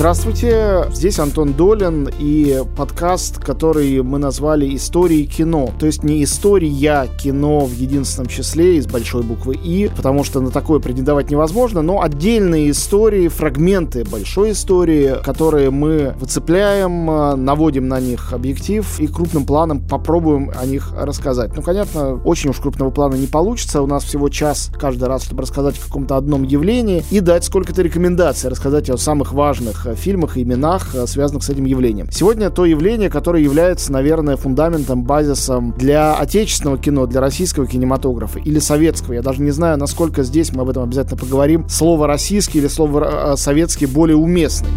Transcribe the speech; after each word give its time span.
Здравствуйте, 0.00 0.86
здесь 0.94 1.18
Антон 1.18 1.52
Долин 1.52 2.08
и 2.18 2.62
подкаст, 2.74 3.36
который 3.36 4.02
мы 4.02 4.18
назвали 4.18 4.74
«Истории 4.74 5.24
кино». 5.24 5.74
То 5.78 5.84
есть 5.84 6.02
не 6.02 6.24
история 6.24 7.06
кино 7.22 7.66
в 7.66 7.72
единственном 7.74 8.26
числе 8.26 8.78
из 8.78 8.86
большой 8.86 9.24
буквы 9.24 9.56
«И», 9.56 9.90
потому 9.94 10.24
что 10.24 10.40
на 10.40 10.50
такое 10.50 10.80
претендовать 10.80 11.30
невозможно, 11.30 11.82
но 11.82 12.00
отдельные 12.00 12.70
истории, 12.70 13.28
фрагменты 13.28 14.06
большой 14.06 14.52
истории, 14.52 15.16
которые 15.22 15.68
мы 15.68 16.14
выцепляем, 16.18 17.44
наводим 17.44 17.86
на 17.86 18.00
них 18.00 18.32
объектив 18.32 18.86
и 19.00 19.06
крупным 19.06 19.44
планом 19.44 19.86
попробуем 19.86 20.50
о 20.58 20.64
них 20.64 20.94
рассказать. 20.96 21.54
Ну, 21.54 21.60
понятно, 21.60 22.14
очень 22.24 22.48
уж 22.48 22.56
крупного 22.56 22.90
плана 22.90 23.16
не 23.16 23.26
получится, 23.26 23.82
у 23.82 23.86
нас 23.86 24.04
всего 24.04 24.30
час 24.30 24.70
каждый 24.80 25.08
раз, 25.08 25.24
чтобы 25.24 25.42
рассказать 25.42 25.78
о 25.78 25.84
каком-то 25.84 26.16
одном 26.16 26.42
явлении 26.42 27.04
и 27.10 27.20
дать 27.20 27.44
сколько-то 27.44 27.82
рекомендаций, 27.82 28.48
рассказать 28.48 28.88
о 28.88 28.96
самых 28.96 29.34
важных 29.34 29.89
фильмах 29.94 30.36
и 30.36 30.42
именах, 30.42 30.94
э, 30.94 31.06
связанных 31.06 31.42
с 31.42 31.50
этим 31.50 31.64
явлением. 31.64 32.10
Сегодня 32.10 32.50
то 32.50 32.64
явление, 32.64 33.10
которое 33.10 33.42
является, 33.42 33.92
наверное, 33.92 34.36
фундаментом, 34.36 35.02
базисом 35.04 35.74
для 35.76 36.14
отечественного 36.14 36.78
кино, 36.78 37.06
для 37.06 37.20
российского 37.20 37.66
кинематографа 37.66 38.38
или 38.38 38.58
советского. 38.58 39.14
Я 39.14 39.22
даже 39.22 39.42
не 39.42 39.50
знаю, 39.50 39.78
насколько 39.78 40.22
здесь, 40.22 40.52
мы 40.52 40.62
об 40.62 40.68
этом 40.68 40.84
обязательно 40.84 41.16
поговорим, 41.16 41.68
слово 41.68 42.06
«российский» 42.06 42.58
или 42.58 42.68
слово 42.68 43.32
э, 43.32 43.36
«советский» 43.36 43.86
более 43.86 44.16
уместный. 44.16 44.70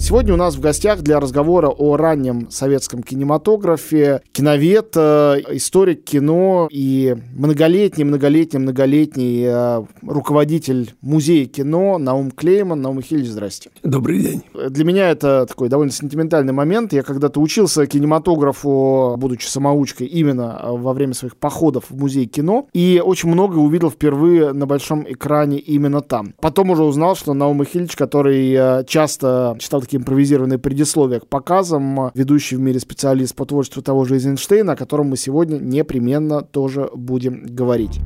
Сегодня 0.00 0.32
у 0.32 0.36
нас 0.36 0.54
в 0.54 0.60
гостях 0.60 1.02
для 1.02 1.18
разговора 1.18 1.68
о 1.68 1.96
раннем 1.96 2.50
советском 2.50 3.02
кинематографе 3.02 4.22
киновед, 4.32 4.92
э, 4.96 5.40
историк 5.50 6.04
кино 6.04 6.68
и 6.70 7.16
многолетний, 7.34 8.04
многолетний, 8.04 8.60
многолетний 8.60 9.44
э, 9.44 9.84
руководитель 10.02 10.94
музея 11.02 11.46
кино 11.46 11.98
Наум 11.98 12.30
Клейман. 12.30 12.80
Наум 12.80 12.98
Михайлович, 12.98 13.28
здрасте. 13.28 13.70
Добрый 13.82 14.20
день. 14.20 14.42
Для 14.54 14.84
меня 14.84 15.10
это 15.10 15.44
такой 15.46 15.68
довольно 15.68 15.92
сентиментальный 15.92 16.52
момент. 16.52 16.92
Я 16.92 17.02
когда-то 17.02 17.40
учился 17.40 17.84
кинематографу, 17.86 19.16
будучи 19.18 19.46
самоучкой, 19.46 20.06
именно 20.06 20.60
во 20.70 20.92
время 20.92 21.12
своих 21.12 21.36
походов 21.36 21.86
в 21.90 21.98
музей 21.98 22.26
кино, 22.26 22.68
и 22.72 23.02
очень 23.04 23.28
много 23.28 23.56
увидел 23.58 23.90
впервые 23.90 24.52
на 24.52 24.66
большом 24.66 25.04
экране 25.08 25.58
именно 25.58 26.02
там. 26.02 26.34
Потом 26.40 26.70
уже 26.70 26.84
узнал, 26.84 27.16
что 27.16 27.34
Наум 27.34 27.60
Михайлович, 27.60 27.96
который 27.96 28.52
э, 28.52 28.84
часто 28.86 29.56
читал 29.58 29.82
такие 29.88 30.00
импровизированные 30.00 30.58
предисловия 30.58 31.18
к 31.18 31.26
показам, 31.26 32.10
ведущий 32.14 32.56
в 32.56 32.60
мире 32.60 32.78
специалист 32.78 33.34
по 33.34 33.46
творчеству 33.46 33.80
того 33.80 34.04
же 34.04 34.16
Эйзенштейна, 34.16 34.72
о 34.72 34.76
котором 34.76 35.06
мы 35.06 35.16
сегодня 35.16 35.56
непременно 35.56 36.42
тоже 36.42 36.90
будем 36.94 37.46
говорить. 37.46 37.98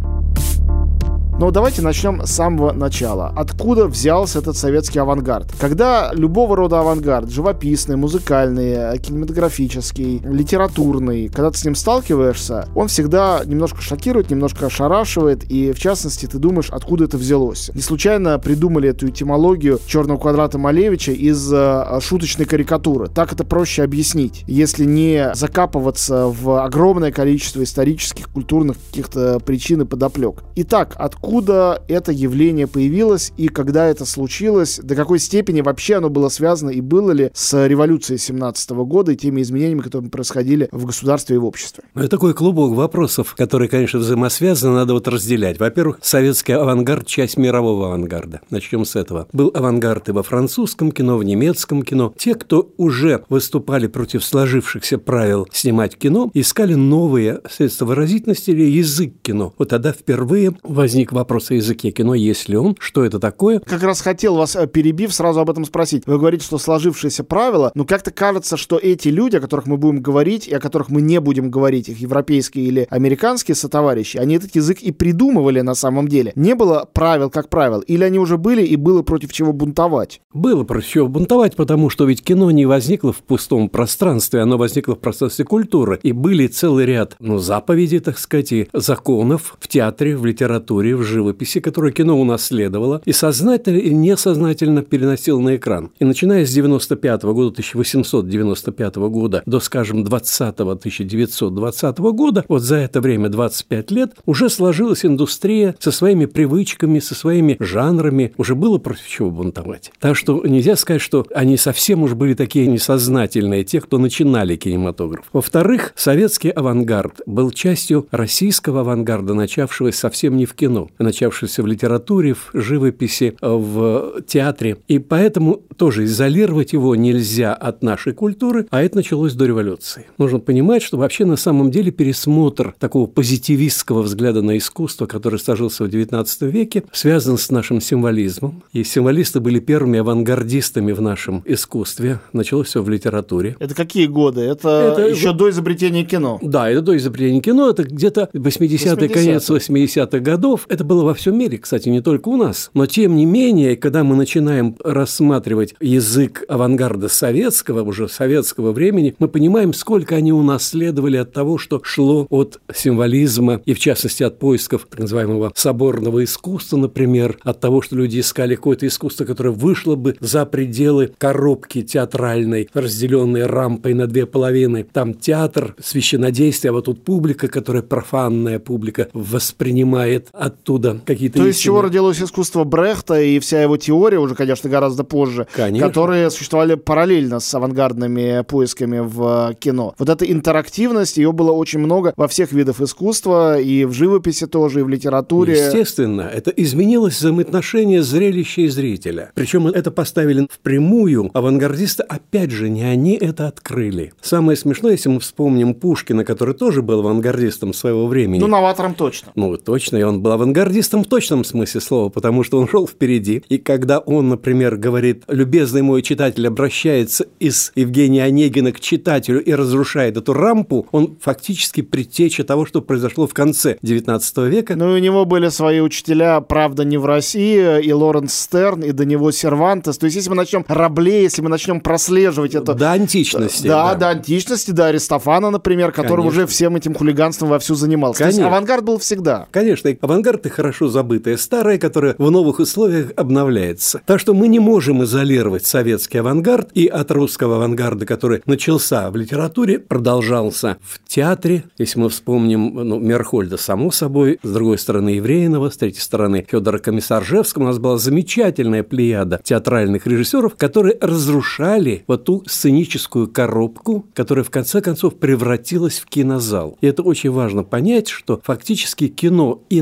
Но 1.42 1.50
давайте 1.50 1.82
начнем 1.82 2.24
с 2.24 2.30
самого 2.30 2.70
начала. 2.70 3.32
Откуда 3.34 3.88
взялся 3.88 4.38
этот 4.38 4.56
советский 4.56 5.00
авангард? 5.00 5.52
Когда 5.58 6.12
любого 6.12 6.54
рода 6.54 6.78
авангард, 6.78 7.30
живописный, 7.30 7.96
музыкальный, 7.96 8.96
кинематографический, 9.00 10.20
литературный, 10.20 11.26
когда 11.26 11.50
ты 11.50 11.58
с 11.58 11.64
ним 11.64 11.74
сталкиваешься, 11.74 12.68
он 12.76 12.86
всегда 12.86 13.42
немножко 13.44 13.82
шокирует, 13.82 14.30
немножко 14.30 14.66
ошарашивает, 14.66 15.42
и 15.50 15.72
в 15.72 15.80
частности 15.80 16.26
ты 16.26 16.38
думаешь, 16.38 16.70
откуда 16.70 17.06
это 17.06 17.16
взялось. 17.16 17.72
Не 17.74 17.82
случайно 17.82 18.38
придумали 18.38 18.90
эту 18.90 19.08
этимологию 19.08 19.80
черного 19.84 20.18
квадрата 20.18 20.58
Малевича 20.58 21.10
из 21.10 21.52
э, 21.52 21.98
шуточной 22.00 22.44
карикатуры. 22.44 23.08
Так 23.08 23.32
это 23.32 23.42
проще 23.42 23.82
объяснить, 23.82 24.44
если 24.46 24.84
не 24.84 25.34
закапываться 25.34 26.28
в 26.28 26.64
огромное 26.64 27.10
количество 27.10 27.64
исторических, 27.64 28.28
культурных 28.28 28.76
каких-то 28.90 29.40
причин 29.40 29.82
и 29.82 29.86
подоплек. 29.86 30.44
Итак, 30.54 30.94
откуда 30.96 31.31
откуда 31.32 31.82
это 31.88 32.12
явление 32.12 32.66
появилось 32.66 33.32
и 33.38 33.48
когда 33.48 33.86
это 33.86 34.04
случилось, 34.04 34.78
до 34.82 34.94
какой 34.94 35.18
степени 35.18 35.62
вообще 35.62 35.94
оно 35.94 36.10
было 36.10 36.28
связано 36.28 36.68
и 36.68 36.82
было 36.82 37.10
ли 37.12 37.30
с 37.32 37.66
революцией 37.66 38.18
17 38.18 38.70
года 38.70 39.12
и 39.12 39.16
теми 39.16 39.40
изменениями, 39.40 39.80
которые 39.80 40.10
происходили 40.10 40.68
в 40.72 40.84
государстве 40.84 41.36
и 41.36 41.38
в 41.38 41.46
обществе. 41.46 41.84
Ну, 41.94 42.02
это 42.02 42.10
такой 42.10 42.34
клубок 42.34 42.74
вопросов, 42.74 43.34
которые, 43.34 43.70
конечно, 43.70 43.98
взаимосвязаны, 43.98 44.74
надо 44.74 44.92
вот 44.92 45.08
разделять. 45.08 45.58
Во-первых, 45.58 46.00
советский 46.02 46.52
авангард– 46.52 47.06
часть 47.08 47.38
мирового 47.38 47.86
авангарда. 47.86 48.42
Начнем 48.50 48.84
с 48.84 48.94
этого. 48.94 49.26
Был 49.32 49.50
авангард 49.54 50.10
и 50.10 50.12
во 50.12 50.22
французском 50.22 50.92
кино, 50.92 51.16
в 51.16 51.24
немецком 51.24 51.82
кино. 51.82 52.12
Те, 52.18 52.34
кто 52.34 52.72
уже 52.76 53.24
выступали 53.30 53.86
против 53.86 54.22
сложившихся 54.22 54.98
правил 54.98 55.48
снимать 55.50 55.96
кино, 55.96 56.30
искали 56.34 56.74
новые 56.74 57.40
средства 57.50 57.86
выразительности 57.86 58.50
или 58.50 58.64
язык 58.64 59.14
кино. 59.22 59.54
Вот 59.56 59.70
тогда 59.70 59.92
впервые 59.92 60.54
возник 60.62 61.11
вопрос 61.12 61.50
о 61.50 61.54
языке 61.54 61.90
кино, 61.90 62.14
есть 62.14 62.48
ли 62.48 62.56
он, 62.56 62.76
что 62.78 63.04
это 63.04 63.18
такое. 63.18 63.60
Как 63.60 63.82
раз 63.82 64.00
хотел 64.00 64.36
вас, 64.36 64.56
э, 64.56 64.66
перебив, 64.66 65.12
сразу 65.12 65.40
об 65.40 65.50
этом 65.50 65.64
спросить. 65.64 66.04
Вы 66.06 66.18
говорите, 66.18 66.44
что 66.44 66.58
сложившиеся 66.58 67.24
правила, 67.24 67.72
но 67.74 67.84
как-то 67.84 68.10
кажется, 68.10 68.56
что 68.56 68.78
эти 68.78 69.08
люди, 69.08 69.36
о 69.36 69.40
которых 69.40 69.66
мы 69.66 69.76
будем 69.76 70.00
говорить, 70.00 70.48
и 70.48 70.54
о 70.54 70.60
которых 70.60 70.90
мы 70.90 71.00
не 71.00 71.20
будем 71.20 71.50
говорить, 71.50 71.88
их 71.88 71.98
европейские 71.98 72.64
или 72.66 72.86
американские 72.90 73.54
сотоварищи, 73.54 74.16
они 74.16 74.36
этот 74.36 74.54
язык 74.54 74.80
и 74.80 74.92
придумывали 74.92 75.60
на 75.60 75.74
самом 75.74 76.08
деле. 76.08 76.32
Не 76.34 76.54
было 76.54 76.88
правил 76.92 77.30
как 77.30 77.48
правил, 77.48 77.80
или 77.80 78.04
они 78.04 78.18
уже 78.18 78.38
были 78.38 78.64
и 78.64 78.76
было 78.76 79.02
против 79.02 79.32
чего 79.32 79.52
бунтовать? 79.52 80.20
Было 80.32 80.64
против 80.64 80.88
чего 80.88 81.08
бунтовать, 81.08 81.56
потому 81.56 81.90
что 81.90 82.04
ведь 82.04 82.22
кино 82.22 82.50
не 82.50 82.66
возникло 82.66 83.12
в 83.12 83.18
пустом 83.18 83.68
пространстве, 83.68 84.40
оно 84.40 84.58
возникло 84.58 84.94
в 84.94 84.98
пространстве 84.98 85.44
культуры. 85.44 85.98
И 86.02 86.12
были 86.12 86.46
целый 86.46 86.86
ряд, 86.86 87.16
ну, 87.18 87.38
заповедей, 87.38 88.00
так 88.00 88.18
сказать, 88.18 88.52
и 88.52 88.68
законов 88.72 89.56
в 89.60 89.68
театре, 89.68 90.16
в 90.16 90.24
литературе, 90.24 90.96
в 90.96 91.01
живописи, 91.02 91.60
которую 91.60 91.92
кино 91.92 92.20
унаследовало, 92.20 93.02
и 93.04 93.12
сознательно 93.12 93.78
и 93.78 93.94
несознательно 93.94 94.82
переносило 94.82 95.40
на 95.40 95.56
экран. 95.56 95.90
И 95.98 96.04
начиная 96.04 96.46
с 96.46 96.50
95 96.50 97.22
года, 97.24 97.48
1895 97.48 98.96
года 98.96 99.42
до, 99.46 99.60
скажем, 99.60 100.04
20 100.04 100.60
1920 100.60 101.98
года, 101.98 102.44
вот 102.48 102.62
за 102.62 102.76
это 102.76 103.00
время 103.00 103.28
25 103.28 103.90
лет, 103.90 104.12
уже 104.26 104.48
сложилась 104.48 105.04
индустрия 105.04 105.74
со 105.78 105.90
своими 105.90 106.26
привычками, 106.26 106.98
со 106.98 107.14
своими 107.14 107.56
жанрами, 107.60 108.32
уже 108.36 108.54
было 108.54 108.78
против 108.78 109.06
чего 109.08 109.30
бунтовать. 109.30 109.92
Так 110.00 110.16
что 110.16 110.42
нельзя 110.44 110.76
сказать, 110.76 111.02
что 111.02 111.26
они 111.34 111.56
совсем 111.56 112.02
уж 112.02 112.14
были 112.14 112.34
такие 112.34 112.66
несознательные, 112.66 113.64
те, 113.64 113.80
кто 113.80 113.98
начинали 113.98 114.56
кинематограф. 114.56 115.24
Во-вторых, 115.32 115.92
советский 115.96 116.50
авангард 116.50 117.22
был 117.26 117.50
частью 117.50 118.06
российского 118.10 118.80
авангарда, 118.80 119.34
начавшегося 119.34 119.98
совсем 119.98 120.36
не 120.36 120.46
в 120.46 120.54
кино, 120.54 120.88
начавшийся 120.98 121.62
в 121.62 121.66
литературе, 121.66 122.34
в 122.34 122.50
живописи, 122.54 123.34
в 123.40 124.22
театре. 124.26 124.78
И 124.88 124.98
поэтому 124.98 125.62
тоже 125.76 126.04
изолировать 126.04 126.72
его 126.72 126.94
нельзя 126.96 127.54
от 127.54 127.82
нашей 127.82 128.12
культуры, 128.12 128.66
а 128.70 128.82
это 128.82 128.96
началось 128.96 129.34
до 129.34 129.46
революции. 129.46 130.06
Нужно 130.18 130.38
понимать, 130.38 130.82
что 130.82 130.96
вообще 130.96 131.24
на 131.24 131.36
самом 131.36 131.70
деле 131.70 131.90
пересмотр 131.90 132.74
такого 132.78 133.06
позитивистского 133.06 134.02
взгляда 134.02 134.42
на 134.42 134.56
искусство, 134.58 135.06
который 135.06 135.38
сложился 135.38 135.84
в 135.84 135.88
XIX 135.88 136.26
веке, 136.50 136.84
связан 136.92 137.38
с 137.38 137.50
нашим 137.50 137.80
символизмом. 137.80 138.62
И 138.72 138.84
символисты 138.84 139.40
были 139.40 139.58
первыми 139.58 139.98
авангардистами 139.98 140.92
в 140.92 141.00
нашем 141.00 141.42
искусстве. 141.44 142.20
Началось 142.32 142.68
все 142.68 142.82
в 142.82 142.88
литературе. 142.88 143.56
Это 143.58 143.74
какие 143.74 144.06
годы? 144.06 144.40
Это, 144.40 144.68
это 144.92 145.08
еще 145.08 145.32
до 145.32 145.50
изобретения 145.50 146.04
кино? 146.04 146.38
Да, 146.42 146.68
это 146.68 146.82
до 146.82 146.96
изобретения 146.96 147.40
кино. 147.40 147.70
Это 147.70 147.84
где-то 147.84 148.28
80-е, 148.32 148.40
80 148.40 149.12
конец 149.12 149.50
80-х 149.50 150.18
годов. 150.18 150.66
Это 150.68 150.81
было 150.82 151.04
во 151.04 151.14
всем 151.14 151.38
мире, 151.38 151.58
кстати, 151.58 151.88
не 151.88 152.00
только 152.00 152.28
у 152.28 152.36
нас. 152.36 152.70
Но 152.74 152.86
тем 152.86 153.16
не 153.16 153.24
менее, 153.24 153.76
когда 153.76 154.04
мы 154.04 154.16
начинаем 154.16 154.76
рассматривать 154.84 155.74
язык 155.80 156.44
авангарда 156.48 157.08
советского, 157.08 157.82
уже 157.82 158.08
советского 158.08 158.72
времени, 158.72 159.14
мы 159.18 159.28
понимаем, 159.28 159.72
сколько 159.72 160.16
они 160.16 160.32
унаследовали 160.32 161.16
от 161.16 161.32
того, 161.32 161.58
что 161.58 161.80
шло 161.84 162.26
от 162.30 162.60
символизма 162.74 163.62
и, 163.64 163.74
в 163.74 163.78
частности, 163.78 164.22
от 164.22 164.38
поисков 164.38 164.86
так 164.90 165.00
называемого 165.00 165.52
соборного 165.54 166.24
искусства, 166.24 166.76
например, 166.76 167.38
от 167.42 167.60
того, 167.60 167.82
что 167.82 167.96
люди 167.96 168.20
искали 168.20 168.54
какое-то 168.54 168.86
искусство, 168.86 169.24
которое 169.24 169.50
вышло 169.50 169.94
бы 169.94 170.16
за 170.20 170.44
пределы 170.46 171.12
коробки 171.18 171.82
театральной, 171.82 172.68
разделенной 172.74 173.46
рампой 173.46 173.94
на 173.94 174.06
две 174.06 174.26
половины. 174.26 174.84
Там 174.92 175.14
театр, 175.14 175.74
священодействие, 175.82 176.70
а 176.70 176.72
вот 176.72 176.86
тут 176.86 177.04
публика, 177.04 177.48
которая 177.48 177.82
профанная 177.82 178.58
публика, 178.58 179.08
воспринимает 179.12 180.28
оттуда 180.32 180.71
оттуда 180.72 181.00
какие-то 181.04 181.38
То 181.38 181.46
есть, 181.46 181.58
с 181.58 181.62
чего 181.62 181.82
родилось 181.82 182.20
искусство 182.20 182.64
Брехта 182.64 183.20
и 183.20 183.38
вся 183.38 183.62
его 183.62 183.76
теория, 183.76 184.18
уже, 184.18 184.34
конечно, 184.34 184.68
гораздо 184.70 185.04
позже, 185.04 185.46
конечно. 185.54 185.86
которые 185.86 186.30
существовали 186.30 186.74
параллельно 186.74 187.40
с 187.40 187.54
авангардными 187.54 188.42
поисками 188.42 189.00
в 189.00 189.54
кино. 189.58 189.94
Вот 189.98 190.08
эта 190.08 190.24
интерактивность, 190.24 191.16
ее 191.16 191.32
было 191.32 191.52
очень 191.52 191.80
много 191.80 192.12
во 192.16 192.28
всех 192.28 192.52
видах 192.52 192.80
искусства, 192.80 193.60
и 193.60 193.84
в 193.84 193.92
живописи 193.92 194.46
тоже, 194.46 194.80
и 194.80 194.82
в 194.82 194.88
литературе. 194.88 195.66
Естественно, 195.66 196.22
это 196.22 196.50
изменилось 196.50 197.18
взаимоотношение 197.18 198.02
зрелища 198.02 198.62
и 198.62 198.68
зрителя. 198.68 199.30
Причем 199.34 199.66
это 199.66 199.90
поставили 199.90 200.46
впрямую 200.50 201.30
авангардисты, 201.34 202.02
опять 202.02 202.50
же, 202.50 202.68
не 202.68 202.82
они 202.82 203.16
это 203.16 203.48
открыли. 203.48 204.12
Самое 204.20 204.56
смешное, 204.56 204.92
если 204.92 205.08
мы 205.08 205.20
вспомним 205.20 205.74
Пушкина, 205.74 206.24
который 206.24 206.54
тоже 206.54 206.82
был 206.82 207.00
авангардистом 207.00 207.72
своего 207.72 208.06
времени. 208.06 208.40
Ну, 208.40 208.46
новатором 208.46 208.94
точно. 208.94 209.32
Ну, 209.34 209.56
точно, 209.56 209.96
и 209.96 210.02
он 210.02 210.20
был 210.22 210.32
авангардистом 210.32 210.61
авангардистом 210.62 211.04
в 211.04 211.08
точном 211.08 211.44
смысле 211.44 211.80
слова, 211.80 212.08
потому 212.08 212.44
что 212.44 212.58
он 212.58 212.68
шел 212.68 212.86
впереди. 212.86 213.42
И 213.48 213.58
когда 213.58 213.98
он, 213.98 214.28
например, 214.28 214.76
говорит, 214.76 215.24
любезный 215.28 215.82
мой 215.82 216.02
читатель 216.02 216.46
обращается 216.46 217.26
из 217.40 217.72
Евгения 217.74 218.24
Онегина 218.24 218.72
к 218.72 218.80
читателю 218.80 219.42
и 219.42 219.52
разрушает 219.52 220.16
эту 220.16 220.32
рампу, 220.32 220.86
он 220.92 221.16
фактически 221.20 221.82
предтеча 221.82 222.44
того, 222.44 222.66
что 222.66 222.80
произошло 222.80 223.26
в 223.26 223.34
конце 223.34 223.76
XIX 223.82 224.48
века. 224.48 224.76
Ну, 224.76 224.96
и 224.96 225.00
у 225.00 225.02
него 225.02 225.24
были 225.24 225.48
свои 225.48 225.80
учителя, 225.80 226.40
правда, 226.40 226.84
не 226.84 226.96
в 226.96 227.06
России, 227.06 227.82
и 227.82 227.92
Лоренс 227.92 228.34
Стерн, 228.34 228.82
и 228.82 228.92
до 228.92 229.04
него 229.04 229.30
Сервантес. 229.32 229.98
То 229.98 230.06
есть, 230.06 230.16
если 230.16 230.30
мы 230.30 230.36
начнем 230.36 230.64
Рабле, 230.68 231.22
если 231.22 231.42
мы 231.42 231.48
начнем 231.48 231.80
прослеживать 231.80 232.54
это... 232.54 232.74
До 232.74 232.92
античности. 232.92 233.66
Да, 233.66 233.92
да. 233.92 233.98
до 233.98 234.08
античности, 234.10 234.70
до 234.70 234.86
Аристофана, 234.86 235.50
например, 235.50 235.92
который 235.92 236.22
Конечно. 236.22 236.28
уже 236.28 236.46
всем 236.46 236.76
этим 236.76 236.94
хулиганством 236.94 237.48
вовсю 237.48 237.74
занимался. 237.74 238.20
Конечно. 238.20 238.42
То 238.42 238.44
есть, 238.44 238.52
авангард 238.52 238.84
был 238.84 238.98
всегда. 238.98 239.46
Конечно. 239.50 239.90
Авангард– 240.00 240.40
это 240.46 240.51
хорошо 240.52 240.88
забытое 240.88 241.36
старое, 241.36 241.78
которое 241.78 242.14
в 242.18 242.30
новых 242.30 242.58
условиях 242.58 243.12
обновляется. 243.16 244.00
Так 244.06 244.20
что 244.20 244.34
мы 244.34 244.48
не 244.48 244.58
можем 244.58 245.02
изолировать 245.04 245.66
советский 245.66 246.18
авангард 246.18 246.70
и 246.74 246.86
от 246.86 247.10
русского 247.10 247.56
авангарда, 247.56 248.06
который 248.06 248.42
начался 248.46 249.10
в 249.10 249.16
литературе, 249.16 249.78
продолжался 249.78 250.78
в 250.82 251.00
театре. 251.08 251.64
Если 251.78 251.98
мы 251.98 252.08
вспомним 252.08 252.74
ну, 252.74 252.98
Мерхольда, 252.98 253.56
само 253.56 253.90
собой, 253.90 254.38
с 254.42 254.50
другой 254.50 254.78
стороны 254.78 255.10
Евреинова, 255.10 255.70
с 255.70 255.76
третьей 255.76 256.00
стороны 256.00 256.46
Федора 256.48 256.78
Комиссаржевского, 256.78 257.62
у 257.62 257.66
нас 257.66 257.78
была 257.78 257.98
замечательная 257.98 258.82
плеяда 258.82 259.40
театральных 259.42 260.06
режиссеров, 260.06 260.56
которые 260.56 260.96
разрушали 261.00 262.04
вот 262.06 262.24
ту 262.24 262.44
сценическую 262.46 263.28
коробку, 263.28 264.06
которая 264.14 264.44
в 264.44 264.50
конце 264.50 264.80
концов 264.80 265.16
превратилась 265.16 265.98
в 265.98 266.06
кинозал. 266.06 266.76
И 266.80 266.86
это 266.86 267.02
очень 267.02 267.30
важно 267.30 267.64
понять, 267.64 268.08
что 268.08 268.40
фактически 268.44 269.08
кино 269.08 269.62
и 269.70 269.80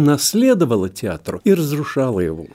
наследовало 0.60 0.88
театру, 0.88 1.40
и 1.44 1.54
разрушало 1.54 2.20
его. 2.20 2.46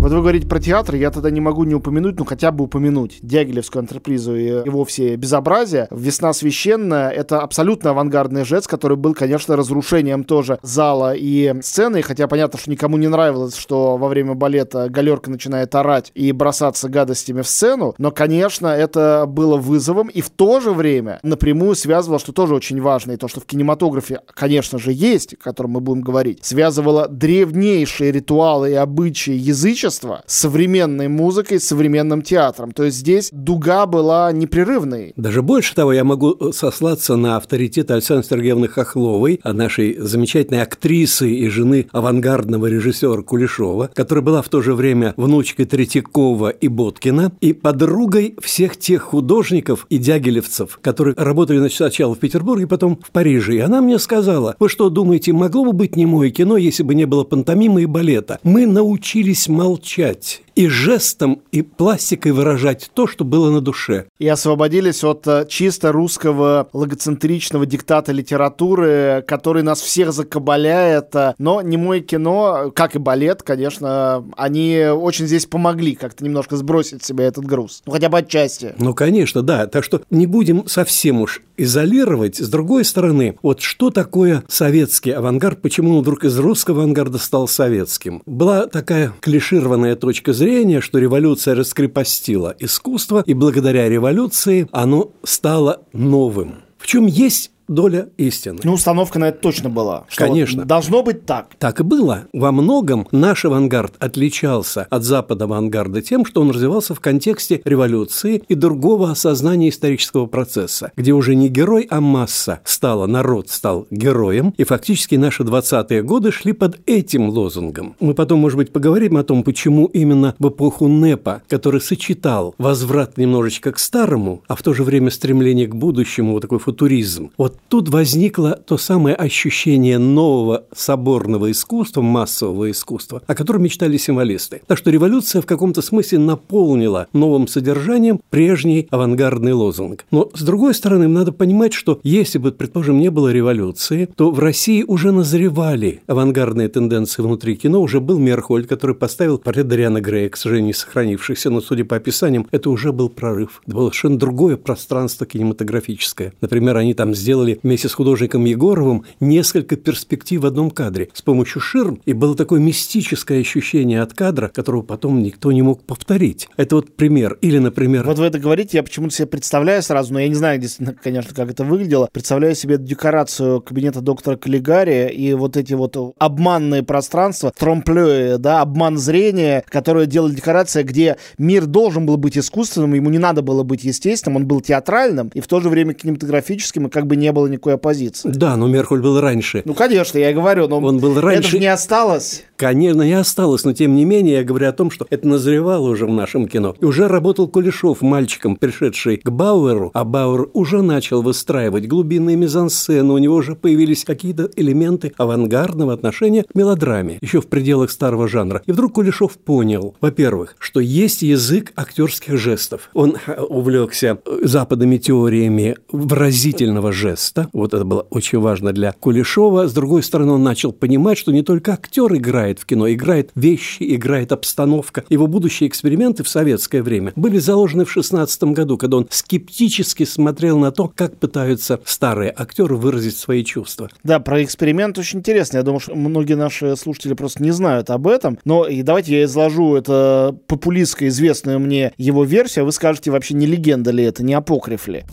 Вот 0.00 0.12
вы 0.12 0.20
говорите 0.20 0.46
про 0.46 0.58
театр, 0.58 0.94
я 0.94 1.10
тогда 1.10 1.28
не 1.30 1.42
могу 1.42 1.64
не 1.64 1.74
упомянуть, 1.74 2.18
ну 2.18 2.24
хотя 2.24 2.52
бы 2.52 2.64
упомянуть 2.64 3.18
Дягилевскую 3.20 3.80
антрепризу 3.80 4.34
и 4.34 4.44
его 4.46 4.86
все 4.86 5.14
безобразия. 5.16 5.88
«Весна 5.90 6.32
священная»— 6.32 7.10
это 7.10 7.40
абсолютно 7.40 7.90
авангардный 7.90 8.46
жест, 8.46 8.66
который 8.66 8.96
был, 8.96 9.12
конечно, 9.12 9.56
разрушением 9.56 10.24
тоже 10.24 10.58
зала 10.62 11.12
и 11.14 11.54
сцены, 11.60 12.00
хотя 12.00 12.28
понятно, 12.28 12.58
что 12.58 12.70
никому 12.70 12.96
не 12.96 13.08
нравилось, 13.08 13.54
что 13.56 13.98
во 13.98 14.08
время 14.08 14.32
балета 14.32 14.88
галерка 14.88 15.30
начинает 15.30 15.74
орать 15.74 16.12
и 16.14 16.32
бросаться 16.32 16.88
гадостями 16.88 17.42
в 17.42 17.46
сцену, 17.46 17.94
но, 17.98 18.10
конечно, 18.10 18.68
это 18.68 19.26
было 19.28 19.58
вызовом 19.58 20.08
и 20.08 20.22
в 20.22 20.30
то 20.30 20.60
же 20.60 20.70
время 20.70 21.20
напрямую 21.22 21.74
связывало, 21.74 22.18
что 22.18 22.32
тоже 22.32 22.54
очень 22.54 22.80
важно, 22.80 23.12
и 23.12 23.16
то, 23.18 23.28
что 23.28 23.40
в 23.40 23.44
кинематографе, 23.44 24.20
конечно 24.32 24.78
же, 24.78 24.92
есть, 24.92 25.34
о 25.34 25.36
котором 25.36 25.72
мы 25.72 25.80
будем 25.80 26.00
говорить, 26.00 26.38
связывало 26.42 27.06
древнейшие 27.06 28.12
ритуалы 28.12 28.70
и 28.70 28.74
обычаи 28.74 29.34
язычества 29.34 29.89
творчества 29.98 30.22
с 30.26 30.40
современной 30.40 31.08
музыкой, 31.08 31.60
с 31.60 31.66
современным 31.66 32.22
театром. 32.22 32.72
То 32.72 32.84
есть 32.84 32.98
здесь 32.98 33.30
дуга 33.32 33.86
была 33.86 34.32
непрерывной. 34.32 35.12
Даже 35.16 35.42
больше 35.42 35.74
того, 35.74 35.92
я 35.92 36.04
могу 36.04 36.36
э, 36.38 36.52
сослаться 36.52 37.16
на 37.16 37.36
авторитет 37.36 37.90
Александры 37.90 38.26
Сергеевны 38.28 38.68
Хохловой, 38.68 39.40
нашей 39.44 39.96
замечательной 39.98 40.62
актрисы 40.62 41.30
и 41.30 41.48
жены 41.48 41.86
авангардного 41.92 42.66
режиссера 42.66 43.22
Кулешова, 43.22 43.90
которая 43.92 44.24
была 44.24 44.42
в 44.42 44.48
то 44.48 44.62
же 44.62 44.74
время 44.74 45.14
внучкой 45.16 45.66
Третьякова 45.66 46.50
и 46.50 46.68
Боткина 46.68 47.32
и 47.40 47.52
подругой 47.52 48.34
всех 48.42 48.76
тех 48.76 49.02
художников 49.02 49.86
и 49.90 49.98
дягилевцев, 49.98 50.78
которые 50.82 51.14
работали 51.16 51.68
сначала 51.68 52.14
в 52.14 52.18
Петербурге, 52.18 52.66
потом 52.66 52.98
в 53.02 53.10
Париже. 53.10 53.56
И 53.56 53.60
она 53.60 53.80
мне 53.80 53.98
сказала, 53.98 54.56
вы 54.58 54.68
что 54.68 54.88
думаете, 54.90 55.32
могло 55.32 55.64
бы 55.64 55.72
быть 55.72 55.96
немое 55.96 56.30
кино, 56.30 56.56
если 56.56 56.82
бы 56.82 56.94
не 56.94 57.04
было 57.04 57.24
пантомимы 57.24 57.82
и 57.82 57.86
балета? 57.86 58.38
Мы 58.42 58.66
научились 58.66 59.48
молчать 59.48 59.79
молчать 59.80 60.42
и 60.56 60.68
жестом, 60.68 61.40
и 61.52 61.62
пластикой 61.62 62.32
выражать 62.32 62.90
то, 62.92 63.06
что 63.06 63.24
было 63.24 63.50
на 63.50 63.62
душе. 63.62 64.06
И 64.18 64.28
освободились 64.28 65.02
от 65.04 65.26
э, 65.26 65.46
чисто 65.48 65.90
русского 65.90 66.68
логоцентричного 66.74 67.64
диктата 67.64 68.12
литературы, 68.12 69.24
который 69.26 69.62
нас 69.62 69.80
всех 69.80 70.12
закабаляет. 70.12 71.14
Э, 71.14 71.34
но 71.38 71.62
не 71.62 71.78
мой 71.78 72.00
кино, 72.00 72.70
как 72.74 72.94
и 72.94 72.98
балет, 72.98 73.42
конечно, 73.42 74.22
они 74.36 74.84
очень 74.84 75.26
здесь 75.26 75.46
помогли 75.46 75.94
как-то 75.94 76.24
немножко 76.24 76.56
сбросить 76.56 77.02
себе 77.02 77.24
этот 77.24 77.46
груз. 77.46 77.82
Ну, 77.86 77.92
хотя 77.92 78.10
бы 78.10 78.18
отчасти. 78.18 78.74
Ну, 78.78 78.92
конечно, 78.92 79.40
да. 79.40 79.66
Так 79.66 79.82
что 79.82 80.02
не 80.10 80.26
будем 80.26 80.66
совсем 80.68 81.22
уж 81.22 81.40
изолировать. 81.62 82.36
С 82.38 82.48
другой 82.48 82.84
стороны, 82.84 83.36
вот 83.42 83.60
что 83.60 83.90
такое 83.90 84.44
советский 84.48 85.10
авангард, 85.10 85.60
почему 85.62 85.96
он 85.96 86.02
вдруг 86.02 86.24
из 86.24 86.38
русского 86.38 86.82
авангарда 86.82 87.18
стал 87.18 87.48
советским? 87.48 88.22
Была 88.26 88.66
такая 88.66 89.12
клишированная 89.20 89.96
точка 89.96 90.32
зрения, 90.32 90.80
что 90.80 90.98
революция 90.98 91.54
раскрепостила 91.54 92.54
искусство, 92.58 93.22
и 93.26 93.34
благодаря 93.34 93.88
революции 93.88 94.68
оно 94.72 95.12
стало 95.22 95.82
новым. 95.92 96.62
В 96.78 96.86
чем 96.86 97.06
есть 97.06 97.50
доля 97.70 98.08
истины. 98.16 98.58
Ну, 98.64 98.74
установка 98.74 99.18
на 99.18 99.28
это 99.28 99.38
точно 99.38 99.70
была. 99.70 100.04
Что 100.08 100.24
Конечно. 100.24 100.62
Вот 100.62 100.68
должно 100.68 101.02
быть 101.02 101.24
так. 101.24 101.50
Так 101.58 101.80
и 101.80 101.82
было. 101.82 102.24
Во 102.32 102.52
многом 102.52 103.06
наш 103.12 103.44
авангард 103.44 103.94
отличался 103.98 104.86
от 104.90 105.04
запада 105.04 105.44
авангарда 105.44 106.02
тем, 106.02 106.26
что 106.26 106.40
он 106.40 106.50
развивался 106.50 106.94
в 106.94 107.00
контексте 107.00 107.62
революции 107.64 108.42
и 108.48 108.54
другого 108.54 109.10
осознания 109.10 109.68
исторического 109.68 110.26
процесса, 110.26 110.92
где 110.96 111.12
уже 111.12 111.34
не 111.34 111.48
герой, 111.48 111.86
а 111.90 112.00
масса 112.00 112.60
стала, 112.64 113.06
народ 113.06 113.48
стал 113.50 113.86
героем, 113.90 114.52
и 114.56 114.64
фактически 114.64 115.14
наши 115.14 115.44
20-е 115.44 116.02
годы 116.02 116.32
шли 116.32 116.52
под 116.52 116.80
этим 116.86 117.28
лозунгом. 117.28 117.94
Мы 118.00 118.14
потом, 118.14 118.40
может 118.40 118.56
быть, 118.56 118.72
поговорим 118.72 119.16
о 119.16 119.22
том, 119.22 119.44
почему 119.44 119.86
именно 119.86 120.34
в 120.38 120.48
эпоху 120.48 120.88
НЭПа, 120.88 121.42
который 121.48 121.80
сочетал 121.80 122.54
возврат 122.58 123.16
немножечко 123.16 123.72
к 123.72 123.78
старому, 123.78 124.42
а 124.48 124.56
в 124.56 124.62
то 124.62 124.74
же 124.74 124.82
время 124.82 125.10
стремление 125.10 125.68
к 125.68 125.74
будущему, 125.74 126.32
вот 126.32 126.42
такой 126.42 126.58
футуризм, 126.58 127.30
вот 127.38 127.59
тут 127.68 127.88
возникло 127.88 128.52
то 128.66 128.76
самое 128.78 129.14
ощущение 129.14 129.98
нового 129.98 130.64
соборного 130.74 131.50
искусства, 131.50 132.02
массового 132.02 132.70
искусства, 132.70 133.22
о 133.26 133.34
котором 133.34 133.62
мечтали 133.62 133.96
символисты. 133.96 134.62
Так 134.66 134.78
что 134.78 134.90
революция 134.90 135.42
в 135.42 135.46
каком-то 135.46 135.82
смысле 135.82 136.18
наполнила 136.18 137.06
новым 137.12 137.48
содержанием 137.48 138.20
прежний 138.30 138.88
авангардный 138.90 139.52
лозунг. 139.52 140.04
Но, 140.10 140.30
с 140.34 140.42
другой 140.42 140.74
стороны, 140.74 141.08
надо 141.08 141.32
понимать, 141.32 141.72
что 141.72 142.00
если 142.02 142.38
бы, 142.38 142.52
предположим, 142.52 142.98
не 142.98 143.10
было 143.10 143.32
революции, 143.32 144.08
то 144.16 144.30
в 144.30 144.38
России 144.38 144.84
уже 144.86 145.12
назревали 145.12 146.02
авангардные 146.06 146.68
тенденции 146.68 147.22
внутри 147.22 147.56
кино. 147.56 147.80
Уже 147.80 148.00
был 148.00 148.18
Мерхольд, 148.18 148.66
который 148.66 148.94
поставил 148.94 149.38
портрет 149.38 149.68
Дариана 149.68 150.00
Грея, 150.00 150.28
к 150.28 150.36
сожалению, 150.36 150.68
не 150.68 150.74
сохранившихся, 150.74 151.50
но, 151.50 151.60
судя 151.60 151.84
по 151.84 151.96
описаниям, 151.96 152.46
это 152.50 152.70
уже 152.70 152.92
был 152.92 153.08
прорыв. 153.08 153.62
Это 153.66 153.76
было 153.76 153.86
совершенно 153.86 154.18
другое 154.18 154.56
пространство 154.56 155.26
кинематографическое. 155.26 156.32
Например, 156.40 156.76
они 156.76 156.94
там 156.94 157.14
сделали 157.14 157.39
сделали 157.40 157.58
вместе 157.62 157.88
с 157.88 157.94
художником 157.94 158.44
Егоровым 158.44 159.04
несколько 159.18 159.76
перспектив 159.76 160.42
в 160.42 160.46
одном 160.46 160.70
кадре 160.70 161.08
с 161.14 161.22
помощью 161.22 161.60
ширм, 161.60 162.00
и 162.04 162.12
было 162.12 162.36
такое 162.36 162.60
мистическое 162.60 163.40
ощущение 163.40 164.02
от 164.02 164.12
кадра, 164.12 164.48
которого 164.48 164.82
потом 164.82 165.22
никто 165.22 165.52
не 165.52 165.62
мог 165.62 165.82
повторить. 165.82 166.48
Это 166.56 166.76
вот 166.76 166.96
пример. 166.96 167.38
Или, 167.40 167.58
например... 167.58 168.04
Вот 168.04 168.18
вы 168.18 168.26
это 168.26 168.38
говорите, 168.38 168.76
я 168.76 168.82
почему-то 168.82 169.14
себе 169.14 169.26
представляю 169.26 169.82
сразу, 169.82 170.12
но 170.12 170.20
я 170.20 170.28
не 170.28 170.34
знаю, 170.34 170.58
действительно, 170.58 170.96
конечно, 171.02 171.34
как 171.34 171.50
это 171.50 171.64
выглядело. 171.64 172.08
Представляю 172.12 172.54
себе 172.54 172.76
декорацию 172.76 173.62
кабинета 173.62 174.00
доктора 174.00 174.36
Каллигари 174.36 175.10
и 175.10 175.32
вот 175.32 175.56
эти 175.56 175.72
вот 175.72 175.96
обманные 176.18 176.82
пространства, 176.82 177.52
тромплёи, 177.56 178.36
да, 178.36 178.60
обман 178.60 178.98
зрения, 178.98 179.64
которые 179.68 180.06
делали 180.06 180.34
декорация, 180.34 180.82
где 180.82 181.16
мир 181.38 181.66
должен 181.66 182.04
был 182.04 182.16
быть 182.18 182.36
искусственным, 182.36 182.94
ему 182.94 183.08
не 183.10 183.18
надо 183.18 183.42
было 183.42 183.62
быть 183.62 183.84
естественным, 183.84 184.36
он 184.36 184.46
был 184.46 184.60
театральным 184.60 185.30
и 185.32 185.40
в 185.40 185.46
то 185.46 185.60
же 185.60 185.68
время 185.68 185.94
кинематографическим, 185.94 186.86
и 186.86 186.90
как 186.90 187.06
бы 187.06 187.16
не 187.16 187.29
было 187.32 187.40
было 187.40 187.46
никакой 187.46 187.74
оппозиции. 187.74 188.30
Да, 188.34 188.56
но 188.56 188.66
Меркуль 188.68 189.00
был 189.00 189.20
раньше. 189.20 189.62
Ну, 189.64 189.74
конечно, 189.74 190.18
я 190.18 190.30
и 190.30 190.34
говорю, 190.34 190.68
но 190.68 190.78
он 190.78 190.98
был 190.98 191.20
раньше. 191.20 191.40
это 191.40 191.48
же 191.48 191.58
не 191.58 191.66
осталось. 191.66 192.44
Конечно, 192.60 193.00
не 193.00 193.14
осталось, 193.14 193.64
но 193.64 193.72
тем 193.72 193.94
не 193.94 194.04
менее 194.04 194.34
я 194.34 194.44
говорю 194.44 194.68
о 194.68 194.72
том, 194.72 194.90
что 194.90 195.06
это 195.08 195.26
назревало 195.26 195.88
уже 195.88 196.04
в 196.04 196.10
нашем 196.10 196.46
кино. 196.46 196.76
И 196.78 196.84
уже 196.84 197.08
работал 197.08 197.48
Кулешов 197.48 198.02
мальчиком, 198.02 198.54
пришедший 198.54 199.16
к 199.16 199.30
Бауэру, 199.30 199.90
а 199.94 200.04
Бауэр 200.04 200.50
уже 200.52 200.82
начал 200.82 201.22
выстраивать 201.22 201.88
глубинные 201.88 202.36
мизансцены, 202.36 203.14
у 203.14 203.16
него 203.16 203.36
уже 203.36 203.54
появились 203.54 204.04
какие-то 204.04 204.50
элементы 204.56 205.14
авангардного 205.16 205.94
отношения 205.94 206.42
к 206.42 206.54
мелодраме, 206.54 207.16
еще 207.22 207.40
в 207.40 207.46
пределах 207.46 207.90
старого 207.90 208.28
жанра. 208.28 208.60
И 208.66 208.72
вдруг 208.72 208.92
Кулешов 208.92 209.38
понял, 209.38 209.96
во-первых, 210.02 210.54
что 210.58 210.80
есть 210.80 211.22
язык 211.22 211.72
актерских 211.76 212.36
жестов. 212.36 212.90
Он 212.92 213.16
увлекся 213.48 214.18
западными 214.42 214.98
теориями 214.98 215.78
выразительного 215.90 216.92
жеста. 216.92 217.48
Вот 217.54 217.72
это 217.72 217.86
было 217.86 218.06
очень 218.10 218.38
важно 218.38 218.74
для 218.74 218.92
Кулешова. 218.92 219.66
С 219.66 219.72
другой 219.72 220.02
стороны, 220.02 220.32
он 220.32 220.42
начал 220.42 220.72
понимать, 220.72 221.16
что 221.16 221.32
не 221.32 221.42
только 221.42 221.72
актер 221.72 222.14
играет, 222.14 222.49
играет 222.50 222.58
в 222.58 222.66
кино, 222.66 222.92
играет 222.92 223.30
вещи, 223.34 223.94
играет 223.94 224.32
обстановка. 224.32 225.04
Его 225.08 225.26
будущие 225.26 225.68
эксперименты 225.68 226.22
в 226.22 226.28
советское 226.28 226.82
время 226.82 227.12
были 227.16 227.38
заложены 227.38 227.84
в 227.84 227.90
16 227.90 228.42
году, 228.44 228.76
когда 228.76 228.98
он 228.98 229.06
скептически 229.10 230.04
смотрел 230.04 230.58
на 230.58 230.72
то, 230.72 230.90
как 230.94 231.16
пытаются 231.16 231.80
старые 231.84 232.32
актеры 232.36 232.76
выразить 232.76 233.16
свои 233.16 233.44
чувства. 233.44 233.90
Да, 234.04 234.18
про 234.18 234.42
эксперимент 234.42 234.98
очень 234.98 235.20
интересно. 235.20 235.58
Я 235.58 235.62
думаю, 235.62 235.80
что 235.80 235.94
многие 235.94 236.34
наши 236.34 236.76
слушатели 236.76 237.14
просто 237.14 237.42
не 237.42 237.52
знают 237.52 237.90
об 237.90 238.06
этом. 238.06 238.38
Но 238.44 238.66
и 238.66 238.82
давайте 238.82 239.18
я 239.18 239.24
изложу 239.24 239.76
это 239.76 240.36
популистское 240.46 241.08
известную 241.08 241.60
мне 241.60 241.92
его 241.98 242.24
версию, 242.24 242.62
а 242.62 242.66
вы 242.66 242.72
скажете, 242.72 243.10
вообще 243.10 243.34
не 243.34 243.46
легенда 243.46 243.90
ли 243.90 244.04
это, 244.04 244.22
не 244.22 244.34
апокриф 244.34 244.88
ли. 244.88 245.04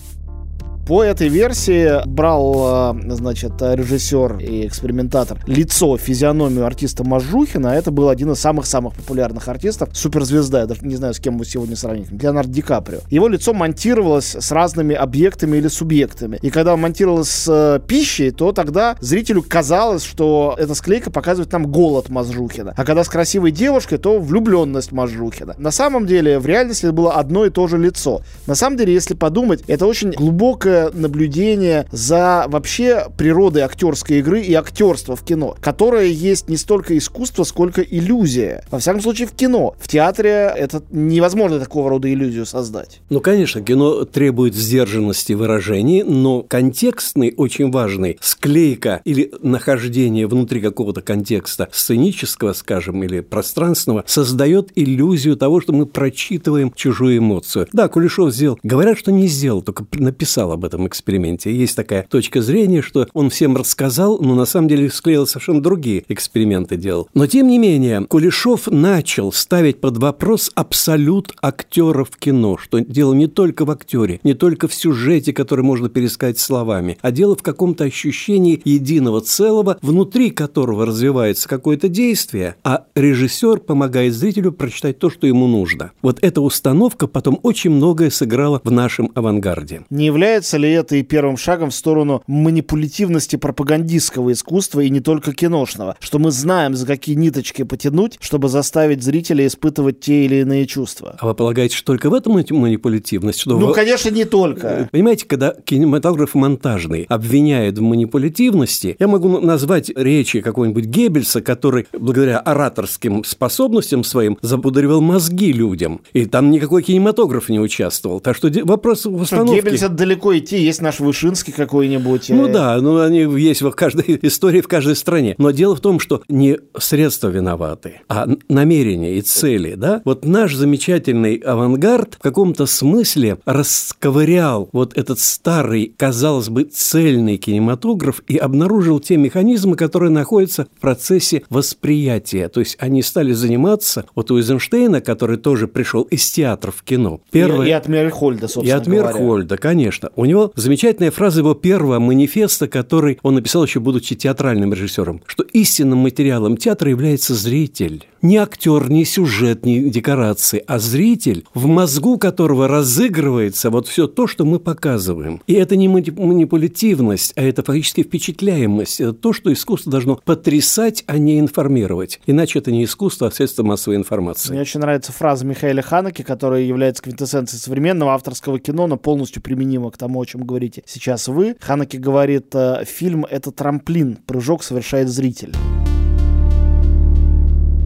По 0.87 1.03
этой 1.03 1.27
версии 1.27 2.01
брал, 2.07 2.93
э, 2.95 3.13
значит, 3.13 3.61
режиссер 3.61 4.37
и 4.37 4.65
экспериментатор 4.65 5.37
лицо, 5.45 5.97
физиономию 5.97 6.65
артиста 6.65 7.03
Мажухина. 7.03 7.67
Это 7.67 7.91
был 7.91 8.07
один 8.07 8.31
из 8.31 8.39
самых-самых 8.39 8.95
популярных 8.95 9.49
артистов. 9.49 9.89
Суперзвезда, 9.91 10.61
я 10.61 10.65
даже 10.65 10.85
не 10.85 10.95
знаю, 10.95 11.13
с 11.13 11.19
кем 11.19 11.33
мы 11.33 11.43
сегодня 11.43 11.75
сравнить. 11.75 12.09
Леонардо 12.09 12.53
Ди 12.53 12.61
Каприо. 12.61 12.99
Его 13.09 13.27
лицо 13.27 13.53
монтировалось 13.53 14.33
с 14.35 14.49
разными 14.53 14.95
объектами 14.95 15.57
или 15.57 15.67
субъектами. 15.67 16.39
И 16.41 16.49
когда 16.49 16.77
монтировалось 16.77 17.31
с 17.31 17.49
э, 17.49 17.85
пищей, 17.85 18.31
то 18.31 18.53
тогда 18.53 18.95
зрителю 19.01 19.43
казалось, 19.43 20.05
что 20.05 20.55
эта 20.57 20.73
склейка 20.73 21.11
показывает 21.11 21.51
нам 21.51 21.67
голод 21.69 22.07
Мажухина. 22.07 22.73
А 22.77 22.85
когда 22.85 23.03
с 23.03 23.09
красивой 23.09 23.51
девушкой, 23.51 23.97
то 23.97 24.19
влюбленность 24.19 24.93
Мажухина. 24.93 25.53
На 25.57 25.71
самом 25.71 26.05
деле, 26.05 26.39
в 26.39 26.45
реальности 26.45 26.85
это 26.85 26.93
было 26.93 27.15
одно 27.15 27.43
и 27.43 27.49
то 27.49 27.67
же 27.67 27.77
лицо. 27.77 28.21
На 28.45 28.55
самом 28.55 28.77
деле, 28.77 28.93
если 28.93 29.15
подумать, 29.15 29.65
это 29.67 29.85
очень 29.85 30.11
глубокое 30.11 30.76
наблюдение 30.93 31.87
за 31.91 32.45
вообще 32.47 33.07
природой 33.17 33.63
актерской 33.63 34.19
игры 34.19 34.41
и 34.41 34.53
актерства 34.53 35.15
в 35.15 35.23
кино, 35.23 35.55
которое 35.61 36.07
есть 36.07 36.49
не 36.49 36.57
столько 36.57 36.97
искусство, 36.97 37.43
сколько 37.43 37.81
иллюзия. 37.81 38.63
Во 38.71 38.79
всяком 38.79 39.01
случае, 39.01 39.27
в 39.27 39.31
кино. 39.31 39.75
В 39.79 39.87
театре 39.87 40.53
это 40.55 40.83
невозможно 40.91 41.59
такого 41.59 41.89
рода 41.89 42.11
иллюзию 42.11 42.45
создать. 42.45 43.01
Ну, 43.09 43.19
конечно, 43.19 43.61
кино 43.61 44.05
требует 44.05 44.55
сдержанности 44.55 45.33
выражений, 45.33 46.03
но 46.03 46.43
контекстный, 46.43 47.33
очень 47.37 47.71
важный, 47.71 48.17
склейка 48.21 49.01
или 49.05 49.31
нахождение 49.41 50.27
внутри 50.27 50.61
какого-то 50.61 51.01
контекста 51.01 51.69
сценического, 51.71 52.53
скажем, 52.53 53.03
или 53.03 53.21
пространственного, 53.21 54.03
создает 54.07 54.71
иллюзию 54.75 55.37
того, 55.37 55.61
что 55.61 55.73
мы 55.73 55.85
прочитываем 55.85 56.71
чужую 56.73 57.17
эмоцию. 57.17 57.67
Да, 57.73 57.87
Кулешов 57.87 58.33
сделал. 58.33 58.59
Говорят, 58.63 58.97
что 58.97 59.11
не 59.11 59.27
сделал, 59.27 59.61
только 59.61 59.85
написал 59.93 60.51
об 60.51 60.65
этом 60.67 60.87
эксперименте. 60.87 61.53
Есть 61.53 61.75
такая 61.75 62.03
точка 62.03 62.41
зрения, 62.41 62.81
что 62.81 63.07
он 63.13 63.29
всем 63.29 63.57
рассказал, 63.57 64.19
но 64.19 64.35
на 64.35 64.45
самом 64.45 64.67
деле 64.67 64.89
склеил 64.89 65.25
совершенно 65.25 65.61
другие 65.61 66.03
эксперименты 66.07 66.77
делал. 66.77 67.09
Но 67.13 67.25
тем 67.27 67.47
не 67.47 67.57
менее, 67.57 68.05
Кулешов 68.07 68.67
начал 68.67 69.31
ставить 69.31 69.81
под 69.81 69.97
вопрос 69.97 70.51
абсолют 70.55 71.33
актеров 71.41 72.09
кино, 72.17 72.57
что 72.57 72.79
дело 72.79 73.13
не 73.13 73.27
только 73.27 73.65
в 73.65 73.71
актере, 73.71 74.19
не 74.23 74.33
только 74.33 74.67
в 74.67 74.73
сюжете, 74.73 75.33
который 75.33 75.63
можно 75.63 75.89
пересказать 75.89 76.39
словами, 76.39 76.97
а 77.01 77.11
дело 77.11 77.35
в 77.35 77.43
каком-то 77.43 77.85
ощущении 77.85 78.61
единого 78.63 79.21
целого, 79.21 79.77
внутри 79.81 80.29
которого 80.29 80.85
развивается 80.85 81.47
какое-то 81.47 81.87
действие, 81.87 82.55
а 82.63 82.85
режиссер 82.95 83.59
помогает 83.59 84.13
зрителю 84.13 84.51
прочитать 84.51 84.99
то, 84.99 85.09
что 85.09 85.27
ему 85.27 85.47
нужно. 85.47 85.91
Вот 86.01 86.19
эта 86.21 86.41
установка 86.41 87.07
потом 87.07 87.39
очень 87.43 87.71
многое 87.71 88.09
сыграла 88.09 88.61
в 88.63 88.71
нашем 88.71 89.11
авангарде. 89.15 89.83
Не 89.89 90.05
является 90.05 90.56
является 90.57 90.67
ли 90.67 90.71
это 90.71 90.95
и 90.95 91.03
первым 91.03 91.37
шагом 91.37 91.69
в 91.69 91.75
сторону 91.75 92.23
манипулятивности 92.27 93.35
пропагандистского 93.35 94.31
искусства 94.31 94.81
и 94.81 94.89
не 94.89 94.99
только 94.99 95.33
киношного? 95.33 95.95
Что 95.99 96.19
мы 96.19 96.31
знаем, 96.31 96.75
за 96.75 96.85
какие 96.85 97.15
ниточки 97.15 97.63
потянуть, 97.63 98.17
чтобы 98.19 98.49
заставить 98.49 99.03
зрителя 99.03 99.45
испытывать 99.45 99.99
те 99.99 100.25
или 100.25 100.37
иные 100.37 100.65
чувства. 100.65 101.15
А 101.19 101.27
вы 101.27 101.35
полагаете, 101.35 101.75
что 101.75 101.87
только 101.87 102.09
в 102.09 102.13
этом 102.13 102.33
манипулятивность? 102.33 103.39
Что 103.39 103.57
ну, 103.57 103.67
вы... 103.67 103.73
конечно, 103.73 104.09
не 104.09 104.25
только. 104.25 104.89
Понимаете, 104.91 105.25
когда 105.25 105.53
кинематограф 105.65 106.35
монтажный 106.35 107.05
обвиняет 107.09 107.77
в 107.77 107.81
манипулятивности, 107.81 108.95
я 108.99 109.07
могу 109.07 109.39
назвать 109.39 109.89
речи 109.95 110.41
какого-нибудь 110.41 110.85
Геббельса, 110.85 111.41
который 111.41 111.87
благодаря 111.93 112.39
ораторским 112.39 113.23
способностям 113.23 114.03
своим 114.03 114.37
запударивал 114.41 115.01
мозги 115.01 115.51
людям. 115.51 116.01
И 116.13 116.25
там 116.25 116.51
никакой 116.51 116.83
кинематограф 116.83 117.49
не 117.49 117.59
участвовал. 117.59 118.19
Так 118.19 118.35
что 118.35 118.49
вопрос 118.63 119.05
в 119.05 119.21
установке... 119.21 119.61
Геббельс 119.61 119.83
это 119.83 119.93
далеко 119.93 120.36
идти, 120.37 120.57
есть 120.57 120.81
наш 120.81 120.99
Вышинский 120.99 121.53
какой-нибудь. 121.53 122.29
Ну 122.29 122.47
э. 122.47 122.51
да, 122.51 122.81
ну 122.81 122.99
они 122.99 123.19
есть 123.41 123.61
в 123.61 123.71
каждой 123.71 124.19
истории, 124.21 124.61
в 124.61 124.67
каждой 124.67 124.95
стране. 124.95 125.35
Но 125.37 125.51
дело 125.51 125.75
в 125.75 125.79
том, 125.79 125.99
что 125.99 126.21
не 126.27 126.59
средства 126.77 127.27
виноваты, 127.27 128.01
а 128.09 128.27
намерения 128.49 129.17
и 129.17 129.21
цели, 129.21 129.75
да? 129.75 130.01
Вот 130.05 130.25
наш 130.25 130.53
замечательный 130.53 131.35
авангард 131.35 132.15
в 132.15 132.19
каком-то 132.19 132.65
смысле 132.65 133.37
расковырял 133.45 134.69
вот 134.71 134.97
этот 134.97 135.19
старый, 135.19 135.93
казалось 135.97 136.49
бы, 136.49 136.63
цельный 136.63 137.37
кинематограф 137.37 138.21
и 138.27 138.37
обнаружил 138.37 138.99
те 138.99 139.17
механизмы, 139.17 139.75
которые 139.75 140.11
находятся 140.11 140.67
в 140.77 140.81
процессе 140.81 141.43
восприятия. 141.49 142.49
То 142.49 142.59
есть 142.59 142.77
они 142.79 143.01
стали 143.01 143.33
заниматься, 143.33 144.05
вот 144.15 144.31
у 144.31 144.37
Эйзенштейна, 144.37 145.01
который 145.01 145.37
тоже 145.37 145.67
пришел 145.67 146.03
из 146.03 146.29
театра 146.29 146.71
в 146.71 146.83
кино. 146.83 147.21
Первое, 147.31 147.67
и, 147.67 147.69
и 147.69 147.71
от 147.71 147.87
Мерхольда, 147.87 148.47
собственно 148.47 148.67
И 148.67 148.79
от 148.79 148.87
Мерхольда, 148.87 149.57
конечно. 149.57 150.09
У 150.15 150.25
него 150.27 150.51
замечательная 150.55 151.11
фраза 151.11 151.39
его 151.39 151.53
первого 151.53 151.99
манифеста, 151.99 152.67
который 152.67 153.19
он 153.23 153.35
написал 153.35 153.63
еще 153.63 153.79
будучи 153.79 154.15
театральным 154.15 154.73
режиссером, 154.73 155.21
что 155.25 155.43
истинным 155.43 155.99
материалом 155.99 156.57
театра 156.57 156.89
является 156.89 157.33
зритель. 157.33 158.05
Не 158.21 158.37
актер, 158.37 158.89
не 158.89 159.05
сюжет, 159.05 159.65
не 159.65 159.89
декорации, 159.89 160.63
а 160.65 160.79
зритель, 160.79 161.45
в 161.53 161.67
мозгу 161.67 162.17
которого 162.17 162.67
разыгрывается 162.67 163.69
вот 163.69 163.87
все 163.87 164.07
то, 164.07 164.25
что 164.27 164.43
мы 164.43 164.59
показываем. 164.59 165.41
И 165.45 165.53
это 165.53 165.75
не 165.75 165.87
манипулятивность, 165.87 167.33
а 167.35 167.43
это 167.43 167.63
фактически 167.63 168.03
впечатляемость. 168.03 169.01
Это 169.01 169.13
то, 169.13 169.33
что 169.33 169.53
искусство 169.53 169.91
должно 169.91 170.19
потрясать, 170.25 171.03
а 171.05 171.17
не 171.17 171.39
информировать. 171.39 172.19
Иначе 172.25 172.59
это 172.59 172.71
не 172.71 172.83
искусство, 172.83 173.27
а 173.27 173.31
средство 173.31 173.63
массовой 173.63 173.97
информации. 173.97 174.51
Мне 174.51 174.61
очень 174.61 174.79
нравится 174.79 175.11
фраза 175.11 175.45
Михаила 175.45 175.81
Ханеки, 175.81 176.23
которая 176.23 176.61
является 176.63 177.03
квинтэссенцией 177.03 177.61
современного 177.61 178.13
авторского 178.13 178.59
кино, 178.59 178.87
но 178.87 178.97
полностью 178.97 179.41
применима 179.41 179.91
к 179.91 179.97
тому, 179.97 180.16
о 180.19 180.25
чем 180.25 180.45
говорите 180.45 180.83
сейчас 180.85 181.27
вы. 181.27 181.55
Ханаки 181.59 181.97
говорит, 181.97 182.53
«Э, 182.53 182.83
фильм— 182.85 183.25
это 183.29 183.51
трамплин, 183.51 184.17
прыжок 184.25 184.63
совершает 184.63 185.09
зритель 185.09 185.53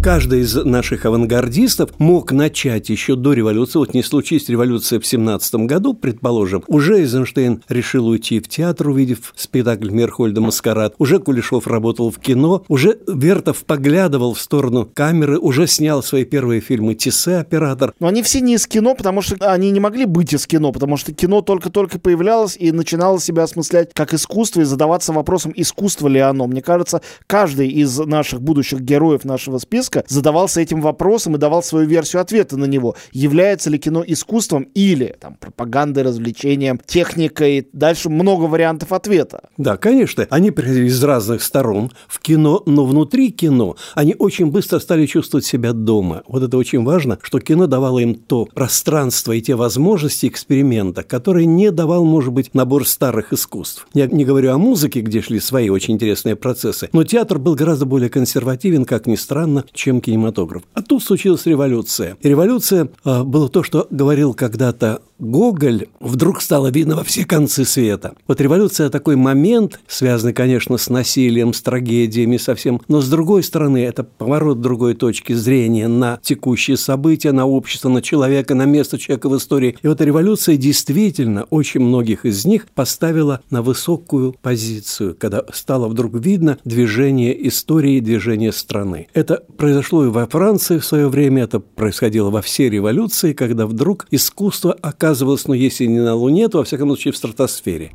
каждый 0.01 0.41
из 0.41 0.55
наших 0.55 1.05
авангардистов 1.05 1.91
мог 1.99 2.31
начать 2.31 2.89
еще 2.89 3.15
до 3.15 3.33
революции, 3.33 3.77
вот 3.77 3.93
не 3.93 4.01
случись 4.01 4.49
революция 4.49 4.99
в 4.99 5.05
17 5.05 5.55
году, 5.67 5.93
предположим, 5.93 6.63
уже 6.67 7.01
Эйзенштейн 7.01 7.63
решил 7.69 8.07
уйти 8.07 8.39
в 8.39 8.49
театр, 8.49 8.89
увидев 8.89 9.33
спектакль 9.35 9.91
Мерхольда 9.91 10.41
«Маскарад», 10.41 10.95
уже 10.97 11.19
Кулешов 11.19 11.67
работал 11.67 12.09
в 12.09 12.17
кино, 12.17 12.63
уже 12.67 12.97
Вертов 13.07 13.63
поглядывал 13.63 14.33
в 14.33 14.41
сторону 14.41 14.89
камеры, 14.91 15.37
уже 15.37 15.67
снял 15.67 16.01
свои 16.01 16.25
первые 16.25 16.61
фильмы 16.61 16.95
«Тисе», 16.95 17.35
оператор. 17.35 17.93
Но 17.99 18.07
они 18.07 18.23
все 18.23 18.41
не 18.41 18.55
из 18.55 18.65
кино, 18.65 18.95
потому 18.95 19.21
что 19.21 19.35
они 19.51 19.69
не 19.69 19.79
могли 19.79 20.05
быть 20.05 20.33
из 20.33 20.47
кино, 20.47 20.71
потому 20.71 20.97
что 20.97 21.13
кино 21.13 21.41
только-только 21.41 21.99
появлялось 21.99 22.57
и 22.57 22.71
начинало 22.71 23.19
себя 23.19 23.43
осмыслять 23.43 23.91
как 23.93 24.15
искусство 24.15 24.61
и 24.61 24.65
задаваться 24.65 25.13
вопросом, 25.13 25.53
искусство 25.55 26.07
ли 26.07 26.19
оно. 26.19 26.47
Мне 26.47 26.63
кажется, 26.63 27.01
каждый 27.27 27.69
из 27.69 27.99
наших 27.99 28.41
будущих 28.41 28.81
героев 28.81 29.25
нашего 29.25 29.59
списка 29.59 29.90
Минска 29.91 30.03
задавался 30.07 30.61
этим 30.61 30.81
вопросом 30.81 31.35
и 31.35 31.39
давал 31.39 31.63
свою 31.63 31.87
версию 31.87 32.21
ответа 32.21 32.57
на 32.57 32.65
него. 32.65 32.95
Является 33.11 33.69
ли 33.69 33.77
кино 33.77 34.03
искусством 34.05 34.63
или 34.73 35.15
там, 35.19 35.35
пропагандой, 35.35 36.03
развлечением, 36.03 36.79
техникой? 36.85 37.67
Дальше 37.73 38.09
много 38.09 38.45
вариантов 38.45 38.91
ответа. 38.93 39.49
Да, 39.57 39.77
конечно. 39.77 40.25
Они 40.29 40.51
приходили 40.51 40.87
из 40.87 41.03
разных 41.03 41.43
сторон 41.43 41.91
в 42.07 42.19
кино, 42.19 42.63
но 42.65 42.85
внутри 42.85 43.31
кино 43.31 43.75
они 43.95 44.15
очень 44.17 44.47
быстро 44.47 44.79
стали 44.79 45.05
чувствовать 45.05 45.45
себя 45.45 45.73
дома. 45.73 46.23
Вот 46.27 46.43
это 46.43 46.57
очень 46.57 46.83
важно, 46.83 47.17
что 47.21 47.39
кино 47.39 47.67
давало 47.67 47.99
им 47.99 48.15
то 48.15 48.45
пространство 48.45 49.33
и 49.33 49.41
те 49.41 49.55
возможности 49.55 50.27
эксперимента, 50.27 51.03
которые 51.03 51.45
не 51.45 51.71
давал, 51.71 52.05
может 52.05 52.33
быть, 52.33 52.53
набор 52.53 52.87
старых 52.87 53.33
искусств. 53.33 53.87
Я 53.93 54.07
не 54.07 54.25
говорю 54.25 54.51
о 54.53 54.57
музыке, 54.57 55.01
где 55.01 55.21
шли 55.21 55.39
свои 55.39 55.69
очень 55.69 55.95
интересные 55.95 56.35
процессы, 56.35 56.89
но 56.93 57.03
театр 57.03 57.39
был 57.39 57.55
гораздо 57.55 57.85
более 57.85 58.09
консервативен, 58.09 58.85
как 58.85 59.07
ни 59.07 59.15
странно, 59.15 59.65
чем 59.81 59.99
кинематограф. 59.99 60.61
А 60.73 60.81
тут 60.81 61.03
случилась 61.03 61.45
революция. 61.47 62.15
И 62.21 62.29
революция 62.29 62.89
э, 63.03 63.23
было 63.23 63.49
то, 63.49 63.63
что 63.63 63.87
говорил 63.89 64.35
когда-то 64.35 65.01
Гоголь, 65.21 65.85
вдруг 65.99 66.41
стало 66.41 66.71
видно 66.71 66.95
во 66.95 67.03
все 67.03 67.25
концы 67.25 67.63
света. 67.63 68.15
Вот 68.27 68.41
революция– 68.41 68.89
такой 68.91 69.15
момент, 69.15 69.79
связанный, 69.87 70.33
конечно, 70.33 70.77
с 70.77 70.89
насилием, 70.89 71.53
с 71.53 71.61
трагедиями 71.61 72.37
совсем, 72.37 72.81
но 72.87 73.01
с 73.01 73.07
другой 73.07 73.43
стороны, 73.43 73.83
это 73.83 74.03
поворот 74.03 74.61
другой 74.61 74.95
точки 74.95 75.33
зрения 75.33 75.87
на 75.87 76.19
текущие 76.23 76.75
события, 76.75 77.31
на 77.33 77.45
общество, 77.45 77.89
на 77.89 78.01
человека, 78.01 78.55
на 78.55 78.65
место 78.65 78.97
человека 78.97 79.29
в 79.29 79.37
истории. 79.37 79.77
И 79.83 79.87
вот 79.87 80.01
революция 80.01 80.57
действительно 80.57 81.43
очень 81.51 81.81
многих 81.81 82.25
из 82.25 82.43
них 82.45 82.67
поставила 82.73 83.41
на 83.51 83.61
высокую 83.61 84.33
позицию, 84.41 85.15
когда 85.19 85.43
стало 85.53 85.87
вдруг 85.87 86.15
видно 86.15 86.57
движение 86.65 87.47
истории, 87.47 87.99
движение 87.99 88.51
страны. 88.51 89.07
Это 89.13 89.43
произошло 89.71 90.05
и 90.05 90.09
во 90.09 90.27
Франции 90.27 90.79
в 90.79 90.85
свое 90.85 91.07
время, 91.07 91.43
это 91.43 91.61
происходило 91.61 92.29
во 92.29 92.41
все 92.41 92.69
революции, 92.69 93.31
когда 93.31 93.65
вдруг 93.65 94.05
искусство 94.11 94.73
оказывалось, 94.73 95.47
ну, 95.47 95.53
если 95.53 95.85
не 95.85 95.99
на 95.99 96.13
Луне, 96.13 96.49
то, 96.49 96.57
во 96.57 96.65
всяком 96.65 96.89
случае, 96.89 97.13
в 97.13 97.17
стратосфере. 97.17 97.93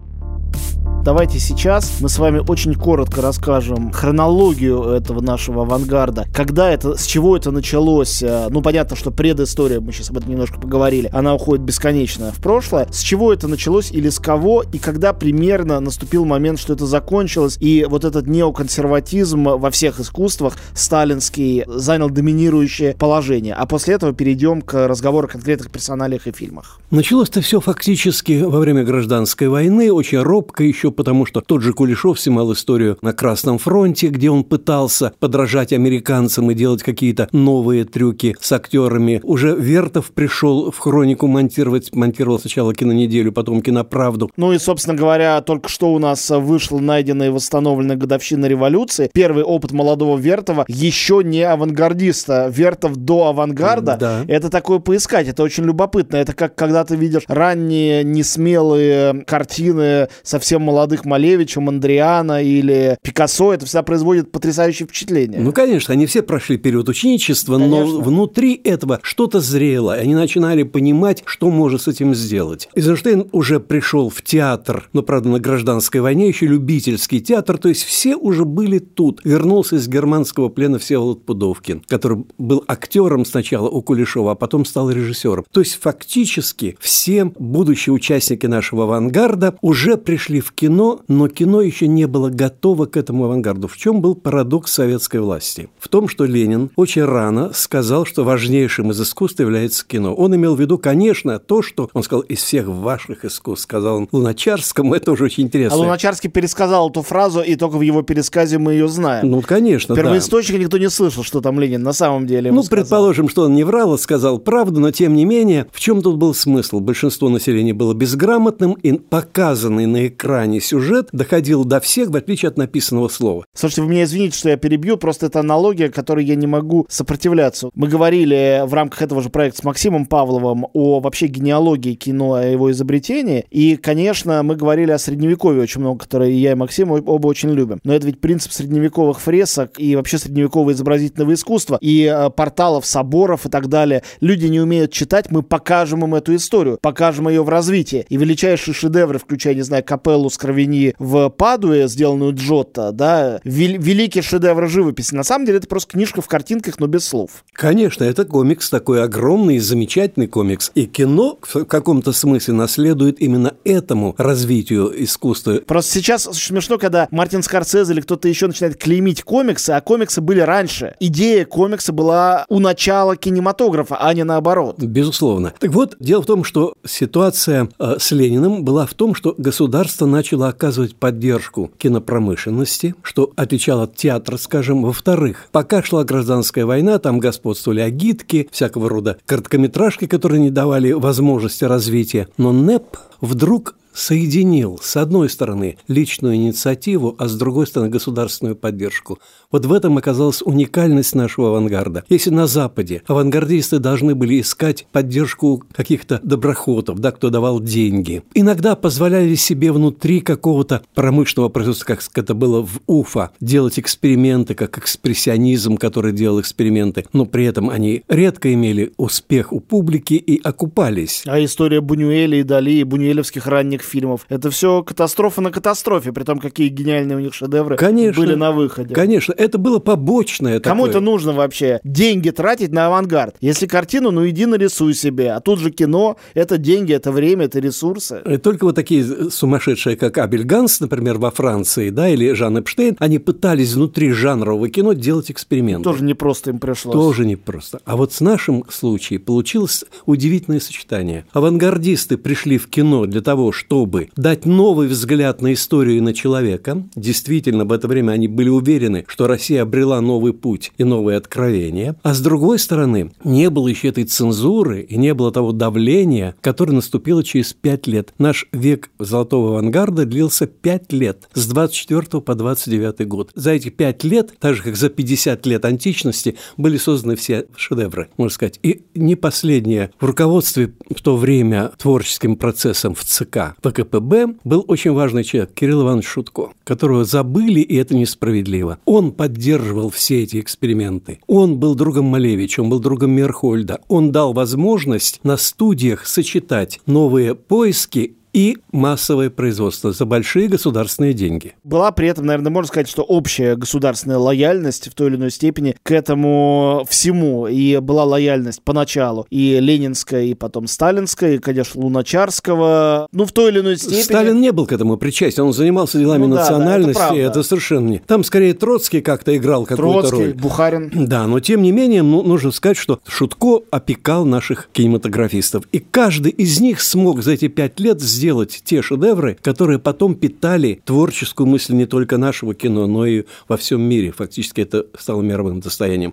Давайте 1.07 1.39
сейчас 1.39 2.01
мы 2.01 2.09
с 2.09 2.19
вами 2.19 2.43
очень 2.49 2.75
коротко 2.75 3.23
расскажем 3.23 3.93
хронологию 3.93 4.83
этого 4.83 5.21
нашего 5.21 5.63
авангарда. 5.63 6.27
Когда 6.35 6.69
это, 6.69 6.97
с 6.97 7.07
чего 7.07 7.37
это 7.37 7.53
началось? 7.53 8.25
Э, 8.25 8.49
ну, 8.51 8.61
понятно, 8.61 8.97
что 8.97 9.13
предыстория, 9.13 9.79
мы 9.79 9.93
сейчас 9.93 10.11
об 10.11 10.17
этом 10.17 10.31
немножко 10.31 10.59
поговорили, 10.59 11.09
она 11.13 11.33
уходит 11.33 11.65
бесконечно 11.65 12.33
в 12.33 12.43
прошлое. 12.43 12.89
С 12.91 13.03
чего 13.03 13.33
это 13.33 13.47
началось 13.47 13.93
или 13.93 14.09
с 14.09 14.19
кого? 14.19 14.65
И 14.73 14.79
когда 14.79 15.13
примерно 15.13 15.79
наступил 15.79 16.25
момент, 16.25 16.59
что 16.59 16.73
это 16.73 16.87
закончилось, 16.87 17.57
и 17.61 17.87
вот 17.89 18.05
этот 18.05 18.27
неоконсерватизм 18.27 19.45
во 19.45 19.71
всех 19.71 20.01
искусствах, 20.01 20.55
сталинский, 20.75 21.63
занял 21.69 22.11
доминирующее 22.11 22.97
положение. 22.99 23.55
А 23.55 23.65
после 23.67 23.95
этого 23.95 24.13
перейдем 24.13 24.61
к 24.61 24.89
разговору 24.89 25.29
о 25.29 25.31
конкретных 25.31 25.71
персоналиях 25.71 26.27
и 26.27 26.33
фильмах. 26.33 26.81
Началось-то 26.91 27.43
все 27.43 27.61
фактически 27.61 28.43
во 28.43 28.59
время 28.59 28.83
гражданской 28.83 29.47
войны, 29.47 29.93
очень 29.93 30.19
робко 30.19 30.65
еще 30.77 30.91
потому 30.91 31.25
что 31.25 31.41
тот 31.41 31.63
же 31.63 31.73
Кулешов 31.73 32.21
снимал 32.21 32.53
историю 32.53 32.99
на 33.01 33.15
Красном 33.15 33.59
фронте, 33.59 34.09
где 34.09 34.31
он 34.31 34.45
пытался 34.45 35.13
подражать 35.19 35.73
американцам 35.73 36.51
и 36.51 36.55
делать 36.55 36.83
какие-то 36.83 37.29
новые 37.33 37.85
трюки 37.85 38.37
с 38.39 38.53
актерами. 38.53 39.21
Уже 39.23 39.57
Вертов 39.57 40.13
пришел 40.13 40.71
в 40.71 40.79
хронику 40.79 41.27
монтировать, 41.27 41.95
монтировал 41.95 42.39
сначала 42.39 42.75
кинонеделю, 42.75 43.33
потом 43.33 43.63
киноправду. 43.63 44.31
Ну 44.37 44.53
и, 44.53 44.59
собственно 44.59 44.95
говоря, 44.95 45.41
только 45.41 45.71
что 45.71 45.93
у 45.95 45.99
нас 45.99 46.29
вышла 46.29 46.79
найденная 46.79 47.29
и 47.29 47.31
восстановленная 47.31 47.97
годовщина 47.97 48.45
революции. 48.45 49.11
Первый 49.15 49.45
опыт 49.45 49.73
молодого 49.73 50.19
Вертова 50.19 50.67
еще 50.69 51.23
не 51.25 51.43
авангардиста. 51.43 52.49
Вертов 52.53 52.97
до 52.97 53.29
авангарда. 53.29 53.97
Да. 53.99 54.25
Это 54.29 54.51
такое 54.51 54.79
поискать, 54.79 55.29
это 55.29 55.43
очень 55.43 55.65
любопытно. 55.65 56.17
Это 56.17 56.35
как 56.35 56.55
когда 56.55 56.85
ты 56.85 56.97
видишь 56.97 57.23
ранние 57.29 58.05
несмелые 58.05 59.25
картины 59.25 60.09
совсем 60.23 60.66
молодых 60.67 61.05
Малевича, 61.05 61.61
Мандриана 61.61 62.43
или 62.43 62.99
Пикассо, 63.03 63.55
это 63.55 63.65
всегда 63.65 63.83
производит 63.83 64.33
потрясающее 64.33 64.87
впечатление. 64.87 65.41
Ну, 65.41 65.53
конечно, 65.53 65.95
они 65.95 66.07
все 66.07 66.23
прошли 66.23 66.59
период 66.59 66.89
ученичества, 66.89 67.59
конечно. 67.59 67.85
но 67.85 68.01
внутри 68.01 68.61
этого 68.63 69.01
что-то 69.03 69.41
зрело. 69.41 69.95
Они 69.95 70.15
начинали 70.15 70.65
понимать, 70.65 71.23
что 71.25 71.51
может 71.51 71.83
с 71.83 71.89
этим 71.89 72.15
сделать. 72.15 72.69
Эйзенштейн 72.75 73.29
уже 73.33 73.61
пришел 73.61 74.11
в 74.11 74.23
театр, 74.23 74.89
но, 74.93 75.03
правда, 75.03 75.29
на 75.29 75.41
гражданской 75.41 76.01
войне, 76.01 76.29
еще 76.29 76.47
любительский 76.47 77.21
театр, 77.21 77.59
то 77.59 77.69
есть 77.69 77.85
все 77.85 78.17
уже 78.17 78.45
были 78.45 78.79
тут. 78.79 79.21
Вернулся 79.25 79.77
из 79.77 79.89
германского 79.89 80.49
плена 80.49 80.79
Всеволод 80.79 81.25
Пудовкин, 81.25 81.83
который 81.87 82.25
был 82.39 82.65
актером 82.67 83.25
сначала 83.25 83.69
у 83.69 83.83
Кулешова, 83.83 84.33
а 84.33 84.35
потом 84.35 84.65
стал 84.65 84.91
режиссером. 84.91 85.45
То 85.53 85.61
есть 85.61 85.79
фактически 85.81 86.77
все 86.81 87.25
будущие 87.25 87.93
участники 87.93 88.47
нашего 88.47 88.85
авангарда 88.85 89.57
уже 89.63 89.97
пришли 89.97 90.41
в 90.47 90.53
кино 90.53 91.01
но 91.09 91.29
кино 91.29 91.61
еще 91.61 91.89
не 91.89 92.07
было 92.07 92.31
готово 92.31 92.87
к 92.87 92.97
этому 92.97 93.25
авангарду. 93.25 93.67
В 93.67 93.77
чем 93.77 94.01
был 94.01 94.15
парадокс 94.15 94.73
советской 94.73 95.21
власти? 95.21 95.69
В 95.79 95.89
том, 95.89 96.09
что 96.09 96.25
Ленин 96.25 96.71
очень 96.77 97.05
рано 97.05 97.51
сказал, 97.53 98.07
что 98.07 98.23
важнейшим 98.23 98.93
из 98.93 99.01
искусств 99.01 99.41
является 99.41 99.85
кино. 99.87 100.15
Он 100.15 100.35
имел 100.37 100.55
в 100.55 100.61
виду, 100.61 100.79
конечно, 100.79 101.39
то, 101.39 101.63
что 101.63 101.91
он 101.93 102.03
сказал 102.03 102.23
из 102.23 102.39
всех 102.39 102.69
ваших 102.69 103.25
искусств, 103.25 103.65
сказал 103.65 103.97
он 103.97 104.09
Луначарскому, 104.13 104.95
это 104.95 105.13
уже 105.13 105.25
очень 105.25 105.45
интересно. 105.45 105.77
А 105.77 105.81
Луначарский 105.81 106.31
пересказал 106.31 106.91
эту 106.91 107.03
фразу, 107.03 107.41
и 107.41 107.57
только 107.57 107.77
в 107.77 107.83
его 107.83 108.03
пересказе 108.03 108.59
мы 108.59 108.75
ее 108.75 108.89
знаем. 108.89 109.29
Ну, 109.29 109.43
конечно, 109.43 109.97
Первоисточник 109.97 110.59
да. 110.59 110.65
никто 110.65 110.79
не 110.79 110.91
слышал, 110.91 111.25
что 111.25 111.41
там 111.41 111.59
Ленин 111.59 111.83
на 111.83 111.93
самом 111.93 112.27
деле 112.27 112.53
Ну, 112.53 112.63
сказал. 112.63 112.79
предположим, 112.83 113.29
что 113.29 113.43
он 113.43 113.55
не 113.55 113.65
врал, 113.65 113.95
а 113.95 113.99
сказал 113.99 114.39
правду, 114.39 114.81
но 114.81 114.93
тем 114.93 115.15
не 115.15 115.25
менее, 115.25 115.67
в 115.73 115.81
чем 115.81 116.03
тут 116.03 116.19
был 116.19 116.35
смысл? 116.35 116.79
Большинство 116.79 117.29
населения 117.29 117.75
было 117.75 117.95
безграмотным, 117.95 118.75
и 118.75 118.93
показанный 118.93 119.87
на 119.87 120.07
экране 120.07 120.36
сюжет 120.61 121.09
доходил 121.13 121.65
до 121.65 121.81
всех, 121.81 122.11
в 122.11 122.17
отличие 122.17 122.49
от 122.49 122.59
написанного 122.59 123.09
слова. 123.09 123.45
Слушайте, 123.55 123.83
вы 123.83 123.89
меня 123.89 124.05
извините, 124.05 124.39
что 124.39 124.49
я 124.49 124.57
перебью, 124.57 124.97
просто 124.97 125.27
это 125.27 125.41
аналогия, 125.41 125.89
которой 125.89 126.25
я 126.25 126.35
не 126.35 126.47
могу 126.47 126.87
сопротивляться. 126.89 127.71
Мы 127.75 127.89
говорили 127.89 128.63
в 128.67 128.75
рамках 128.75 129.03
этого 129.03 129.23
же 129.23 129.31
проекта 129.31 129.61
с 129.61 129.65
Максимом 129.65 130.07
Павловым 130.07 130.67
о 130.73 131.01
вообще 131.01 131.27
генеалогии 131.27 131.95
кино, 131.95 132.35
о 132.35 132.45
его 132.45 132.71
изобретении, 132.71 133.45
и, 133.51 133.77
конечно, 133.77 134.43
мы 134.43 134.57
говорили 134.57 134.91
о 134.91 134.99
средневековье 134.99 135.63
очень 135.63 135.81
много, 135.81 136.01
которое 136.01 136.31
я 136.31 136.53
и 136.53 136.55
Максим 136.55 136.91
оба 136.91 137.27
очень 137.27 137.51
любим. 137.51 137.81
Но 137.85 137.95
это 137.95 138.07
ведь 138.07 138.21
принцип 138.21 138.53
средневековых 138.53 139.21
фресок 139.21 139.79
и 139.79 139.97
вообще 139.97 140.19
средневекового 140.19 140.73
изобразительного 140.73 141.35
искусства, 141.35 141.79
и 141.81 142.05
э, 142.05 142.31
порталов, 142.31 142.87
соборов 142.87 143.47
и 143.47 143.49
так 143.49 143.69
далее. 143.69 144.03
Люди 144.21 144.47
не 144.47 144.61
умеют 144.61 144.93
читать, 144.93 145.31
мы 145.31 145.43
покажем 145.43 146.05
им 146.05 146.15
эту 146.15 146.35
историю, 146.35 146.79
покажем 146.81 147.29
ее 147.29 147.43
в 147.43 147.49
развитии. 147.49 148.07
И 148.09 148.17
величайшие 148.17 148.75
шедевры, 148.75 149.19
включая, 149.19 149.55
не 149.55 149.63
знаю, 149.63 149.85
капеллу 149.85 150.26
с 150.31 150.35
Скровини 150.35 150.95
в 150.99 151.29
Падуе, 151.31 151.89
сделанную 151.89 152.35
Джотто, 152.35 152.93
да, 152.93 153.41
вел- 153.45 153.79
великий 153.79 154.23
шедевр 154.23 154.69
живописи. 154.69 155.15
На 155.15 155.25
самом 155.25 155.47
деле 155.47 155.59
это 155.59 155.67
просто 155.67 155.93
книжка 155.93 156.21
в 156.21 156.27
картинках, 156.27 156.79
но 156.79 156.87
без 156.87 157.07
слов. 157.07 157.45
Конечно, 157.53 158.05
это 158.05 158.25
комикс 158.25 158.71
такой 158.71 159.03
огромный 159.03 159.57
и 159.57 159.59
замечательный 159.61 160.27
комикс. 160.27 160.71
И 160.75 160.87
кино 160.87 161.39
в 161.43 161.65
каком-то 161.65 162.13
смысле 162.13 162.55
наследует 162.55 163.21
именно 163.21 163.55
этому 163.65 164.15
развитию 164.19 164.93
искусства. 165.05 165.61
Просто 165.67 165.93
сейчас 165.93 166.25
смешно, 166.25 166.79
когда 166.79 167.09
Мартин 167.11 167.43
Скорсезе 167.43 167.93
или 167.93 168.01
кто-то 168.01 168.29
еще 168.29 168.47
начинает 168.47 168.77
клеймить 168.77 169.23
комиксы, 169.23 169.71
а 169.71 169.81
комиксы 169.81 170.21
были 170.21 170.41
раньше. 170.41 170.95
Идея 171.01 171.45
комикса 171.45 171.93
была 171.93 172.45
у 172.49 172.59
начала 172.59 173.17
кинематографа, 173.17 173.97
а 174.01 174.13
не 174.15 174.25
наоборот. 174.25 174.79
Безусловно. 174.79 175.53
Так 175.59 175.71
вот, 175.73 175.97
дело 176.01 176.23
в 176.23 176.27
том, 176.27 176.45
что 176.45 176.75
ситуация 176.85 177.69
э, 177.79 177.97
с 177.99 178.11
Лениным 178.11 178.65
была 178.65 178.87
в 178.87 178.95
том, 178.95 179.15
что 179.15 179.35
государство 179.39 180.07
начало 180.17 180.49
оказывать 180.49 180.97
поддержку 180.97 181.71
кинопромышленности, 181.77 182.95
что 183.03 183.33
отличало 183.37 183.83
от 183.83 183.97
театра, 183.97 184.39
скажем. 184.39 184.83
Во-вторых, 184.83 185.49
пока 185.53 185.83
шла 185.83 186.05
гражданская 186.05 186.65
война, 186.65 186.99
там 186.99 187.21
господствовали 187.21 187.81
агитки, 187.81 188.49
всякого 188.51 188.89
рода 188.89 189.19
короткометражки, 189.27 190.07
которые 190.07 190.41
не 190.41 190.51
давали 190.51 190.93
возможности 190.93 191.65
развития. 191.65 192.29
Но 192.39 192.53
НЭП 192.53 192.97
вдруг 193.21 193.75
соединил, 193.97 194.79
с 194.81 194.97
одной 194.97 195.31
стороны, 195.31 195.79
личную 195.89 196.35
инициативу, 196.35 197.17
а 197.19 197.29
с 197.29 197.35
другой 197.35 197.67
стороны, 197.67 197.91
государственную 197.91 198.55
поддержку. 198.55 199.19
Вот 199.51 199.65
в 199.65 199.73
этом 199.73 199.97
оказалась 199.97 200.43
уникальность 200.43 201.15
нашего 201.15 201.49
авангарда. 201.49 202.05
Если 202.09 202.31
на 202.31 202.47
Западе 202.47 203.03
авангардисты 203.07 203.79
должны 203.79 204.15
были 204.15 204.41
искать 204.41 204.87
поддержку 204.93 205.65
каких-то 205.73 206.21
доброхотов, 206.23 206.99
да, 206.99 207.11
кто 207.11 207.31
давал 207.31 207.61
деньги, 207.61 208.23
иногда 208.35 208.77
позволяли 208.77 209.35
себе 209.35 209.73
внутри 209.73 210.21
какого-то 210.21 210.83
промышленного 210.95 211.49
производства, 211.49 211.87
как 211.87 212.03
это 212.15 212.35
было 212.35 212.63
в 212.63 212.81
Уфа, 212.87 213.31
делать 213.41 213.79
эксперименты, 213.79 214.55
как 214.55 214.77
экспрессионизм, 214.79 215.77
который 215.77 216.13
делал 216.13 216.41
эксперименты, 216.41 217.07
но 217.13 217.25
при 217.25 217.47
этом 217.47 217.71
они 217.71 218.03
редко 218.09 218.53
имели 218.53 218.93
успех 218.99 219.53
у 219.53 219.61
публики 219.61 220.15
и 220.15 220.41
окупались. 220.43 221.23
А 221.27 221.43
история 221.43 221.81
Бунюэля 221.81 222.41
и 222.41 222.43
Дали, 222.43 222.73
и 222.73 222.85
бунюэлевских 222.85 223.47
ранних 223.47 223.86
фильмов. 223.87 224.27
Это 224.29 224.51
все 224.51 224.83
катастрофа 224.83 225.41
на 225.41 225.51
катастрофе, 225.51 226.13
при 226.13 226.25
том, 226.25 226.39
какие 226.39 226.69
гениальные 226.69 227.17
у 227.17 227.21
них 227.21 227.35
шедевры 227.35 227.77
конечно, 227.77 228.23
были 228.23 228.35
на 228.35 228.53
выходе. 228.53 228.95
Конечно, 228.95 229.33
это 229.37 229.59
было 229.59 229.79
побочное 229.79 230.61
Кому 230.61 230.87
такое. 230.87 230.91
это 230.91 231.01
нужно 231.01 231.33
вообще? 231.33 231.81
Деньги 231.85 232.31
тратить 232.31 232.73
на 232.73 232.87
авангард. 232.87 233.37
Если 233.41 233.67
картину, 233.67 234.11
ну 234.11 234.29
иди 234.29 234.47
нарисуй 234.47 234.95
себе. 234.95 235.33
А 235.33 235.41
тут 235.41 235.59
же 235.59 235.71
кино, 235.71 236.17
это 236.35 236.59
деньги, 236.59 236.93
это 236.93 237.13
время, 237.13 237.47
это 237.47 237.61
ресурсы. 237.61 238.21
И 238.25 238.37
только 238.39 238.65
вот 238.65 238.75
такие 238.75 239.31
сумасшедшие, 239.31 239.97
как 239.97 240.19
Абель 240.19 240.45
Ганс, 240.45 240.81
например, 240.81 241.19
во 241.19 241.31
Франции, 241.31 241.91
да, 241.91 242.09
или 242.09 242.33
Жан 242.33 242.59
Эпштейн, 242.59 242.97
они 242.99 243.19
пытались 243.19 243.75
внутри 243.75 244.11
жанрового 244.13 244.69
кино 244.69 244.93
делать 244.93 245.31
эксперименты. 245.31 245.85
Тоже 245.85 246.05
не 246.05 246.15
просто 246.15 246.51
им 246.51 246.59
пришлось. 246.59 246.95
Тоже 246.95 247.25
не 247.25 247.37
просто. 247.37 247.81
А 247.85 247.97
вот 247.97 248.13
с 248.13 248.21
нашим 248.21 248.65
случаем 248.69 249.21
получилось 249.21 249.85
удивительное 250.07 250.61
сочетание. 250.61 251.25
Авангардисты 251.33 252.17
пришли 252.17 252.59
в 252.59 252.69
кино 252.69 253.07
для 253.07 253.21
того, 253.21 253.53
чтобы 253.53 253.76
чтобы 253.77 254.09
дать 254.17 254.47
новый 254.47 254.89
взгляд 254.89 255.43
на 255.43 255.53
историю 255.53 255.99
и 255.99 256.01
на 256.01 256.15
человека. 256.15 256.83
Действительно, 256.97 257.67
в 257.67 257.73
это 257.73 257.87
время 257.89 258.13
они 258.13 258.27
были 258.27 258.49
уверены, 258.49 259.05
что 259.07 259.27
Россия 259.27 259.61
обрела 259.61 260.01
новый 260.01 260.33
путь 260.33 260.73
и 260.79 260.85
новые 260.85 261.19
откровения. 261.19 261.95
А 262.03 262.15
с 262.15 262.21
другой 262.21 262.59
стороны, 262.59 263.13
не 263.23 263.51
было 263.51 263.69
еще 263.69 263.89
этой 263.89 264.05
цензуры 264.05 264.81
и 264.81 264.97
не 264.97 265.13
было 265.13 265.31
того 265.31 265.53
давления, 265.53 266.35
которое 266.41 266.73
наступило 266.73 267.23
через 267.23 267.53
пять 267.53 267.87
лет. 267.87 268.15
Наш 268.17 268.49
век 268.51 268.89
золотого 268.99 269.51
авангарда 269.51 270.07
длился 270.07 270.47
пять 270.47 270.91
лет, 270.91 271.29
с 271.35 271.47
24 271.47 272.23
по 272.23 272.35
29 272.35 273.07
год. 273.07 273.31
За 273.35 273.51
эти 273.51 273.69
пять 273.69 274.05
лет, 274.05 274.33
так 274.41 274.55
же 274.55 274.63
как 274.63 274.77
за 274.77 274.89
50 274.89 275.45
лет 275.45 275.67
античности, 275.67 276.37
были 276.57 276.79
созданы 276.79 277.17
все 277.17 277.45
шедевры, 277.57 278.09
можно 278.17 278.35
сказать. 278.35 278.59
И 278.63 278.85
не 278.95 279.17
последнее. 279.17 279.91
В 280.01 280.07
руководстве 280.07 280.73
в 280.89 281.03
то 281.03 281.19
время 281.19 281.73
творческим 281.77 282.37
процессом 282.37 282.95
в 282.95 283.05
ЦК 283.05 283.55
ВКПБ 283.71 284.37
был 284.45 284.65
очень 284.69 284.93
важный 284.93 285.25
человек, 285.25 285.53
Кирилл 285.55 285.83
Иванович 285.83 286.07
Шутко, 286.07 286.51
которого 286.65 287.05
забыли, 287.05 287.61
и 287.61 287.77
это 287.77 287.97
несправедливо. 287.97 288.79
Он 288.85 289.13
поддерживал 289.13 289.91
все 289.91 290.23
эти 290.23 290.41
эксперименты. 290.41 291.19
Он 291.27 291.59
был 291.59 291.75
другом 291.75 292.07
Малевича, 292.07 292.61
он 292.61 292.71
был 292.71 292.81
другом 292.81 293.13
Мерхольда. 293.13 293.81
Он 293.89 294.13
дал 294.13 294.33
возможность 294.33 295.21
на 295.23 295.37
студиях 295.37 296.07
сочетать 296.07 296.81
новые 296.87 297.35
поиски 297.35 298.17
и 298.37 298.59
массовое 298.71 299.31
производство 299.31 299.93
за 299.93 300.05
большие 300.05 300.49
государственные 300.49 301.15
деньги. 301.15 301.55
Была 301.65 301.91
при 301.91 302.09
этом, 302.09 302.27
наверное, 302.27 302.53
можно 302.53 302.69
сказать, 302.69 302.87
что 302.87 303.03
общая 303.03 303.57
государственная 303.57 304.19
лояльность 304.19 304.89
в 304.89 304.95
той 304.95 305.09
или 305.09 305.17
иной 305.17 305.31
степени 305.31 305.75
к 305.83 305.91
этому 305.91 306.87
всему. 306.87 307.47
И 307.47 307.79
была 307.79 308.05
лояльность 308.05 308.61
поначалу 308.63 309.27
и 309.31 309.59
ленинская, 309.59 310.25
и 310.25 310.35
потом 310.35 310.67
сталинская, 310.67 311.37
и, 311.37 311.39
конечно, 311.39 311.81
Луначарского. 311.81 313.09
Ну, 313.11 313.25
в 313.25 313.33
той 313.33 313.53
или 313.53 313.61
иной 313.61 313.79
степени... 313.79 314.03
Сталин 314.03 314.39
не 314.39 314.53
был 314.53 314.67
к 314.67 314.73
этому 314.73 314.99
причастен, 314.99 315.45
он 315.45 315.55
занимался 315.55 315.99
делами 315.99 316.27
ну, 316.27 316.35
национальности, 316.35 316.99
да, 316.99 317.17
это, 317.17 317.39
это 317.39 317.43
совершенно 317.43 317.89
не... 317.89 317.99
Там 318.01 318.23
скорее 318.23 318.53
Троцкий 318.53 319.01
как-то 319.01 319.35
играл 319.35 319.65
какую-то 319.65 320.11
роль. 320.11 320.35
Бухарин. 320.35 320.93
Да, 321.07 321.27
но 321.27 321.41
тем 321.41 321.63
не 321.63 321.73
менее, 321.73 322.03
ну, 322.03 322.23
нужно 322.23 322.51
сказать, 322.51 322.77
что 322.77 323.01
Шутко 323.07 323.61
опекал 323.71 324.27
наших 324.27 324.69
кинематографистов. 324.73 325.65
И 325.73 325.79
каждый 325.79 326.33
из 326.33 326.61
них 326.61 326.83
смог 326.83 327.23
за 327.23 327.33
эти 327.33 327.49
пять 327.49 327.81
лет 327.81 328.03
сделать 328.03 328.26
сделать 328.27 328.61
те 328.65 328.83
шедевры, 328.83 329.39
которые 329.41 329.79
потом 329.79 330.17
питали 330.17 330.81
творческую 330.85 331.47
мысль 331.47 331.75
не 331.75 331.87
только 331.87 332.19
нашего 332.19 332.57
кино, 332.57 332.89
но 332.89 333.07
и 333.07 333.23
во 333.47 333.57
всем 333.57 333.81
мире. 333.83 334.11
Фактически 334.11 334.63
это 334.63 334.87
стало 334.99 335.23
мировым 335.23 335.61
достоянием. 335.61 336.13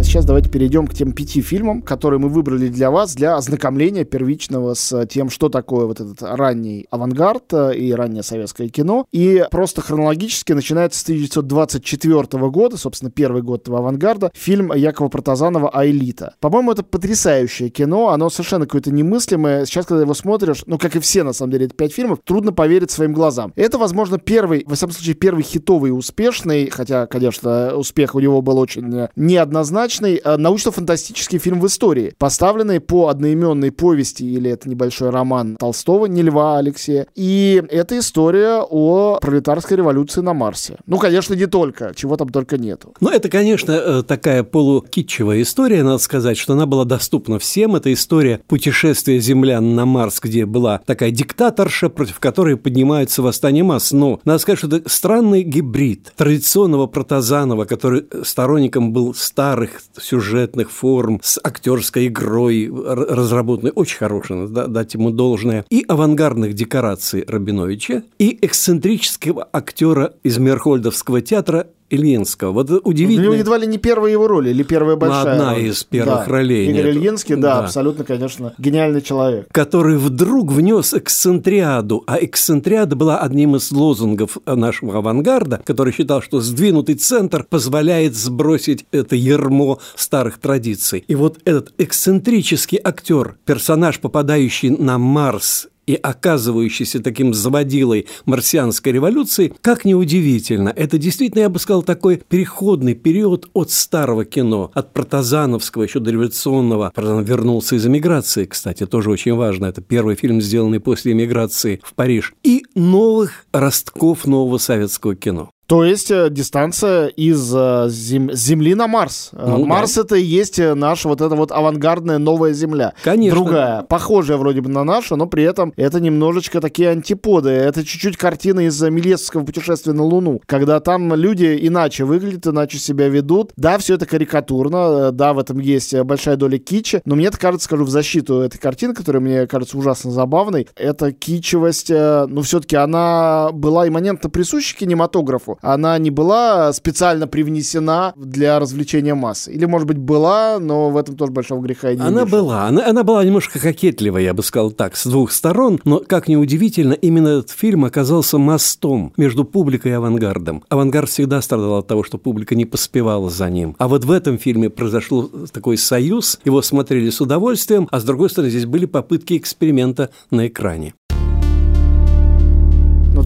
А 0.00 0.02
сейчас 0.02 0.24
давайте 0.24 0.48
перейдем 0.48 0.86
к 0.86 0.94
тем 0.94 1.12
пяти 1.12 1.42
фильмам, 1.42 1.82
которые 1.82 2.18
мы 2.18 2.30
выбрали 2.30 2.68
для 2.68 2.90
вас, 2.90 3.14
для 3.14 3.36
ознакомления 3.36 4.06
первичного 4.06 4.72
с 4.72 5.04
тем, 5.04 5.28
что 5.28 5.50
такое 5.50 5.84
вот 5.84 6.00
этот 6.00 6.22
ранний 6.22 6.86
авангард 6.90 7.52
э, 7.52 7.76
и 7.76 7.92
раннее 7.92 8.22
советское 8.22 8.70
кино. 8.70 9.04
И 9.12 9.44
просто 9.50 9.82
хронологически 9.82 10.54
начинается 10.54 11.00
с 11.00 11.02
1924 11.02 12.48
года, 12.48 12.78
собственно, 12.78 13.10
первый 13.10 13.42
год 13.42 13.60
этого 13.60 13.80
авангарда, 13.80 14.30
фильм 14.34 14.72
Якова 14.72 15.10
Протазанова 15.10 15.68
«Аэлита». 15.68 16.34
По-моему, 16.40 16.72
это 16.72 16.82
потрясающее 16.82 17.68
кино, 17.68 18.08
оно 18.08 18.30
совершенно 18.30 18.64
какое-то 18.64 18.90
немыслимое. 18.90 19.66
Сейчас, 19.66 19.84
когда 19.84 20.04
его 20.04 20.14
смотришь, 20.14 20.62
ну, 20.64 20.78
как 20.78 20.96
и 20.96 21.00
все, 21.00 21.24
на 21.24 21.34
самом 21.34 21.52
деле, 21.52 21.66
это 21.66 21.74
пять 21.74 21.92
фильмов, 21.92 22.20
трудно 22.24 22.54
поверить 22.54 22.90
своим 22.90 23.12
глазам. 23.12 23.52
Это, 23.54 23.76
возможно, 23.76 24.16
первый, 24.16 24.64
во 24.66 24.76
всяком 24.76 24.94
случае, 24.94 25.16
первый 25.16 25.42
хитовый 25.42 25.90
и 25.90 25.92
успешный, 25.92 26.70
хотя, 26.70 27.06
конечно, 27.06 27.76
успех 27.76 28.14
у 28.14 28.20
него 28.20 28.40
был 28.40 28.58
очень 28.58 29.08
неоднозначный, 29.14 29.89
неоднозначный 29.90 30.20
э, 30.22 30.36
научно-фантастический 30.36 31.38
фильм 31.38 31.60
в 31.60 31.66
истории, 31.66 32.12
поставленный 32.18 32.80
по 32.80 33.08
одноименной 33.08 33.72
повести, 33.72 34.22
или 34.22 34.50
это 34.50 34.68
небольшой 34.68 35.10
роман 35.10 35.56
Толстого, 35.56 36.06
не 36.06 36.22
Льва 36.22 36.58
Алексея. 36.58 37.06
И 37.14 37.62
это 37.68 37.98
история 37.98 38.62
о 38.68 39.18
пролетарской 39.20 39.76
революции 39.76 40.20
на 40.20 40.34
Марсе. 40.34 40.76
Ну, 40.86 40.98
конечно, 40.98 41.34
не 41.34 41.46
только, 41.46 41.92
чего 41.94 42.16
там 42.16 42.28
только 42.28 42.58
нету. 42.58 42.94
Ну, 43.00 43.10
это, 43.10 43.28
конечно, 43.28 43.72
э, 43.72 44.02
такая 44.02 44.42
полукитчевая 44.44 45.42
история, 45.42 45.82
надо 45.82 45.98
сказать, 45.98 46.38
что 46.38 46.52
она 46.52 46.66
была 46.66 46.84
доступна 46.84 47.38
всем. 47.38 47.76
Это 47.76 47.92
история 47.92 48.40
путешествия 48.46 49.18
землян 49.20 49.74
на 49.74 49.86
Марс, 49.86 50.20
где 50.20 50.46
была 50.46 50.80
такая 50.84 51.10
диктаторша, 51.10 51.88
против 51.88 52.20
которой 52.20 52.56
поднимается 52.56 53.22
восстание 53.22 53.64
масс. 53.64 53.92
Но 53.92 54.20
надо 54.24 54.38
сказать, 54.38 54.58
что 54.58 54.68
это 54.68 54.88
странный 54.88 55.42
гибрид 55.42 56.12
традиционного 56.16 56.86
протазанова, 56.86 57.64
который 57.64 58.04
сторонником 58.24 58.92
был 58.92 59.14
старых 59.14 59.79
сюжетных 60.00 60.70
форм, 60.70 61.20
с 61.22 61.40
актерской 61.42 62.06
игрой 62.08 62.70
разработанной, 62.70 63.72
очень 63.74 63.98
хорошей, 63.98 64.36
надо 64.36 64.66
дать 64.68 64.94
ему 64.94 65.10
должное, 65.10 65.64
и 65.70 65.84
авангардных 65.86 66.54
декораций 66.54 67.24
Рабиновича, 67.26 68.02
и 68.18 68.38
эксцентрического 68.40 69.48
актера 69.52 70.14
из 70.22 70.38
Мерхольдовского 70.38 71.20
театра 71.20 71.66
Ильинского. 71.90 72.52
Вот 72.52 72.70
удивительно. 72.84 73.28
У 73.28 73.32
него 73.32 73.34
едва 73.34 73.58
ли 73.58 73.66
не 73.66 73.78
первая 73.78 74.12
его 74.12 74.26
роль, 74.26 74.48
или 74.48 74.62
первая 74.62 74.94
ну, 74.94 75.00
большая 75.00 75.32
Одна 75.32 75.54
роль. 75.54 75.66
из 75.66 75.84
первых 75.84 76.26
да. 76.26 76.32
ролей. 76.32 76.68
Игорь 76.68 76.86
нет. 76.86 76.96
Ильинский, 76.96 77.34
да, 77.36 77.40
да, 77.40 77.64
абсолютно, 77.64 78.04
конечно, 78.04 78.54
гениальный 78.58 79.02
человек. 79.02 79.48
Который 79.52 79.96
вдруг 79.96 80.52
внес 80.52 80.94
эксцентриаду, 80.94 82.04
а 82.06 82.18
эксцентриада 82.20 82.96
была 82.96 83.18
одним 83.18 83.56
из 83.56 83.70
лозунгов 83.70 84.38
нашего 84.46 84.98
авангарда, 84.98 85.62
который 85.64 85.92
считал, 85.92 86.22
что 86.22 86.40
сдвинутый 86.40 86.94
центр 86.94 87.44
позволяет 87.48 88.14
сбросить 88.14 88.86
это 88.92 89.16
ермо 89.16 89.78
старых 89.96 90.38
традиций. 90.38 91.04
И 91.06 91.14
вот 91.14 91.38
этот 91.44 91.72
эксцентрический 91.78 92.78
актер, 92.82 93.36
персонаж, 93.44 94.00
попадающий 94.00 94.70
на 94.70 94.98
Марс 94.98 95.68
и 95.86 95.94
оказывающийся 95.94 97.02
таким 97.02 97.34
заводилой 97.34 98.06
марсианской 98.26 98.92
революции, 98.92 99.52
как 99.60 99.84
неудивительно, 99.84 100.72
это 100.74 100.98
действительно, 100.98 101.40
я 101.40 101.48
бы 101.48 101.58
сказал, 101.58 101.82
такой 101.82 102.22
переходный 102.28 102.94
период 102.94 103.48
от 103.52 103.70
старого 103.70 104.24
кино, 104.24 104.70
от 104.74 104.92
протазановского, 104.92 105.82
еще 105.84 106.00
до 106.00 106.10
революционного. 106.10 106.92
Протазанов 106.94 107.28
вернулся 107.28 107.76
из 107.76 107.86
эмиграции, 107.86 108.44
кстати, 108.44 108.86
тоже 108.86 109.10
очень 109.10 109.34
важно. 109.34 109.66
Это 109.66 109.80
первый 109.80 110.14
фильм, 110.14 110.40
сделанный 110.40 110.80
после 110.80 111.12
эмиграции 111.12 111.80
в 111.82 111.94
Париж. 111.94 112.34
И 112.42 112.64
новых 112.74 113.46
ростков 113.52 114.26
нового 114.26 114.58
советского 114.58 115.14
кино. 115.14 115.50
То 115.70 115.84
есть 115.84 116.10
э, 116.10 116.30
дистанция 116.30 117.06
из 117.06 117.54
э, 117.54 117.86
зем... 117.90 118.32
Земли 118.32 118.74
на 118.74 118.88
Марс. 118.88 119.30
Э, 119.32 119.44
ну, 119.50 119.64
Марс 119.64 119.94
да. 119.94 120.00
это 120.00 120.16
и 120.16 120.22
есть 120.24 120.58
наша 120.58 121.06
вот 121.06 121.20
эта 121.20 121.36
вот 121.36 121.52
авангардная 121.52 122.18
новая 122.18 122.52
Земля. 122.54 122.94
Конечно. 123.04 123.38
Другая, 123.38 123.82
похожая 123.82 124.36
вроде 124.36 124.62
бы 124.62 124.68
на 124.68 124.82
нашу, 124.82 125.14
но 125.14 125.26
при 125.26 125.44
этом 125.44 125.72
это 125.76 126.00
немножечко 126.00 126.60
такие 126.60 126.88
антиподы. 126.88 127.50
Это 127.50 127.84
чуть-чуть 127.84 128.16
картина 128.16 128.66
из 128.66 128.82
Милесского 128.82 129.44
путешествия 129.44 129.92
на 129.92 130.02
Луну, 130.02 130.40
когда 130.44 130.80
там 130.80 131.14
люди 131.14 131.56
иначе 131.62 132.02
выглядят, 132.02 132.48
иначе 132.48 132.78
себя 132.78 133.06
ведут. 133.06 133.52
Да, 133.54 133.78
все 133.78 133.94
это 133.94 134.06
карикатурно, 134.06 135.12
да, 135.12 135.34
в 135.34 135.38
этом 135.38 135.60
есть 135.60 135.96
большая 136.00 136.34
доля 136.34 136.58
кичи, 136.58 137.00
но 137.04 137.14
мне 137.14 137.26
это 137.26 137.38
кажется, 137.38 137.66
скажу 137.66 137.84
в 137.84 137.90
защиту 137.90 138.40
этой 138.40 138.58
картины, 138.58 138.92
которая 138.92 139.22
мне 139.22 139.46
кажется 139.46 139.78
ужасно 139.78 140.10
забавной, 140.10 140.66
эта 140.74 141.12
кичевость, 141.12 141.90
ну, 141.90 142.42
все-таки 142.42 142.74
она 142.74 143.50
была 143.52 143.86
имманентно 143.86 144.30
присуща 144.30 144.76
кинематографу, 144.76 145.59
она 145.60 145.98
не 145.98 146.10
была 146.10 146.72
специально 146.72 147.26
привнесена 147.26 148.12
для 148.16 148.58
развлечения 148.58 149.14
массы? 149.14 149.52
Или, 149.52 149.64
может 149.66 149.86
быть, 149.86 149.98
была, 149.98 150.58
но 150.58 150.90
в 150.90 150.96
этом 150.96 151.16
тоже 151.16 151.32
большого 151.32 151.62
греха 151.62 151.92
не 151.94 152.00
Она 152.00 152.24
вижу. 152.24 152.36
была. 152.36 152.66
Она, 152.66 152.86
она 152.86 153.04
была 153.04 153.24
немножко 153.24 153.58
кокетливая, 153.58 154.22
я 154.22 154.34
бы 154.34 154.42
сказал 154.42 154.70
так, 154.72 154.96
с 154.96 155.06
двух 155.06 155.32
сторон, 155.32 155.80
но, 155.84 156.00
как 156.00 156.28
ни 156.28 156.36
удивительно, 156.36 156.92
именно 156.94 157.28
этот 157.28 157.50
фильм 157.50 157.84
оказался 157.84 158.38
мостом 158.38 159.12
между 159.16 159.44
публикой 159.44 159.92
и 159.92 159.94
авангардом. 159.94 160.64
Авангард 160.68 161.08
всегда 161.08 161.40
страдал 161.42 161.78
от 161.78 161.86
того, 161.86 162.04
что 162.04 162.18
публика 162.18 162.54
не 162.54 162.64
поспевала 162.64 163.30
за 163.30 163.48
ним. 163.50 163.76
А 163.78 163.88
вот 163.88 164.04
в 164.04 164.10
этом 164.10 164.38
фильме 164.38 164.70
произошел 164.70 165.30
такой 165.52 165.76
союз, 165.76 166.38
его 166.44 166.62
смотрели 166.62 167.10
с 167.10 167.20
удовольствием, 167.20 167.88
а 167.90 168.00
с 168.00 168.04
другой 168.04 168.30
стороны, 168.30 168.50
здесь 168.50 168.66
были 168.66 168.86
попытки 168.86 169.36
эксперимента 169.36 170.10
на 170.30 170.46
экране. 170.46 170.94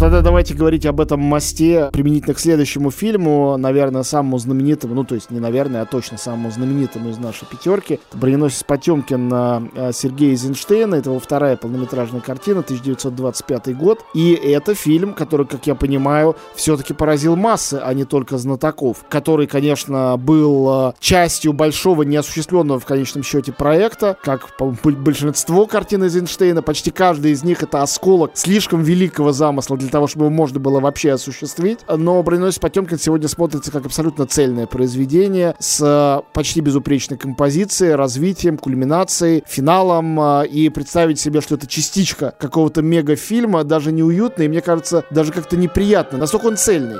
Тогда 0.05 0.21
давайте 0.21 0.53
говорить 0.53 0.85
об 0.85 1.01
этом 1.01 1.21
мосте 1.21 1.88
применительно 1.90 2.35
к 2.35 2.38
следующему 2.38 2.90
фильму, 2.90 3.57
наверное, 3.57 4.03
самому 4.03 4.37
знаменитому, 4.37 4.95
ну 4.95 5.05
то 5.05 5.14
есть 5.14 5.31
не 5.31 5.40
наверное, 5.40 5.81
а 5.81 5.87
точно 5.87 6.19
самому 6.19 6.51
знаменитому 6.51 7.09
из 7.09 7.17
нашей 7.17 7.47
пятерки. 7.47 7.95
Это 8.11 8.19
«Броненосец 8.19 8.64
Потемкин» 8.64 9.33
э, 9.33 9.93
Сергея 9.95 10.33
Эйзенштейна. 10.33 10.97
Это 10.97 11.09
его 11.09 11.19
вторая 11.19 11.57
полнометражная 11.57 12.21
картина, 12.21 12.61
1925 12.61 13.75
год. 13.79 14.01
И 14.12 14.35
это 14.35 14.75
фильм, 14.75 15.14
который, 15.14 15.47
как 15.47 15.67
я 15.67 15.75
понимаю, 15.75 16.37
все-таки 16.55 16.93
поразил 16.93 17.35
массы, 17.35 17.81
а 17.83 17.95
не 17.95 18.05
только 18.05 18.37
знатоков. 18.37 19.07
Который, 19.09 19.47
конечно, 19.47 20.19
был 20.19 20.90
э, 20.90 20.93
частью 21.01 21.55
большого 21.55 22.03
неосуществленного 22.03 22.79
в 22.79 22.85
конечном 22.85 23.23
счете 23.23 23.53
проекта, 23.53 24.19
как 24.23 24.51
большинство 24.83 25.64
картин 25.64 26.03
Эйзенштейна. 26.03 26.61
Почти 26.61 26.90
каждый 26.90 27.33
из 27.33 27.43
них 27.43 27.62
это 27.62 27.81
осколок 27.81 28.33
слишком 28.35 28.83
великого 28.83 29.33
замысла 29.33 29.79
для 29.79 29.93
того, 29.94 30.09
чтобы 30.09 30.24
его 30.24 30.35
можно 30.35 30.59
было 30.59 30.80
вообще 30.80 31.12
осуществить. 31.12 31.78
Но 31.88 32.20
«Броненосец 32.24 32.59
Потемкин» 32.59 32.98
сегодня 32.98 33.28
смотрится 33.28 33.70
как 33.70 33.87
абсолютно 33.87 34.26
цельное 34.26 34.66
произведение 34.66 35.54
с 35.61 36.20
почти 36.33 36.61
безупречной 36.61 37.16
композицией, 37.16 37.94
развитием, 37.94 38.59
кульминацией, 38.59 39.44
финалом. 39.46 40.42
И 40.46 40.68
представить 40.70 41.20
себе, 41.20 41.40
что 41.40 41.54
это 41.54 41.68
частичка 41.68 42.35
какого-то 42.40 42.83
мегафильма, 42.83 43.62
даже 43.62 43.92
неуютно 43.92 44.42
и, 44.42 44.48
мне 44.48 44.62
кажется, 44.62 45.04
даже 45.11 45.30
как-то 45.30 45.57
неприятно. 45.57 46.18
Настолько 46.18 46.46
он 46.46 46.57
цельный. 46.57 46.98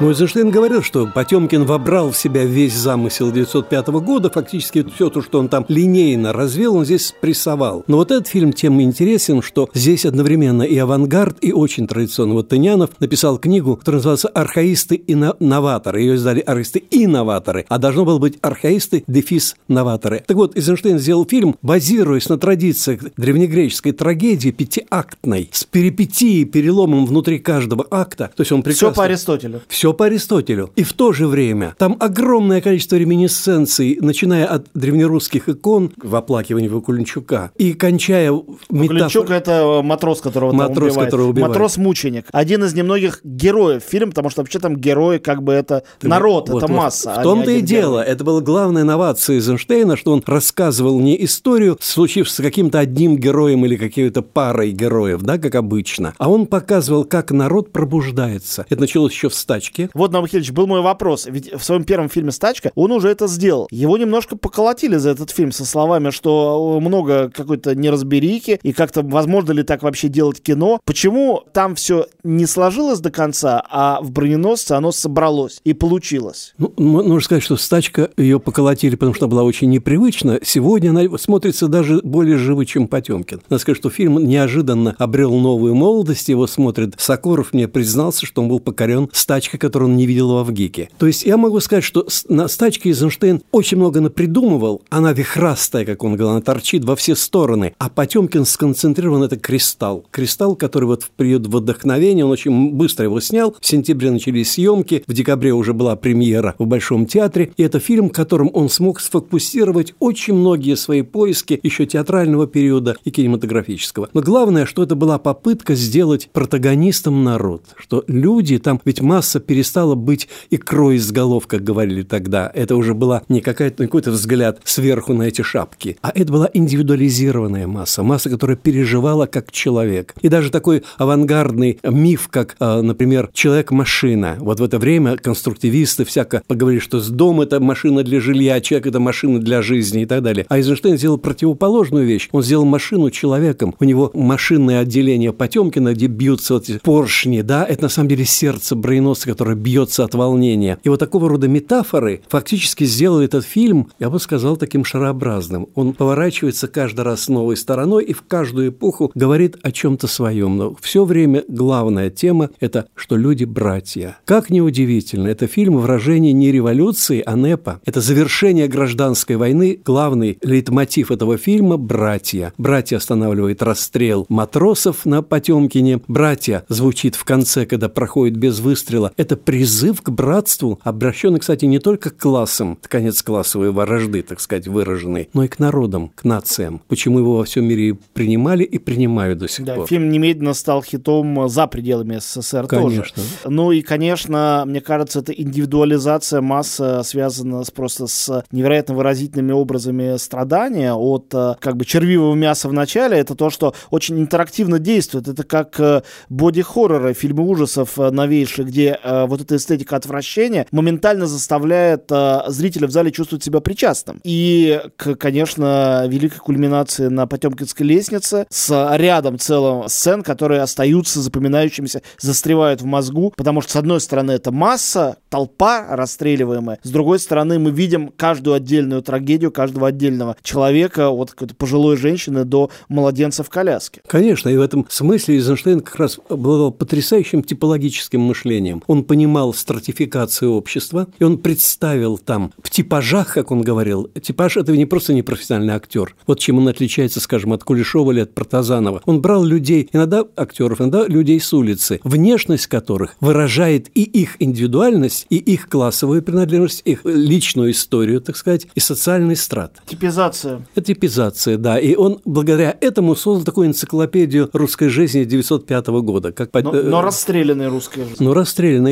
Ну, 0.00 0.08
Эйзенштейн 0.08 0.50
говорил, 0.50 0.82
что 0.82 1.06
Потемкин 1.06 1.64
вобрал 1.64 2.10
в 2.10 2.16
себя 2.16 2.44
весь 2.44 2.74
замысел 2.74 3.28
1905 3.28 3.86
года, 4.02 4.28
фактически 4.28 4.84
все 4.92 5.08
то, 5.08 5.22
что 5.22 5.38
он 5.38 5.48
там 5.48 5.64
линейно 5.68 6.32
развел, 6.32 6.74
он 6.74 6.84
здесь 6.84 7.14
прессовал. 7.20 7.84
Но 7.86 7.98
вот 7.98 8.10
этот 8.10 8.26
фильм 8.26 8.52
тем 8.52 8.82
интересен, 8.82 9.40
что 9.40 9.70
здесь 9.72 10.04
одновременно 10.04 10.62
и 10.64 10.76
авангард, 10.76 11.36
и 11.42 11.52
очень 11.52 11.86
традиционно. 11.86 12.34
Вот 12.34 12.48
Тынянов 12.48 12.90
написал 12.98 13.38
книгу, 13.38 13.76
которая 13.76 13.98
называется 13.98 14.28
«Архаисты 14.28 14.96
и 14.96 15.14
новаторы». 15.14 16.00
Ее 16.00 16.16
издали 16.16 16.40
«Архаисты 16.40 16.80
и 16.80 17.06
новаторы», 17.06 17.64
а 17.68 17.78
должно 17.78 18.04
было 18.04 18.18
быть 18.18 18.36
«Архаисты, 18.40 19.04
дефис, 19.06 19.54
новаторы». 19.68 20.24
Так 20.26 20.36
вот, 20.36 20.56
Эйзенштейн 20.56 20.98
сделал 20.98 21.24
фильм, 21.24 21.54
базируясь 21.62 22.28
на 22.28 22.36
традициях 22.36 23.00
древнегреческой 23.16 23.92
трагедии 23.92 24.50
пятиактной, 24.50 25.50
с 25.52 25.62
перипетией, 25.62 26.46
переломом 26.46 27.06
внутри 27.06 27.38
каждого 27.38 27.86
акта. 27.92 28.32
То 28.34 28.40
есть 28.40 28.50
он 28.50 28.64
прекрасно... 28.64 28.90
Все 28.90 28.96
по 28.96 29.04
Аристотелю. 29.04 29.62
Все 29.68 29.83
все 29.84 29.92
по 29.92 30.06
Аристотелю. 30.06 30.70
И 30.76 30.82
в 30.82 30.94
то 30.94 31.12
же 31.12 31.26
время 31.26 31.74
там 31.76 31.98
огромное 32.00 32.62
количество 32.62 32.96
реминисценций, 32.96 33.98
начиная 34.00 34.46
от 34.46 34.66
древнерусских 34.72 35.50
икон 35.50 35.92
в 36.02 36.16
оплакивании 36.16 36.68
Вакуленчука 36.68 37.50
и 37.58 37.74
кончая 37.74 38.32
метафор... 38.70 39.30
это 39.30 39.82
матрос, 39.84 40.22
которого 40.22 40.52
матрос, 40.52 40.92
убивает. 40.92 41.10
Которого 41.10 41.28
убивает. 41.28 41.50
Матрос-мученик. 41.50 42.24
Один 42.32 42.64
из 42.64 42.72
немногих 42.72 43.20
героев 43.24 43.82
фильма, 43.82 44.12
потому 44.12 44.30
что 44.30 44.40
вообще 44.40 44.58
там 44.58 44.74
герои 44.74 45.18
как 45.18 45.42
бы 45.42 45.52
это 45.52 45.82
Ты, 45.98 46.08
народ, 46.08 46.48
вот, 46.48 46.62
это 46.62 46.72
вот, 46.72 46.76
масса. 46.78 47.12
В 47.16 47.18
а 47.18 47.22
том-то 47.22 47.50
и 47.50 47.60
дело. 47.60 48.00
Герой. 48.00 48.06
Это 48.14 48.24
была 48.24 48.40
главная 48.40 48.84
инновация 48.84 49.36
Эйзенштейна, 49.36 49.98
что 49.98 50.12
он 50.12 50.22
рассказывал 50.24 50.98
не 50.98 51.22
историю, 51.26 51.76
случившуюся 51.78 52.36
с 52.36 52.42
каким-то 52.42 52.78
одним 52.78 53.18
героем 53.18 53.66
или 53.66 53.76
какой-то 53.76 54.22
парой 54.22 54.70
героев, 54.70 55.20
да, 55.20 55.36
как 55.36 55.54
обычно, 55.56 56.14
а 56.16 56.30
он 56.30 56.46
показывал, 56.46 57.04
как 57.04 57.32
народ 57.32 57.70
пробуждается. 57.70 58.64
Это 58.70 58.80
началось 58.80 59.12
еще 59.12 59.28
в 59.28 59.34
стачке 59.34 59.73
«Стачки». 59.74 59.90
Вот, 59.94 60.12
Михайлович, 60.12 60.52
был 60.52 60.66
мой 60.66 60.80
вопрос. 60.80 61.26
Ведь 61.26 61.52
в 61.52 61.62
своем 61.62 61.84
первом 61.84 62.08
фильме 62.08 62.30
«Стачка» 62.30 62.70
он 62.74 62.92
уже 62.92 63.08
это 63.08 63.26
сделал. 63.26 63.68
Его 63.70 63.96
немножко 63.98 64.36
поколотили 64.36 64.96
за 64.96 65.10
этот 65.10 65.30
фильм 65.30 65.52
со 65.52 65.64
словами, 65.64 66.10
что 66.10 66.78
много 66.80 67.30
какой-то 67.30 67.74
неразберики, 67.74 68.58
и 68.62 68.72
как-то 68.72 69.02
возможно 69.02 69.52
ли 69.52 69.62
так 69.62 69.82
вообще 69.82 70.08
делать 70.08 70.40
кино. 70.40 70.80
Почему 70.84 71.42
там 71.52 71.74
все 71.74 72.06
не 72.22 72.46
сложилось 72.46 73.00
до 73.00 73.10
конца, 73.10 73.62
а 73.68 74.00
в 74.00 74.10
«Броненосце» 74.10 74.72
оно 74.72 74.92
собралось 74.92 75.60
и 75.64 75.72
получилось? 75.72 76.54
Ну, 76.58 76.72
нужно 76.76 77.20
сказать, 77.20 77.42
что 77.42 77.56
«Стачка» 77.56 78.10
ее 78.16 78.38
поколотили, 78.40 78.94
потому 78.94 79.14
что 79.14 79.28
была 79.28 79.42
очень 79.42 79.70
непривычна. 79.70 80.40
Сегодня 80.42 80.90
она 80.90 81.18
смотрится 81.18 81.68
даже 81.68 82.00
более 82.02 82.36
живо, 82.36 82.64
чем 82.64 82.88
«Потемкин». 82.88 83.42
Надо 83.48 83.60
сказать, 83.60 83.78
что 83.78 83.90
фильм 83.90 84.24
неожиданно 84.26 84.94
обрел 84.98 85.34
новую 85.34 85.74
молодость, 85.74 86.28
его 86.28 86.46
смотрит 86.46 86.94
Сокоров, 86.98 87.52
мне 87.52 87.68
признался, 87.68 88.26
что 88.26 88.42
он 88.42 88.48
был 88.48 88.60
покорен 88.60 89.08
«Стачкой», 89.12 89.58
который 89.64 89.84
он 89.84 89.96
не 89.96 90.04
видел 90.04 90.28
в 90.28 90.36
Авгике. 90.36 90.90
То 90.98 91.06
есть 91.06 91.24
я 91.24 91.38
могу 91.38 91.58
сказать, 91.60 91.84
что 91.84 92.06
на 92.28 92.48
стачке 92.48 92.90
Эйзенштейн 92.90 93.40
очень 93.50 93.78
много 93.78 94.02
напридумывал. 94.02 94.82
Она 94.90 95.14
вихрастая, 95.14 95.86
как 95.86 96.04
он 96.04 96.16
говорил, 96.16 96.32
она 96.32 96.42
торчит 96.42 96.84
во 96.84 96.94
все 96.96 97.16
стороны. 97.16 97.74
А 97.78 97.88
Потемкин 97.88 98.44
сконцентрирован 98.44 99.22
это 99.22 99.38
кристалл. 99.38 100.04
Кристалл, 100.10 100.54
который 100.54 100.84
вот 100.84 101.02
в 101.02 101.10
период 101.10 101.46
вдохновения, 101.46 102.26
он 102.26 102.30
очень 102.30 102.72
быстро 102.72 103.06
его 103.06 103.20
снял. 103.20 103.56
В 103.58 103.66
сентябре 103.66 104.10
начались 104.10 104.52
съемки, 104.52 105.02
в 105.06 105.14
декабре 105.14 105.54
уже 105.54 105.72
была 105.72 105.96
премьера 105.96 106.54
в 106.58 106.66
Большом 106.66 107.06
театре. 107.06 107.52
И 107.56 107.62
это 107.62 107.78
фильм, 107.78 108.10
которым 108.10 108.50
он 108.52 108.68
смог 108.68 109.00
сфокусировать 109.00 109.94
очень 109.98 110.34
многие 110.34 110.76
свои 110.76 111.00
поиски 111.00 111.58
еще 111.62 111.86
театрального 111.86 112.46
периода 112.46 112.96
и 113.04 113.10
кинематографического. 113.10 114.10
Но 114.12 114.20
главное, 114.20 114.66
что 114.66 114.82
это 114.82 114.94
была 114.94 115.18
попытка 115.18 115.74
сделать 115.74 116.28
протагонистом 116.34 117.24
народ. 117.24 117.62
Что 117.78 118.04
люди 118.08 118.58
там, 118.58 118.78
ведь 118.84 119.00
масса 119.00 119.40
перестала 119.54 119.94
быть 119.94 120.28
икрой 120.50 120.96
из 120.96 121.12
голов, 121.12 121.46
как 121.46 121.62
говорили 121.62 122.02
тогда. 122.02 122.50
Это 122.54 122.74
уже 122.74 122.92
была 122.92 123.22
не 123.28 123.40
какая-то, 123.40 123.84
какой-то 123.84 124.10
взгляд 124.10 124.58
сверху 124.64 125.14
на 125.14 125.22
эти 125.22 125.42
шапки, 125.42 125.96
а 126.02 126.10
это 126.12 126.32
была 126.32 126.50
индивидуализированная 126.52 127.68
масса, 127.68 128.02
масса, 128.02 128.30
которая 128.30 128.56
переживала 128.56 129.26
как 129.26 129.52
человек. 129.52 130.12
И 130.22 130.28
даже 130.28 130.50
такой 130.50 130.82
авангардный 130.98 131.78
миф, 131.84 132.26
как, 132.32 132.56
а, 132.58 132.82
например, 132.82 133.30
человек-машина. 133.32 134.38
Вот 134.40 134.58
в 134.58 134.64
это 134.64 134.80
время 134.80 135.16
конструктивисты 135.18 136.04
всяко 136.04 136.42
поговорили, 136.48 136.80
что 136.80 136.98
с 136.98 137.08
дом 137.08 137.40
это 137.40 137.60
машина 137.60 138.02
для 138.02 138.20
жилья, 138.20 138.60
человек 138.60 138.88
это 138.88 138.98
машина 138.98 139.38
для 139.38 139.62
жизни 139.62 140.02
и 140.02 140.06
так 140.06 140.24
далее. 140.24 140.46
А 140.48 140.58
Эйзенштейн 140.58 140.98
сделал 140.98 141.18
противоположную 141.18 142.04
вещь. 142.04 142.28
Он 142.32 142.42
сделал 142.42 142.64
машину 142.64 143.12
человеком. 143.12 143.72
У 143.78 143.84
него 143.84 144.10
машинное 144.14 144.80
отделение 144.80 145.32
Потемкина, 145.32 145.94
где 145.94 146.08
бьются 146.08 146.54
вот 146.54 146.68
эти 146.68 146.78
поршни, 146.78 147.42
да, 147.42 147.64
это 147.64 147.84
на 147.84 147.88
самом 147.88 148.08
деле 148.08 148.24
сердце 148.24 148.74
броненосца, 148.74 149.28
который 149.28 149.43
которая 149.44 149.56
бьется 149.56 150.04
от 150.04 150.14
волнения. 150.14 150.78
И 150.84 150.88
вот 150.88 151.00
такого 151.00 151.28
рода 151.28 151.48
метафоры 151.48 152.22
фактически 152.28 152.84
сделали 152.84 153.26
этот 153.26 153.44
фильм, 153.44 153.90
я 153.98 154.08
бы 154.08 154.18
сказал, 154.18 154.56
таким 154.56 154.86
шарообразным. 154.86 155.68
Он 155.74 155.92
поворачивается 155.92 156.66
каждый 156.66 157.02
раз 157.02 157.28
новой 157.28 157.58
стороной 157.58 158.04
и 158.04 158.14
в 158.14 158.22
каждую 158.22 158.70
эпоху 158.70 159.12
говорит 159.14 159.58
о 159.62 159.70
чем-то 159.70 160.06
своем. 160.06 160.56
Но 160.56 160.76
все 160.80 161.04
время 161.04 161.44
главная 161.46 162.08
тема– 162.08 162.48
это 162.60 162.86
что 162.94 163.16
люди– 163.18 163.44
братья. 163.44 164.16
Как 164.24 164.48
неудивительно, 164.48 165.28
это 165.28 165.46
фильм 165.46 165.76
выражение 165.76 166.32
не 166.32 166.50
революции, 166.50 167.22
а 167.26 167.36
НЭПа. 167.36 167.82
Это 167.84 168.00
завершение 168.00 168.66
гражданской 168.66 169.36
войны. 169.36 169.78
Главный 169.84 170.38
лейтмотив 170.42 171.10
этого 171.10 171.36
фильма– 171.36 171.76
братья. 171.78 172.54
Братья 172.56 172.96
останавливает 172.96 173.62
расстрел 173.62 174.24
матросов 174.30 175.04
на 175.04 175.20
Потемкине. 175.20 176.00
Братья 176.08 176.64
звучит 176.70 177.14
в 177.14 177.24
конце, 177.24 177.66
когда 177.66 177.90
проходит 177.90 178.38
без 178.38 178.60
выстрела. 178.60 179.12
Это 179.18 179.33
это 179.34 179.42
призыв 179.42 180.02
к 180.02 180.10
братству, 180.10 180.80
обращенный, 180.82 181.40
кстати, 181.40 181.64
не 181.64 181.78
только 181.78 182.10
к 182.10 182.16
классам, 182.16 182.78
конец 182.82 183.22
классовой 183.22 183.70
ворожды, 183.70 184.22
так 184.22 184.40
сказать, 184.40 184.66
выраженный, 184.68 185.28
но 185.32 185.44
и 185.44 185.48
к 185.48 185.58
народам, 185.58 186.10
к 186.14 186.24
нациям. 186.24 186.80
Почему 186.88 187.18
его 187.18 187.38
во 187.38 187.44
всем 187.44 187.64
мире 187.66 187.98
принимали 188.12 188.64
и 188.64 188.78
принимают 188.78 189.38
до 189.38 189.48
сих 189.48 189.64
да, 189.64 189.74
пор. 189.74 189.88
Фильм 189.88 190.08
немедленно 190.08 190.54
стал 190.54 190.82
хитом 190.82 191.48
за 191.48 191.66
пределами 191.66 192.18
СССР 192.18 192.66
конечно. 192.66 193.14
тоже. 193.14 193.28
Ну 193.46 193.72
и, 193.72 193.82
конечно, 193.82 194.64
мне 194.66 194.80
кажется, 194.80 195.20
эта 195.20 195.32
индивидуализация 195.32 196.40
массы 196.40 197.02
связана 197.04 197.64
с, 197.64 197.70
просто 197.70 198.06
с 198.06 198.44
невероятно 198.52 198.94
выразительными 198.94 199.52
образами 199.52 200.16
страдания 200.16 200.94
от 200.94 201.32
э, 201.34 201.54
как 201.60 201.76
бы 201.76 201.84
червивого 201.84 202.34
мяса 202.34 202.68
в 202.68 202.72
начале. 202.72 203.18
Это 203.18 203.34
то, 203.34 203.50
что 203.50 203.74
очень 203.90 204.18
интерактивно 204.20 204.78
действует. 204.78 205.28
Это 205.28 205.42
как 205.42 205.78
э, 205.80 206.02
боди-хорроры, 206.28 207.14
фильмы 207.14 207.44
ужасов 207.48 207.98
э, 207.98 208.10
новейшие, 208.10 208.66
где 208.66 208.98
вот 209.26 209.40
эта 209.40 209.56
эстетика 209.56 209.96
отвращения 209.96 210.66
моментально 210.70 211.26
заставляет 211.26 212.04
э, 212.10 212.42
зрителя 212.48 212.86
в 212.86 212.90
зале 212.90 213.10
чувствовать 213.10 213.44
себя 213.44 213.60
причастным. 213.60 214.20
И, 214.24 214.80
к, 214.96 215.14
конечно, 215.16 216.06
великой 216.08 216.38
кульминации 216.38 217.08
на 217.08 217.26
Потемкинской 217.26 217.86
лестнице 217.86 218.46
с 218.50 218.96
рядом 218.96 219.38
целым 219.38 219.88
сцен, 219.88 220.22
которые 220.22 220.60
остаются 220.60 221.20
запоминающимися, 221.20 222.02
застревают 222.20 222.82
в 222.82 222.84
мозгу, 222.84 223.32
потому 223.36 223.60
что, 223.60 223.72
с 223.72 223.76
одной 223.76 224.00
стороны, 224.00 224.32
это 224.32 224.52
масса, 224.52 225.16
толпа 225.28 225.86
расстреливаемая, 225.90 226.78
с 226.82 226.90
другой 226.90 227.18
стороны, 227.18 227.58
мы 227.58 227.70
видим 227.70 228.12
каждую 228.16 228.54
отдельную 228.54 229.02
трагедию 229.02 229.50
каждого 229.50 229.88
отдельного 229.88 230.36
человека, 230.42 231.10
от 231.10 231.30
какой-то 231.30 231.54
пожилой 231.54 231.96
женщины 231.96 232.44
до 232.44 232.70
младенца 232.88 233.42
в 233.42 233.50
коляске. 233.50 234.00
Конечно, 234.06 234.48
и 234.48 234.56
в 234.56 234.60
этом 234.60 234.86
смысле 234.88 235.36
Эйзенштейн 235.36 235.80
как 235.80 235.96
раз 235.96 236.18
обладал 236.28 236.72
потрясающим 236.72 237.42
типологическим 237.42 238.20
мышлением. 238.20 238.82
Он 238.86 239.03
понимал 239.04 239.54
стратификацию 239.54 240.52
общества, 240.52 241.06
и 241.18 241.24
он 241.24 241.38
представил 241.38 242.18
там 242.18 242.52
в 242.62 242.70
типажах, 242.70 243.34
как 243.34 243.50
он 243.50 243.62
говорил, 243.62 244.10
типаж– 244.20 244.56
это 244.56 244.76
не 244.76 244.86
просто 244.86 245.14
непрофессиональный 245.14 245.74
актер. 245.74 246.14
Вот 246.26 246.40
чем 246.40 246.58
он 246.58 246.68
отличается, 246.68 247.20
скажем, 247.20 247.52
от 247.52 247.64
Кулешова 247.64 248.12
или 248.12 248.20
от 248.20 248.34
Протазанова. 248.34 249.02
Он 249.04 249.20
брал 249.20 249.44
людей, 249.44 249.88
иногда 249.92 250.24
актеров, 250.36 250.80
иногда 250.80 251.06
людей 251.06 251.40
с 251.40 251.52
улицы, 251.52 252.00
внешность 252.02 252.66
которых 252.66 253.16
выражает 253.20 253.88
и 253.94 254.02
их 254.02 254.36
индивидуальность, 254.40 255.26
и 255.30 255.36
их 255.36 255.68
классовую 255.68 256.22
принадлежность, 256.22 256.82
их 256.84 257.04
личную 257.04 257.70
историю, 257.70 258.20
так 258.20 258.36
сказать, 258.36 258.66
и 258.74 258.80
социальный 258.80 259.36
страт. 259.36 259.80
Типизация. 259.86 260.66
Это 260.74 260.86
типизация, 260.86 261.56
да. 261.56 261.78
И 261.78 261.94
он 261.94 262.20
благодаря 262.24 262.76
этому 262.80 263.14
создал 263.16 263.44
такую 263.44 263.68
энциклопедию 263.68 264.50
русской 264.52 264.88
жизни 264.88 265.22
1905 265.22 265.86
года. 266.02 266.32
Как 266.32 266.50
но, 266.54 266.72
но 266.72 267.02
расстрелянная 267.02 267.68
русская 267.68 268.04
жизнь. 268.04 268.22
Ну, 268.22 268.32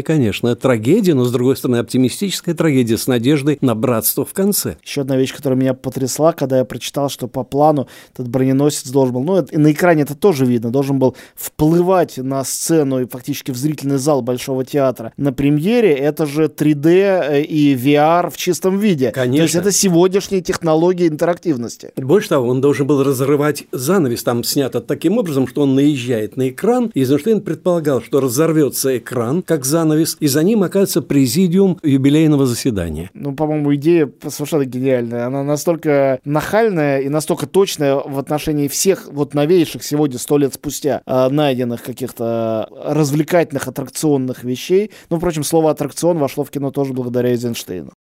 расстрелянная, 0.02 0.22
конечно. 0.22 0.54
Трагедия, 0.56 1.14
но, 1.14 1.24
с 1.24 1.32
другой 1.32 1.56
стороны, 1.56 1.76
оптимистическая 1.76 2.54
трагедия 2.54 2.98
с 2.98 3.06
надеждой 3.06 3.58
на 3.60 3.74
братство 3.74 4.24
в 4.24 4.32
конце. 4.32 4.76
Еще 4.84 5.02
одна 5.02 5.16
вещь, 5.16 5.34
которая 5.34 5.58
меня 5.58 5.74
потрясла, 5.74 6.32
когда 6.32 6.58
я 6.58 6.64
прочитал, 6.64 7.08
что 7.08 7.28
по 7.28 7.44
плану 7.44 7.88
этот 8.12 8.28
броненосец 8.28 8.88
должен 8.90 9.14
был, 9.14 9.22
ну, 9.22 9.42
и 9.42 9.56
на 9.56 9.72
экране 9.72 10.02
это 10.02 10.14
тоже 10.14 10.44
видно, 10.44 10.70
должен 10.70 10.98
был 10.98 11.16
вплывать 11.34 12.18
на 12.18 12.44
сцену 12.44 13.00
и 13.00 13.06
фактически 13.06 13.50
в 13.50 13.56
зрительный 13.56 13.98
зал 13.98 14.22
Большого 14.22 14.64
театра 14.64 15.12
на 15.16 15.32
премьере. 15.32 15.92
Это 15.92 16.26
же 16.26 16.44
3D 16.44 16.86
э, 16.86 17.42
и 17.42 17.74
VR 17.74 18.30
в 18.30 18.36
чистом 18.36 18.78
виде. 18.78 19.10
Конечно. 19.10 19.38
То 19.38 19.42
есть 19.42 19.54
это 19.54 19.72
сегодняшние 19.72 20.42
технологии 20.42 21.08
интерактивности. 21.08 21.92
Больше 21.96 22.30
того, 22.30 22.48
он 22.48 22.60
должен 22.60 22.86
был 22.86 23.02
разрывать 23.02 23.64
занавес, 23.72 24.22
там 24.22 24.44
снято 24.44 24.80
таким 24.80 25.18
образом, 25.18 25.46
что 25.46 25.62
он 25.62 25.74
наезжает 25.74 26.36
на 26.36 26.48
экран, 26.48 26.90
и 26.94 27.00
Эйзенштейн 27.00 27.40
предполагал, 27.40 28.02
что 28.02 28.20
разорвется 28.20 28.96
экран, 28.98 29.42
как 29.42 29.64
занавес, 29.64 29.91
и 29.98 30.26
за 30.26 30.42
ним 30.42 30.62
окажется 30.62 31.02
президиум 31.02 31.78
юбилейного 31.82 32.46
заседания. 32.46 33.10
Ну, 33.14 33.34
по-моему, 33.34 33.74
идея 33.74 34.10
совершенно 34.28 34.64
гениальная. 34.64 35.26
Она 35.26 35.42
настолько 35.42 36.20
нахальная 36.24 37.00
и 37.00 37.08
настолько 37.08 37.46
точная 37.46 37.96
в 37.96 38.18
отношении 38.18 38.68
всех 38.68 39.08
вот 39.10 39.34
новейших 39.34 39.82
сегодня, 39.82 40.18
сто 40.18 40.38
лет 40.38 40.54
спустя, 40.54 41.02
э, 41.06 41.28
найденных 41.28 41.82
каких-то 41.82 42.68
развлекательных 42.84 43.68
аттракционных 43.68 44.44
вещей. 44.44 44.90
Ну, 45.10 45.18
впрочем, 45.18 45.44
слово 45.44 45.70
аттракцион 45.70 46.18
вошло 46.18 46.44
в 46.44 46.50
кино 46.50 46.70
тоже 46.70 46.92
благодаря 46.92 47.30
Эйзенштейну. 47.30 47.92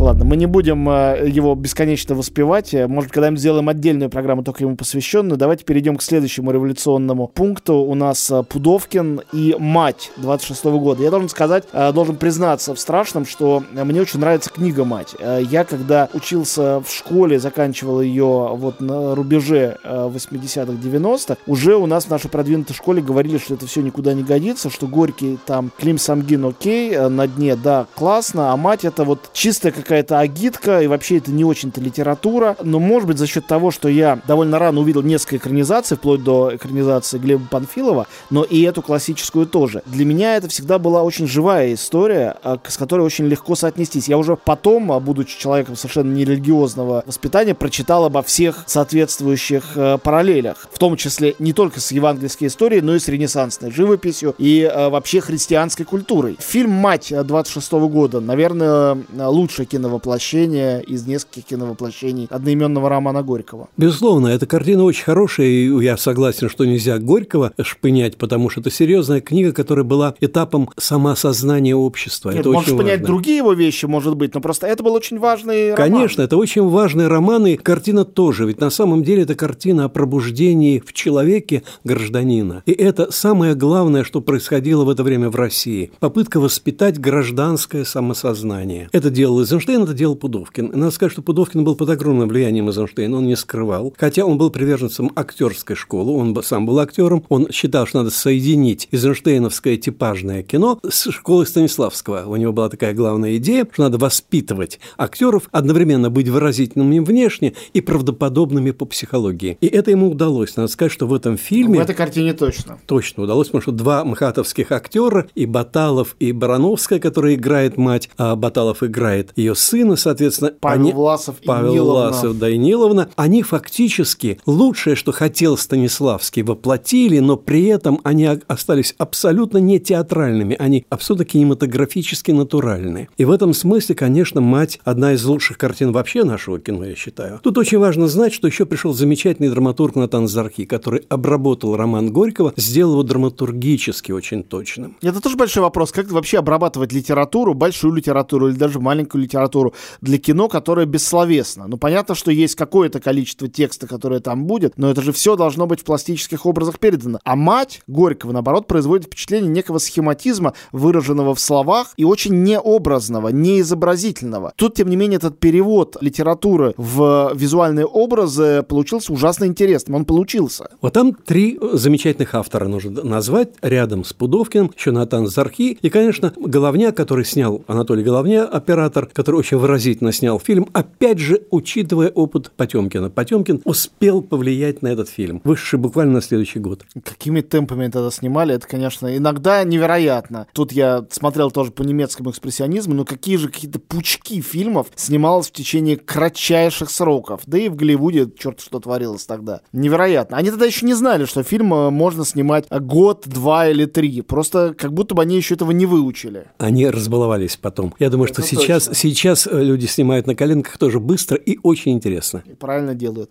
Ладно, 0.00 0.24
мы 0.24 0.36
не 0.36 0.46
будем 0.46 0.88
э, 0.88 1.28
его 1.28 1.54
бесконечно 1.54 2.14
воспевать. 2.14 2.72
Э, 2.72 2.86
может, 2.86 3.12
когда-нибудь 3.12 3.38
сделаем 3.38 3.68
отдельную 3.68 4.08
программу, 4.08 4.42
только 4.42 4.64
ему 4.64 4.74
посвященную. 4.74 5.36
Давайте 5.36 5.66
перейдем 5.66 5.98
к 5.98 6.02
следующему 6.02 6.52
революционному 6.52 7.28
пункту. 7.28 7.74
У 7.74 7.94
нас 7.94 8.30
э, 8.30 8.42
Пудовкин 8.42 9.20
и 9.34 9.54
«Мать» 9.58 10.10
26 10.16 10.64
-го 10.64 10.80
года. 10.80 11.02
Я 11.02 11.10
должен 11.10 11.28
сказать, 11.28 11.64
должен 11.92 12.16
признаться 12.16 12.74
в 12.74 12.80
страшном, 12.80 13.26
что 13.26 13.62
мне 13.74 14.00
очень 14.00 14.20
нравится 14.20 14.48
книга 14.48 14.86
«Мать». 14.86 15.14
Я, 15.50 15.64
когда 15.64 16.08
учился 16.14 16.80
в 16.80 16.90
школе, 16.90 17.38
заканчивал 17.38 18.00
ее 18.00 18.52
вот 18.54 18.80
на 18.80 19.14
рубеже 19.14 19.76
80-х, 19.84 20.72
90-х, 20.72 21.36
уже 21.46 21.76
у 21.76 21.84
нас 21.84 22.06
в 22.06 22.10
нашей 22.10 22.30
продвинутой 22.30 22.74
школе 22.74 23.02
говорили, 23.02 23.36
что 23.36 23.52
это 23.52 23.66
все 23.66 23.82
никуда 23.82 24.14
не 24.14 24.22
годится, 24.22 24.70
что 24.70 24.86
Горький 24.86 25.38
там 25.44 25.70
Клим 25.78 25.98
Самгин 25.98 26.46
окей, 26.46 26.96
на 26.96 27.26
дне, 27.26 27.54
да, 27.54 27.86
классно, 27.94 28.52
а 28.52 28.56
«Мать» 28.56 28.86
это 28.86 29.04
вот 29.04 29.30
чистая 29.34 29.72
как 29.72 29.89
какая-то 29.90 30.20
агитка, 30.20 30.82
и 30.82 30.86
вообще 30.86 31.16
это 31.16 31.32
не 31.32 31.44
очень-то 31.44 31.80
литература. 31.80 32.56
Но, 32.62 32.78
может 32.78 33.08
быть, 33.08 33.18
за 33.18 33.26
счет 33.26 33.48
того, 33.48 33.72
что 33.72 33.88
я 33.88 34.20
довольно 34.24 34.60
рано 34.60 34.80
увидел 34.80 35.02
несколько 35.02 35.38
экранизаций, 35.38 35.96
вплоть 35.96 36.22
до 36.22 36.54
экранизации 36.54 37.18
Глеба 37.18 37.48
Панфилова, 37.50 38.06
но 38.30 38.44
и 38.44 38.62
эту 38.62 38.82
классическую 38.82 39.46
тоже. 39.46 39.82
Для 39.86 40.04
меня 40.04 40.36
это 40.36 40.46
всегда 40.48 40.78
была 40.78 41.02
очень 41.02 41.26
живая 41.26 41.74
история, 41.74 42.36
а, 42.44 42.60
с 42.68 42.76
которой 42.76 43.00
очень 43.00 43.26
легко 43.26 43.56
соотнестись. 43.56 44.08
Я 44.08 44.16
уже 44.16 44.36
потом, 44.36 44.92
а, 44.92 45.00
будучи 45.00 45.36
человеком 45.36 45.74
совершенно 45.74 46.14
нерелигиозного 46.14 47.02
воспитания, 47.04 47.56
прочитал 47.56 48.04
обо 48.04 48.22
всех 48.22 48.62
соответствующих 48.66 49.72
э, 49.74 49.98
параллелях, 49.98 50.68
в 50.72 50.78
том 50.78 50.96
числе 50.96 51.34
не 51.40 51.52
только 51.52 51.80
с 51.80 51.90
евангельской 51.90 52.46
историей, 52.46 52.80
но 52.80 52.94
и 52.94 53.00
с 53.00 53.08
ренессансной 53.08 53.72
живописью 53.72 54.36
и 54.38 54.62
э, 54.62 54.88
вообще 54.88 55.20
христианской 55.20 55.84
культурой. 55.84 56.36
Фильм 56.38 56.70
«Мать» 56.70 57.12
26 57.12 57.72
года, 57.72 58.20
наверное, 58.20 58.96
лучшее 59.12 59.66
кино 59.66 59.79
киновоплощение 59.80 60.82
из 60.82 61.06
нескольких 61.06 61.44
киновоплощений 61.44 62.28
одноименного 62.30 62.90
романа 62.90 63.22
Горького. 63.22 63.68
Безусловно, 63.78 64.28
эта 64.28 64.46
картина 64.46 64.84
очень 64.84 65.04
хорошая, 65.04 65.46
и 65.46 65.82
я 65.82 65.96
согласен, 65.96 66.50
что 66.50 66.66
нельзя 66.66 66.98
Горького 66.98 67.52
шпынять, 67.62 68.18
потому 68.18 68.50
что 68.50 68.60
это 68.60 68.70
серьезная 68.70 69.22
книга, 69.22 69.52
которая 69.52 69.84
была 69.84 70.14
этапом 70.20 70.68
самосознания 70.76 71.74
общества. 71.74 72.30
Нет, 72.30 72.40
это 72.40 72.50
можешь 72.50 72.76
понять 72.76 73.02
другие 73.02 73.38
его 73.38 73.54
вещи, 73.54 73.86
может 73.86 74.16
быть, 74.16 74.34
но 74.34 74.42
просто 74.42 74.66
это 74.66 74.82
был 74.82 74.92
очень 74.92 75.18
важный 75.18 75.74
роман. 75.74 75.92
Конечно, 75.92 76.22
это 76.22 76.36
очень 76.36 76.68
важный 76.68 77.08
роман, 77.08 77.46
и 77.46 77.56
картина 77.56 78.04
тоже, 78.04 78.46
ведь 78.46 78.60
на 78.60 78.70
самом 78.70 79.02
деле 79.02 79.22
это 79.22 79.34
картина 79.34 79.86
о 79.86 79.88
пробуждении 79.88 80.82
в 80.84 80.92
человеке 80.92 81.62
гражданина. 81.84 82.62
И 82.66 82.72
это 82.72 83.10
самое 83.10 83.54
главное, 83.54 84.04
что 84.04 84.20
происходило 84.20 84.84
в 84.84 84.90
это 84.90 85.02
время 85.02 85.30
в 85.30 85.36
России. 85.36 85.90
Попытка 86.00 86.38
воспитать 86.38 86.98
гражданское 86.98 87.86
самосознание. 87.86 88.90
Это 88.92 89.08
делал 89.08 89.40
Эйзенштейн, 89.40 89.69
Эйзенштейн 89.70 89.82
это 89.84 89.94
делал 89.94 90.16
Пудовкин. 90.16 90.72
Надо 90.74 90.90
сказать, 90.90 91.12
что 91.12 91.22
Пудовкин 91.22 91.62
был 91.64 91.76
под 91.76 91.90
огромным 91.90 92.28
влиянием 92.28 92.68
Эйзенштейна, 92.68 93.18
он 93.18 93.26
не 93.26 93.36
скрывал. 93.36 93.94
Хотя 93.96 94.24
он 94.24 94.36
был 94.36 94.50
приверженцем 94.50 95.12
актерской 95.14 95.76
школы, 95.76 96.12
он 96.12 96.36
сам 96.42 96.66
был 96.66 96.78
актером, 96.80 97.24
он 97.28 97.50
считал, 97.52 97.86
что 97.86 97.98
надо 97.98 98.10
соединить 98.10 98.88
эйзенштейновское 98.90 99.76
типажное 99.76 100.42
кино 100.42 100.80
с 100.88 101.10
школой 101.10 101.46
Станиславского. 101.46 102.24
У 102.26 102.36
него 102.36 102.52
была 102.52 102.68
такая 102.68 102.94
главная 102.94 103.36
идея, 103.36 103.66
что 103.70 103.84
надо 103.84 103.98
воспитывать 103.98 104.80
актеров, 104.96 105.48
одновременно 105.52 106.10
быть 106.10 106.28
выразительными 106.28 106.98
внешне 106.98 107.54
и 107.72 107.80
правдоподобными 107.80 108.72
по 108.72 108.86
психологии. 108.86 109.56
И 109.60 109.66
это 109.66 109.90
ему 109.90 110.10
удалось. 110.10 110.56
Надо 110.56 110.68
сказать, 110.68 110.92
что 110.92 111.06
в 111.06 111.14
этом 111.14 111.36
фильме... 111.36 111.78
В 111.78 111.82
этой 111.82 111.94
картине 111.94 112.32
точно. 112.32 112.78
Точно 112.86 113.22
удалось, 113.22 113.48
потому 113.48 113.62
что 113.62 113.72
два 113.72 114.04
мхатовских 114.04 114.72
актера, 114.72 115.28
и 115.34 115.46
Баталов, 115.46 116.16
и 116.18 116.32
Барановская, 116.32 116.98
которая 116.98 117.34
играет 117.34 117.76
мать, 117.76 118.10
а 118.16 118.34
Баталов 118.34 118.82
играет 118.82 119.32
ее 119.36 119.54
сына, 119.60 119.96
соответственно, 119.96 120.52
Павел 120.60 120.80
они, 120.82 120.92
Власов 120.92 121.36
и 121.40 121.46
Павел 121.46 121.72
Ниловна. 121.72 122.08
Власов, 122.10 122.38
да 122.38 122.48
и 122.48 122.58
Ниловна, 122.58 123.10
они 123.16 123.42
фактически 123.42 124.40
лучшее, 124.46 124.96
что 124.96 125.12
хотел 125.12 125.56
Станиславский, 125.56 126.42
воплотили, 126.42 127.18
но 127.18 127.36
при 127.36 127.66
этом 127.66 128.00
они 128.04 128.26
остались 128.48 128.94
абсолютно 128.98 129.58
не 129.58 129.78
театральными, 129.78 130.56
они 130.58 130.84
абсолютно 130.88 131.24
кинематографически 131.24 132.30
натуральные. 132.30 133.08
И 133.16 133.24
в 133.24 133.30
этом 133.30 133.54
смысле, 133.54 133.94
конечно, 133.94 134.40
«Мать»– 134.40 134.80
одна 134.84 135.12
из 135.12 135.24
лучших 135.24 135.58
картин 135.58 135.92
вообще 135.92 136.24
нашего 136.24 136.58
кино, 136.58 136.84
я 136.84 136.94
считаю. 136.94 137.40
Тут 137.42 137.58
очень 137.58 137.78
важно 137.78 138.08
знать, 138.08 138.32
что 138.32 138.46
еще 138.46 138.66
пришел 138.66 138.92
замечательный 138.92 139.50
драматург 139.50 139.96
Натан 139.96 140.28
Зархи, 140.28 140.64
который 140.64 141.04
обработал 141.08 141.76
роман 141.76 142.12
Горького, 142.12 142.52
сделал 142.56 142.92
его 142.92 143.02
драматургически 143.02 144.12
очень 144.12 144.42
точным. 144.42 144.96
Это 145.02 145.20
тоже 145.20 145.36
большой 145.36 145.62
вопрос. 145.62 145.92
Как 145.92 146.10
вообще 146.10 146.38
обрабатывать 146.38 146.92
литературу, 146.92 147.54
большую 147.54 147.92
литературу 147.92 148.48
или 148.48 148.56
даже 148.56 148.80
маленькую 148.80 149.22
литературу? 149.22 149.49
Литературу 149.50 149.74
для 150.00 150.18
кино, 150.18 150.48
которое 150.48 150.86
бессловесно. 150.86 151.66
Ну, 151.66 151.76
понятно, 151.76 152.14
что 152.14 152.30
есть 152.30 152.54
какое-то 152.54 153.00
количество 153.00 153.48
текста, 153.48 153.86
которое 153.86 154.20
там 154.20 154.46
будет, 154.46 154.78
но 154.78 154.90
это 154.90 155.02
же 155.02 155.12
все 155.12 155.36
должно 155.36 155.66
быть 155.66 155.80
в 155.80 155.84
пластических 155.84 156.46
образах 156.46 156.78
передано. 156.78 157.18
А 157.24 157.36
мать 157.36 157.82
Горького, 157.86 158.32
наоборот, 158.32 158.66
производит 158.66 159.06
впечатление 159.06 159.50
некого 159.50 159.78
схематизма, 159.78 160.54
выраженного 160.72 161.34
в 161.34 161.40
словах 161.40 161.92
и 161.96 162.04
очень 162.04 162.42
необразного, 162.42 163.28
неизобразительного. 163.28 164.52
Тут, 164.56 164.74
тем 164.74 164.88
не 164.88 164.96
менее, 164.96 165.16
этот 165.16 165.38
перевод 165.38 165.96
литературы 166.00 166.74
в 166.76 167.32
визуальные 167.34 167.86
образы 167.86 168.62
получился 168.68 169.12
ужасно 169.12 169.46
интересным. 169.46 169.96
Он 169.96 170.04
получился. 170.04 170.68
Вот 170.80 170.92
там 170.92 171.14
три 171.14 171.58
замечательных 171.72 172.34
автора 172.34 172.68
нужно 172.68 173.02
назвать 173.02 173.50
рядом 173.62 174.04
с 174.04 174.12
Пудовкиным, 174.12 174.72
еще 174.76 174.92
Натан 174.92 175.26
Зархи 175.26 175.78
и, 175.80 175.88
конечно, 175.88 176.32
Головня, 176.36 176.92
который 176.92 177.24
снял 177.24 177.62
Анатолий 177.66 178.02
Головня, 178.02 178.44
оператор, 178.44 179.06
который 179.06 179.39
очень 179.40 179.56
выразительно 179.56 180.12
снял 180.12 180.38
фильм, 180.38 180.68
опять 180.72 181.18
же, 181.18 181.42
учитывая 181.50 182.10
опыт 182.10 182.52
Потемкина. 182.56 183.10
Потемкин 183.10 183.62
успел 183.64 184.22
повлиять 184.22 184.82
на 184.82 184.88
этот 184.88 185.08
фильм, 185.08 185.40
вышедший 185.44 185.78
буквально 185.78 186.14
на 186.14 186.20
следующий 186.22 186.58
год. 186.58 186.84
Какими 187.04 187.40
темпами 187.40 187.88
тогда 187.88 188.10
снимали, 188.10 188.54
это, 188.54 188.66
конечно, 188.68 189.16
иногда 189.16 189.64
невероятно. 189.64 190.46
Тут 190.52 190.72
я 190.72 191.04
смотрел 191.10 191.50
тоже 191.50 191.72
по 191.72 191.82
немецкому 191.82 192.30
экспрессионизму, 192.30 192.94
но 192.94 193.04
какие 193.04 193.36
же 193.36 193.48
какие-то 193.48 193.78
пучки 193.78 194.40
фильмов 194.40 194.88
снималось 194.94 195.48
в 195.48 195.52
течение 195.52 195.96
кратчайших 195.96 196.90
сроков. 196.90 197.42
Да 197.46 197.58
и 197.58 197.68
в 197.68 197.76
Голливуде 197.76 198.28
черт 198.38 198.60
что 198.60 198.78
творилось 198.78 199.24
тогда. 199.24 199.60
Невероятно. 199.72 200.36
Они 200.36 200.50
тогда 200.50 200.66
еще 200.66 200.86
не 200.86 200.94
знали, 200.94 201.24
что 201.24 201.42
фильм 201.42 201.72
э, 201.72 201.90
можно 201.90 202.24
снимать 202.24 202.66
год, 202.70 203.24
два 203.26 203.68
или 203.68 203.86
три. 203.86 204.20
Просто 204.22 204.74
как 204.76 204.92
будто 204.92 205.14
бы 205.14 205.22
они 205.22 205.36
еще 205.36 205.54
этого 205.54 205.70
не 205.70 205.86
выучили. 205.86 206.46
Они 206.58 206.86
разбаловались 206.88 207.56
потом. 207.56 207.94
Я 207.98 208.10
думаю, 208.10 208.30
это 208.30 208.42
что 208.42 208.56
сейчас, 208.56 208.84
сейчас 208.84 208.94
сейчас 209.20 209.46
э, 209.46 209.62
люди 209.62 209.84
снимают 209.84 210.26
на 210.26 210.34
коленках 210.34 210.78
тоже 210.78 210.98
быстро 210.98 211.36
и 211.36 211.58
очень 211.62 211.92
интересно. 211.92 212.42
И 212.46 212.54
правильно 212.54 212.94
делают. 212.94 213.30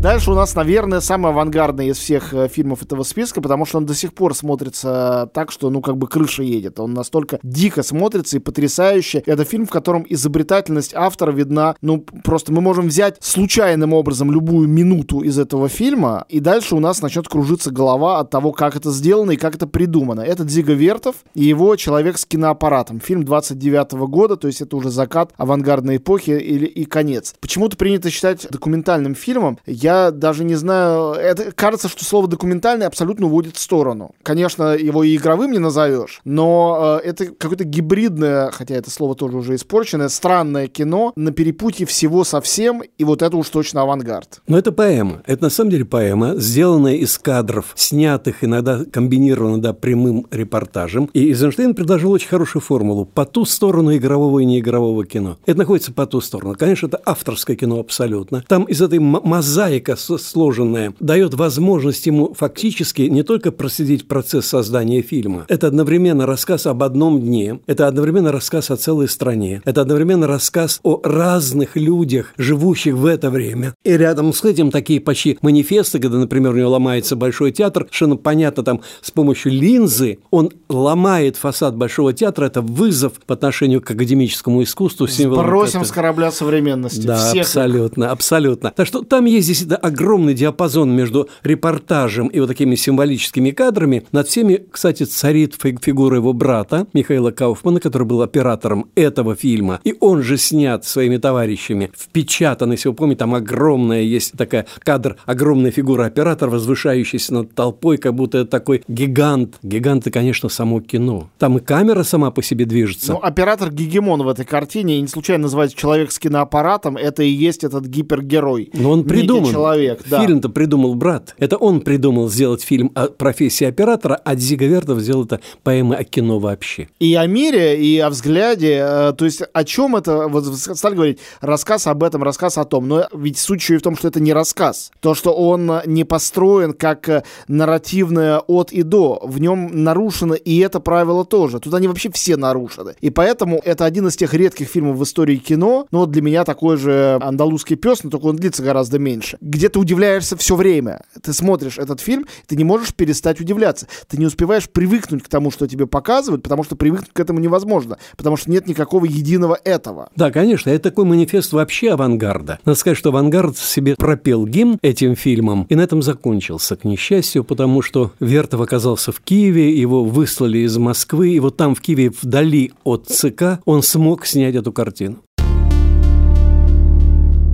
Дальше 0.00 0.30
у 0.30 0.34
нас, 0.34 0.54
наверное, 0.54 1.00
самый 1.00 1.30
авангардный 1.30 1.88
из 1.88 1.98
всех 1.98 2.32
э, 2.32 2.48
фильмов 2.48 2.82
этого 2.82 3.02
списка, 3.02 3.42
потому 3.42 3.66
что 3.66 3.76
он 3.76 3.84
до 3.84 3.94
сих 3.94 4.14
пор 4.14 4.34
смотрится 4.34 5.28
так, 5.34 5.52
что, 5.52 5.68
ну, 5.68 5.82
как 5.82 5.98
бы 5.98 6.08
крыша 6.08 6.42
едет. 6.42 6.80
Он 6.80 6.94
настолько 6.94 7.38
дико 7.42 7.82
смотрится 7.82 8.38
и 8.38 8.40
потрясающе. 8.40 9.22
Это 9.26 9.44
фильм, 9.44 9.66
в 9.66 9.70
котором 9.70 10.06
изобретательность 10.08 10.94
автора 10.94 11.32
видна, 11.32 11.76
ну, 11.82 12.02
просто 12.24 12.50
мы 12.50 12.62
можем 12.62 12.86
взять 12.86 13.18
случайным 13.20 13.92
образом 13.92 14.32
любую 14.32 14.68
минуту 14.68 15.20
из 15.20 15.38
этого 15.38 15.68
фильма, 15.68 16.24
и 16.30 16.40
дальше 16.40 16.76
у 16.76 16.80
нас 16.80 17.02
начнет 17.02 17.28
кружиться 17.28 17.70
голова 17.70 18.20
от 18.20 18.30
того, 18.30 18.52
как 18.52 18.76
это 18.76 18.90
сделано 18.92 19.32
и 19.32 19.36
как 19.36 19.54
это 19.54 19.66
придумано. 19.66 20.22
Это 20.22 20.44
Дзига 20.44 20.72
Вертов 20.72 21.16
и 21.34 21.44
его 21.44 21.76
«Человек 21.76 22.16
с 22.16 22.24
киноаппаратом». 22.24 23.00
Фильм 23.00 23.22
29 23.26 23.92
-го 23.92 24.06
года, 24.06 24.36
то 24.36 24.46
есть 24.46 24.62
это 24.62 24.78
уже 24.78 24.88
закат 24.88 25.34
авангардной 25.36 25.98
эпохи 25.98 26.30
или 26.30 26.64
и 26.64 26.86
конец. 26.86 27.34
Почему-то 27.38 27.76
принято 27.76 28.08
считать 28.08 28.46
документальным 28.50 29.14
фильмом. 29.14 29.58
Я 29.66 29.89
я 29.90 30.10
даже 30.10 30.44
не 30.44 30.54
знаю, 30.54 31.12
это 31.14 31.52
кажется, 31.52 31.88
что 31.88 32.04
слово 32.04 32.28
документальный 32.28 32.86
абсолютно 32.86 33.26
уводит 33.26 33.56
в 33.56 33.60
сторону. 33.60 34.12
Конечно, 34.22 34.76
его 34.76 35.02
и 35.02 35.16
игровым 35.16 35.52
не 35.52 35.58
назовешь, 35.58 36.20
но 36.24 37.00
э, 37.02 37.08
это 37.08 37.26
какое-то 37.26 37.64
гибридное, 37.64 38.50
хотя 38.52 38.76
это 38.76 38.90
слово 38.90 39.14
тоже 39.14 39.36
уже 39.36 39.54
испорченное, 39.56 40.08
странное 40.08 40.68
кино 40.68 41.12
на 41.16 41.32
перепутье 41.32 41.86
всего 41.86 42.24
совсем, 42.24 42.82
и 42.98 43.04
вот 43.04 43.22
это 43.22 43.36
уж 43.36 43.48
точно 43.48 43.82
авангард. 43.82 44.40
Но 44.46 44.58
это 44.58 44.72
поэма. 44.72 45.22
Это 45.26 45.44
на 45.44 45.50
самом 45.50 45.70
деле 45.70 45.84
поэма, 45.84 46.34
сделанная 46.36 46.94
из 46.94 47.18
кадров, 47.18 47.72
снятых 47.74 48.44
иногда 48.44 48.84
комбинированно 48.84 49.60
да, 49.60 49.72
прямым 49.72 50.26
репортажем. 50.30 51.10
И 51.12 51.28
Эйзенштейн 51.28 51.74
предложил 51.74 52.12
очень 52.12 52.28
хорошую 52.28 52.62
формулу 52.62 53.04
по 53.04 53.24
ту 53.24 53.44
сторону 53.44 53.96
игрового 53.96 54.40
и 54.40 54.44
неигрового 54.44 55.04
кино. 55.04 55.38
Это 55.46 55.58
находится 55.58 55.92
по 55.92 56.06
ту 56.06 56.20
сторону. 56.20 56.54
Конечно, 56.58 56.86
это 56.86 57.00
авторское 57.04 57.56
кино 57.56 57.80
абсолютно. 57.80 58.44
Там 58.46 58.64
из 58.64 58.80
этой 58.80 58.98
мозаики 58.98 59.79
мозаика 59.80 59.96
сложенная 59.96 60.94
дает 61.00 61.34
возможность 61.34 62.06
ему 62.06 62.34
фактически 62.34 63.02
не 63.02 63.22
только 63.22 63.52
проследить 63.52 64.06
процесс 64.06 64.46
создания 64.46 65.02
фильма. 65.02 65.44
Это 65.48 65.66
одновременно 65.66 66.26
рассказ 66.26 66.66
об 66.66 66.82
одном 66.82 67.20
дне, 67.20 67.60
это 67.66 67.86
одновременно 67.86 68.32
рассказ 68.32 68.70
о 68.70 68.76
целой 68.76 69.08
стране, 69.08 69.62
это 69.64 69.80
одновременно 69.80 70.26
рассказ 70.26 70.80
о 70.82 71.00
разных 71.02 71.76
людях, 71.76 72.32
живущих 72.36 72.94
в 72.94 73.06
это 73.06 73.30
время. 73.30 73.74
И 73.84 73.92
рядом 73.92 74.32
с 74.32 74.44
этим 74.44 74.70
такие 74.70 75.00
почти 75.00 75.38
манифесты, 75.42 75.98
когда, 75.98 76.18
например, 76.18 76.52
у 76.52 76.56
него 76.56 76.70
ломается 76.70 77.16
Большой 77.16 77.52
театр, 77.52 77.84
совершенно 77.84 78.16
понятно, 78.16 78.62
там 78.62 78.80
с 79.02 79.10
помощью 79.10 79.52
линзы 79.52 80.18
он 80.30 80.50
ломает 80.68 81.36
фасад 81.36 81.76
Большого 81.76 82.12
театра, 82.12 82.46
это 82.46 82.60
вызов 82.60 83.12
по 83.26 83.34
отношению 83.34 83.80
к 83.80 83.90
академическому 83.90 84.62
искусству. 84.62 85.06
Сбросим 85.06 85.84
с 85.84 85.90
корабля 85.90 86.30
современности. 86.30 87.06
Да, 87.06 87.16
Всех 87.16 87.42
абсолютно, 87.42 88.10
абсолютно. 88.10 88.72
Так 88.76 88.86
что 88.86 89.02
там 89.02 89.24
есть 89.24 89.46
здесь 89.46 89.69
огромный 89.76 90.34
диапазон 90.34 90.94
между 90.94 91.28
репортажем 91.42 92.28
и 92.28 92.40
вот 92.40 92.48
такими 92.48 92.74
символическими 92.74 93.50
кадрами. 93.50 94.04
Над 94.12 94.28
всеми, 94.28 94.64
кстати, 94.70 95.04
царит 95.04 95.56
фигура 95.60 96.16
его 96.16 96.32
брата 96.32 96.86
Михаила 96.92 97.30
Кауфмана, 97.30 97.80
который 97.80 98.06
был 98.06 98.22
оператором 98.22 98.86
этого 98.94 99.34
фильма. 99.34 99.80
И 99.84 99.94
он 100.00 100.22
же 100.22 100.36
снят 100.36 100.84
своими 100.84 101.16
товарищами, 101.16 101.90
впечатан, 101.96 102.72
если 102.72 102.88
вы 102.88 102.94
помните, 102.94 103.20
там 103.20 103.34
огромная 103.34 104.02
есть 104.02 104.32
такая 104.32 104.66
кадр, 104.80 105.16
огромная 105.26 105.70
фигура 105.70 106.04
оператора, 106.04 106.50
возвышающаяся 106.50 107.34
над 107.34 107.54
толпой, 107.54 107.98
как 107.98 108.14
будто 108.14 108.44
такой 108.44 108.82
гигант. 108.88 109.56
Гигант– 109.62 110.02
это, 110.06 110.10
конечно, 110.10 110.48
само 110.48 110.80
кино. 110.80 111.30
Там 111.38 111.58
и 111.58 111.60
камера 111.60 112.02
сама 112.02 112.30
по 112.30 112.42
себе 112.42 112.64
движется. 112.64 113.12
Ну, 113.12 113.18
оператор 113.18 113.70
гегемон 113.70 114.22
в 114.22 114.28
этой 114.28 114.44
картине, 114.44 114.98
и 114.98 115.00
не 115.00 115.08
случайно 115.08 115.42
называется 115.42 115.76
человек 115.76 116.12
с 116.12 116.18
киноаппаратом, 116.18 116.96
это 116.96 117.22
и 117.22 117.30
есть 117.30 117.64
этот 117.64 117.86
гипергерой. 117.86 118.70
Но 118.74 118.90
он 118.90 119.04
придуман 119.04 119.54
человек. 119.60 120.00
Да. 120.08 120.20
Фильм-то 120.20 120.48
придумал 120.48 120.94
брат. 120.94 121.34
Это 121.38 121.56
он 121.56 121.80
придумал 121.80 122.28
сделать 122.28 122.62
фильм 122.62 122.90
о 122.94 123.08
профессии 123.08 123.64
оператора, 123.64 124.20
а 124.24 124.34
Дзига 124.34 124.66
Вертов 124.66 125.00
сделал 125.00 125.24
это 125.24 125.40
поэмы 125.62 125.96
о 125.96 126.04
кино 126.04 126.38
вообще. 126.38 126.88
И 126.98 127.14
о 127.14 127.26
мире, 127.26 127.80
и 127.82 127.98
о 127.98 128.10
взгляде. 128.10 128.80
Э, 128.80 129.12
то 129.16 129.24
есть 129.24 129.42
о 129.52 129.64
чем 129.64 129.96
это? 129.96 130.28
Вот 130.28 130.46
стали 130.56 130.94
говорить, 130.94 131.18
рассказ 131.40 131.86
об 131.86 132.02
этом, 132.02 132.22
рассказ 132.22 132.58
о 132.58 132.64
том. 132.64 132.88
Но 132.88 133.06
ведь 133.12 133.38
суть 133.38 133.60
еще 133.60 133.74
и 133.74 133.78
в 133.78 133.82
том, 133.82 133.96
что 133.96 134.08
это 134.08 134.20
не 134.20 134.32
рассказ. 134.32 134.90
То, 135.00 135.14
что 135.14 135.32
он 135.32 135.70
не 135.86 136.04
построен 136.04 136.72
как 136.72 137.08
э, 137.08 137.22
нарративное 137.48 138.38
от 138.38 138.72
и 138.72 138.82
до. 138.82 139.20
В 139.22 139.40
нем 139.40 139.84
нарушено 139.84 140.34
и 140.34 140.58
это 140.58 140.80
правило 140.80 141.24
тоже. 141.24 141.60
Тут 141.60 141.74
они 141.74 141.88
вообще 141.88 142.10
все 142.10 142.36
нарушены. 142.36 142.94
И 143.00 143.10
поэтому 143.10 143.60
это 143.64 143.84
один 143.84 144.08
из 144.08 144.16
тех 144.16 144.34
редких 144.34 144.68
фильмов 144.68 144.96
в 144.96 145.04
истории 145.04 145.36
кино. 145.36 145.86
Но 145.90 146.00
вот 146.00 146.10
для 146.10 146.22
меня 146.22 146.44
такой 146.44 146.76
же 146.76 147.18
андалузский 147.20 147.76
пес, 147.76 148.04
но 148.04 148.10
только 148.10 148.26
он 148.26 148.36
длится 148.36 148.62
гораздо 148.62 148.98
меньше 148.98 149.38
где 149.50 149.68
ты 149.68 149.78
удивляешься 149.78 150.36
все 150.36 150.56
время. 150.56 151.02
Ты 151.22 151.32
смотришь 151.32 151.78
этот 151.78 152.00
фильм, 152.00 152.26
ты 152.46 152.56
не 152.56 152.64
можешь 152.64 152.94
перестать 152.94 153.40
удивляться. 153.40 153.88
Ты 154.08 154.16
не 154.16 154.26
успеваешь 154.26 154.68
привыкнуть 154.68 155.22
к 155.22 155.28
тому, 155.28 155.50
что 155.50 155.66
тебе 155.66 155.86
показывают, 155.86 156.42
потому 156.42 156.62
что 156.62 156.76
привыкнуть 156.76 157.12
к 157.12 157.20
этому 157.20 157.40
невозможно, 157.40 157.98
потому 158.16 158.36
что 158.36 158.50
нет 158.50 158.66
никакого 158.66 159.04
единого 159.04 159.58
этого. 159.64 160.10
Да, 160.16 160.30
конечно, 160.30 160.70
это 160.70 160.90
такой 160.90 161.04
манифест 161.04 161.52
вообще 161.52 161.90
авангарда. 161.90 162.60
Надо 162.64 162.78
сказать, 162.78 162.98
что 162.98 163.10
авангард 163.10 163.58
себе 163.58 163.96
пропел 163.96 164.46
гимн 164.46 164.78
этим 164.82 165.16
фильмом, 165.16 165.66
и 165.68 165.74
на 165.74 165.82
этом 165.82 166.02
закончился, 166.02 166.76
к 166.76 166.84
несчастью, 166.84 167.44
потому 167.44 167.82
что 167.82 168.12
Вертов 168.20 168.60
оказался 168.60 169.12
в 169.12 169.20
Киеве, 169.20 169.76
его 169.76 170.04
выслали 170.04 170.58
из 170.58 170.76
Москвы, 170.78 171.30
и 171.30 171.40
вот 171.40 171.56
там 171.56 171.74
в 171.74 171.80
Киеве 171.80 172.12
вдали 172.22 172.72
от 172.84 173.08
ЦК 173.08 173.60
он 173.64 173.82
смог 173.82 174.26
снять 174.26 174.54
эту 174.54 174.72
картину 174.72 175.18